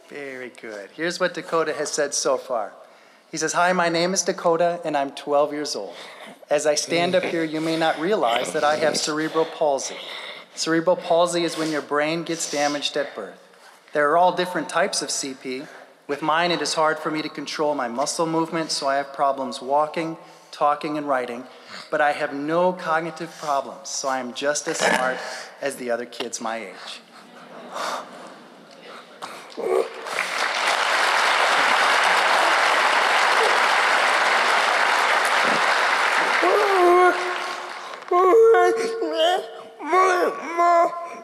Very 0.09 0.51
good. 0.61 0.91
Here's 0.95 1.19
what 1.21 1.35
Dakota 1.35 1.73
has 1.73 1.91
said 1.91 2.15
so 2.15 2.37
far. 2.37 2.73
He 3.33 3.39
says, 3.39 3.55
Hi, 3.55 3.73
my 3.73 3.89
name 3.89 4.13
is 4.13 4.23
Dakota, 4.23 4.79
and 4.85 4.95
I'm 4.95 5.11
12 5.13 5.55
years 5.55 5.75
old. 5.75 5.95
As 6.51 6.67
I 6.67 6.75
stand 6.75 7.15
up 7.15 7.25
here, 7.25 7.43
you 7.43 7.63
may 7.63 7.79
not 7.79 7.99
realize 7.99 8.53
that 8.53 8.63
I 8.63 8.77
have 8.77 8.95
cerebral 8.99 9.47
palsy. 9.47 9.97
Cerebral 10.55 10.97
palsy 10.97 11.43
is 11.43 11.57
when 11.57 11.71
your 11.71 11.81
brain 11.81 12.25
gets 12.25 12.51
damaged 12.51 12.95
at 12.95 13.15
birth. 13.15 13.39
There 13.95 14.11
are 14.11 14.19
all 14.19 14.37
different 14.37 14.69
types 14.69 15.01
of 15.01 15.09
CP. 15.09 15.67
With 16.07 16.21
mine, 16.21 16.51
it 16.51 16.61
is 16.61 16.75
hard 16.75 16.99
for 16.99 17.11
me 17.11 17.23
to 17.23 17.31
control 17.31 17.75
my 17.75 17.89
muscle 17.89 18.27
movement, 18.27 18.71
so 18.71 18.87
I 18.87 18.97
have 18.97 19.15
problems 19.15 19.63
walking, 19.63 20.19
talking, 20.51 20.99
and 20.99 21.09
writing. 21.09 21.45
But 21.91 22.03
I 22.03 22.13
have 22.13 22.35
no 22.35 22.75
cognitive 22.75 23.35
problems, 23.39 23.89
so 23.89 24.09
I 24.09 24.19
am 24.19 24.35
just 24.35 24.69
as 24.69 24.77
smart 24.77 25.17
as 25.63 25.77
the 25.77 25.91
other 25.91 26.05
kids 26.05 26.39
my 26.39 26.59
age. 26.59 27.01
Even 38.13 38.21
though 38.21 38.59
I 38.59 38.67
have 38.67 38.77
Jesus 38.77 39.47
in 39.81 39.89
my 40.57 40.89
heart 40.91 41.22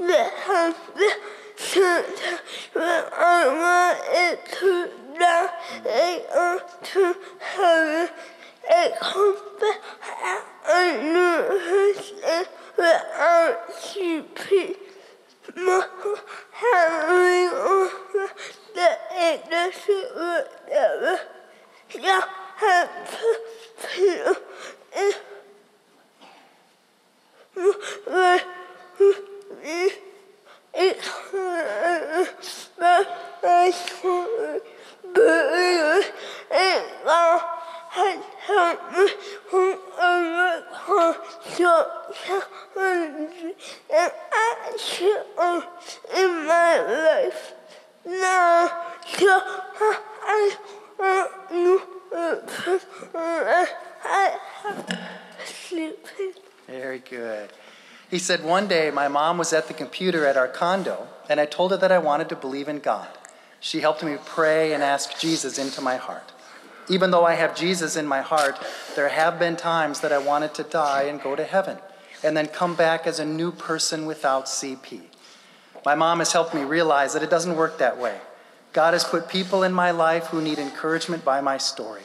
that 0.00 0.32
has 0.46 0.74
been 0.96 1.18
sent 1.56 2.40
when 2.74 3.04
I 3.12 3.96
wanted 4.00 4.38
to 4.60 5.05
die 5.18 5.48
and 5.88 6.22
on 6.36 6.60
to 6.82 7.14
heaven 7.40 8.08
and 8.72 8.92
come 9.00 9.36
back 9.60 10.44
I 10.68 10.96
knew 11.00 11.58
his 11.70 12.12
name 12.22 12.44
without 12.76 13.70
CP. 13.70 14.76
My 15.54 15.86
having 16.52 17.48
on 17.56 17.90
the 18.74 18.90
industry 19.22 20.02
whatever. 20.14 21.20
Yeah, 21.94 22.20
have 22.56 23.10
to 23.10 24.36
in 46.14 46.46
my 46.46 46.78
life 46.80 47.52
now. 48.04 48.70
So 49.06 49.40
I. 50.24 50.56
Very 56.66 56.98
good. 56.98 57.50
He 58.10 58.18
said, 58.18 58.44
One 58.44 58.68
day 58.68 58.90
my 58.90 59.08
mom 59.08 59.38
was 59.38 59.52
at 59.52 59.68
the 59.68 59.74
computer 59.74 60.26
at 60.26 60.36
our 60.36 60.48
condo, 60.48 61.08
and 61.28 61.40
I 61.40 61.46
told 61.46 61.70
her 61.72 61.76
that 61.76 61.92
I 61.92 61.98
wanted 61.98 62.28
to 62.30 62.36
believe 62.36 62.68
in 62.68 62.78
God. 62.78 63.08
She 63.60 63.80
helped 63.80 64.02
me 64.02 64.16
pray 64.24 64.72
and 64.72 64.82
ask 64.82 65.18
Jesus 65.18 65.58
into 65.58 65.80
my 65.80 65.96
heart. 65.96 66.32
Even 66.88 67.10
though 67.10 67.24
I 67.24 67.34
have 67.34 67.56
Jesus 67.56 67.96
in 67.96 68.06
my 68.06 68.20
heart, 68.20 68.58
there 68.94 69.08
have 69.08 69.38
been 69.38 69.56
times 69.56 70.00
that 70.00 70.12
I 70.12 70.18
wanted 70.18 70.54
to 70.54 70.62
die 70.62 71.02
and 71.04 71.20
go 71.20 71.34
to 71.34 71.44
heaven, 71.44 71.78
and 72.22 72.36
then 72.36 72.46
come 72.46 72.76
back 72.76 73.06
as 73.06 73.18
a 73.18 73.24
new 73.24 73.50
person 73.50 74.06
without 74.06 74.46
CP. 74.46 75.00
My 75.84 75.94
mom 75.94 76.18
has 76.20 76.32
helped 76.32 76.54
me 76.54 76.62
realize 76.62 77.12
that 77.12 77.22
it 77.22 77.30
doesn't 77.30 77.56
work 77.56 77.78
that 77.78 77.98
way. 77.98 78.18
God 78.72 78.92
has 78.92 79.04
put 79.04 79.28
people 79.28 79.62
in 79.62 79.72
my 79.72 79.90
life 79.90 80.26
who 80.26 80.42
need 80.42 80.58
encouragement 80.58 81.24
by 81.24 81.40
my 81.40 81.58
story. 81.58 82.02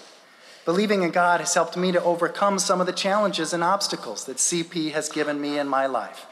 Believing 0.66 1.02
in 1.02 1.12
God 1.12 1.40
has 1.40 1.54
helped 1.54 1.76
me 1.76 1.92
to 1.92 2.04
overcome 2.04 2.60
some 2.60 2.80
of 2.80 2.88
the 2.88 2.94
challenges 2.94 3.52
and 3.54 3.64
obstacles 3.64 4.26
that 4.26 4.38
CP 4.38 4.92
has 4.92 5.10
given 5.10 5.42
me 5.42 5.58
in 5.58 5.68
my 5.68 5.88
life. 5.88 6.28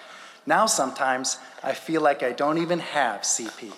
Now, 0.45 0.65
sometimes, 0.65 1.37
I 1.63 1.73
feel 1.73 2.01
like 2.01 2.23
I 2.23 2.31
don't 2.31 2.59
even 2.59 2.79
have 2.79 3.21
CP. 3.21 3.73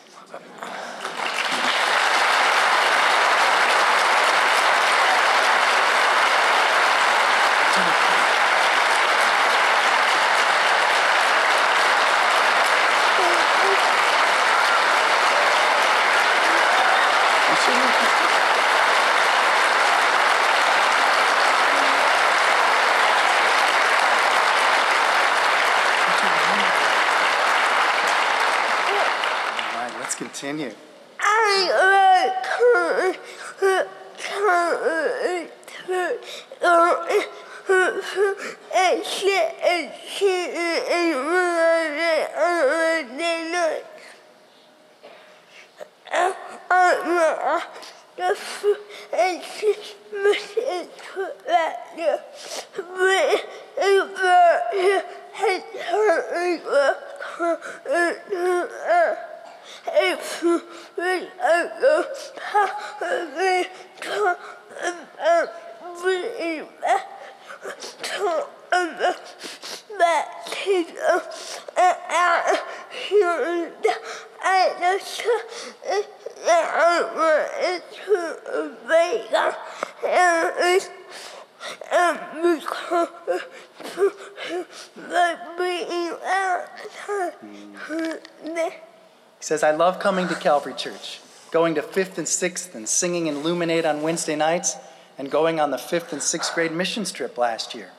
I 89.63 89.71
love 89.71 89.99
coming 89.99 90.27
to 90.27 90.35
Calvary 90.35 90.73
Church, 90.73 91.19
going 91.51 91.75
to 91.75 91.81
fifth 91.81 92.17
and 92.17 92.27
sixth 92.27 92.73
and 92.73 92.87
singing 92.87 93.27
in 93.27 93.43
Luminate 93.43 93.85
on 93.85 94.01
Wednesday 94.01 94.35
nights, 94.35 94.75
and 95.17 95.29
going 95.29 95.59
on 95.59 95.71
the 95.71 95.77
fifth 95.77 96.13
and 96.13 96.21
sixth 96.21 96.55
grade 96.55 96.71
mission 96.71 97.03
trip 97.03 97.37
last 97.37 97.75
year. 97.75 97.89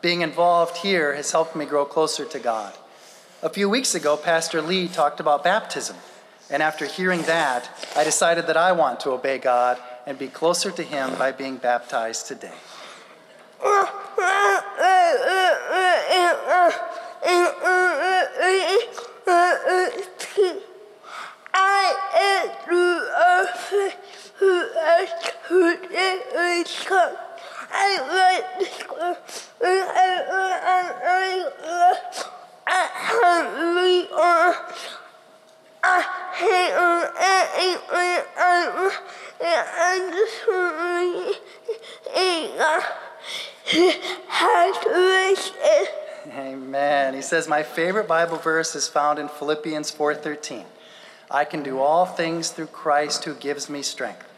Being 0.00 0.20
involved 0.20 0.78
here 0.78 1.14
has 1.14 1.32
helped 1.32 1.56
me 1.56 1.64
grow 1.64 1.84
closer 1.84 2.24
to 2.24 2.38
God. 2.38 2.74
A 3.42 3.48
few 3.48 3.68
weeks 3.68 3.94
ago, 3.94 4.16
Pastor 4.16 4.62
Lee 4.62 4.88
talked 4.88 5.20
about 5.20 5.42
baptism, 5.42 5.96
and 6.50 6.62
after 6.62 6.86
hearing 6.86 7.22
that, 7.22 7.68
I 7.96 8.04
decided 8.04 8.46
that 8.46 8.56
I 8.56 8.72
want 8.72 9.00
to 9.00 9.10
obey 9.10 9.38
God 9.38 9.78
and 10.06 10.18
be 10.18 10.28
closer 10.28 10.70
to 10.70 10.82
Him 10.82 11.14
by 11.16 11.32
being 11.32 11.56
baptized 11.56 12.26
today. 12.26 12.52
Amen. 46.28 47.14
He 47.14 47.22
says, 47.22 47.48
My 47.48 47.62
favorite 47.62 48.08
Bible 48.08 48.36
verse 48.38 48.74
is 48.74 48.88
found 48.88 49.18
in 49.18 49.28
Philippians 49.28 49.90
4:13. 49.90 50.64
I 51.30 51.44
can 51.44 51.62
do 51.62 51.78
all 51.78 52.06
things 52.06 52.50
through 52.50 52.66
Christ 52.66 53.24
who 53.24 53.34
gives 53.34 53.68
me 53.68 53.82
strength. 53.82 54.31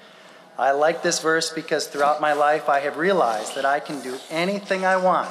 I 0.57 0.71
like 0.71 1.03
this 1.03 1.21
verse 1.21 1.51
because 1.51 1.89
throughout 1.89 2.21
my 2.21 2.33
life 2.33 2.69
I 2.69 2.81
have 2.81 2.97
realized 2.97 3.57
that 3.57 3.65
I 3.65 3.81
can 3.81 4.01
do 4.01 4.19
anything 4.31 4.85
I 4.85 4.97
want 4.97 5.31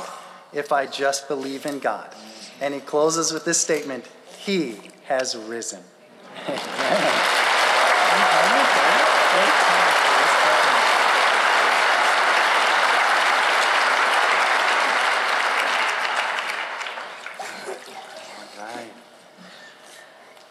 if 0.52 0.72
I 0.72 0.86
just 0.86 1.30
believe 1.30 1.66
in 1.66 1.80
God. 1.80 2.14
And 2.60 2.74
he 2.74 2.82
closes 2.82 3.32
with 3.32 3.46
this 3.46 3.60
statement 3.60 4.06
He 4.38 4.80
has 5.06 5.38
risen. 5.38 5.84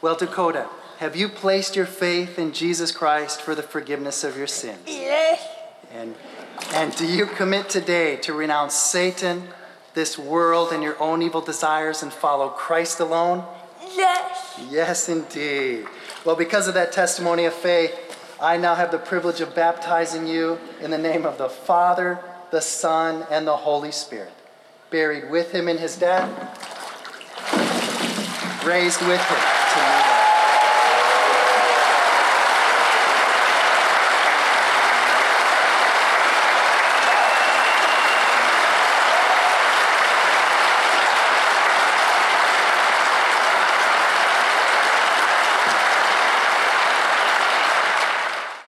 Well, 0.00 0.16
Dakota, 0.16 0.68
have 1.02 1.16
you 1.16 1.28
placed 1.28 1.74
your 1.74 1.84
faith 1.84 2.38
in 2.38 2.52
Jesus 2.52 2.92
Christ 2.92 3.42
for 3.42 3.56
the 3.56 3.62
forgiveness 3.64 4.22
of 4.22 4.36
your 4.36 4.46
sins? 4.46 4.78
Yes. 4.86 5.44
And, 5.92 6.14
and 6.74 6.94
do 6.94 7.04
you 7.04 7.26
commit 7.26 7.68
today 7.68 8.14
to 8.18 8.32
renounce 8.32 8.74
Satan, 8.74 9.48
this 9.94 10.16
world, 10.16 10.70
and 10.70 10.80
your 10.80 10.96
own 11.02 11.20
evil 11.20 11.40
desires 11.40 12.04
and 12.04 12.12
follow 12.12 12.50
Christ 12.50 13.00
alone? 13.00 13.44
Yes. 13.96 14.60
Yes, 14.70 15.08
indeed. 15.08 15.86
Well, 16.24 16.36
because 16.36 16.68
of 16.68 16.74
that 16.74 16.92
testimony 16.92 17.46
of 17.46 17.52
faith, 17.52 17.92
I 18.40 18.56
now 18.56 18.76
have 18.76 18.92
the 18.92 18.98
privilege 18.98 19.40
of 19.40 19.56
baptizing 19.56 20.28
you 20.28 20.60
in 20.80 20.92
the 20.92 20.98
name 20.98 21.26
of 21.26 21.36
the 21.36 21.48
Father, 21.48 22.20
the 22.52 22.60
Son, 22.60 23.26
and 23.28 23.44
the 23.44 23.56
Holy 23.56 23.90
Spirit. 23.90 24.30
Buried 24.90 25.32
with 25.32 25.50
him 25.50 25.66
in 25.66 25.78
his 25.78 25.96
death, 25.96 26.30
raised 28.64 29.04
with 29.04 29.20
him 29.20 29.61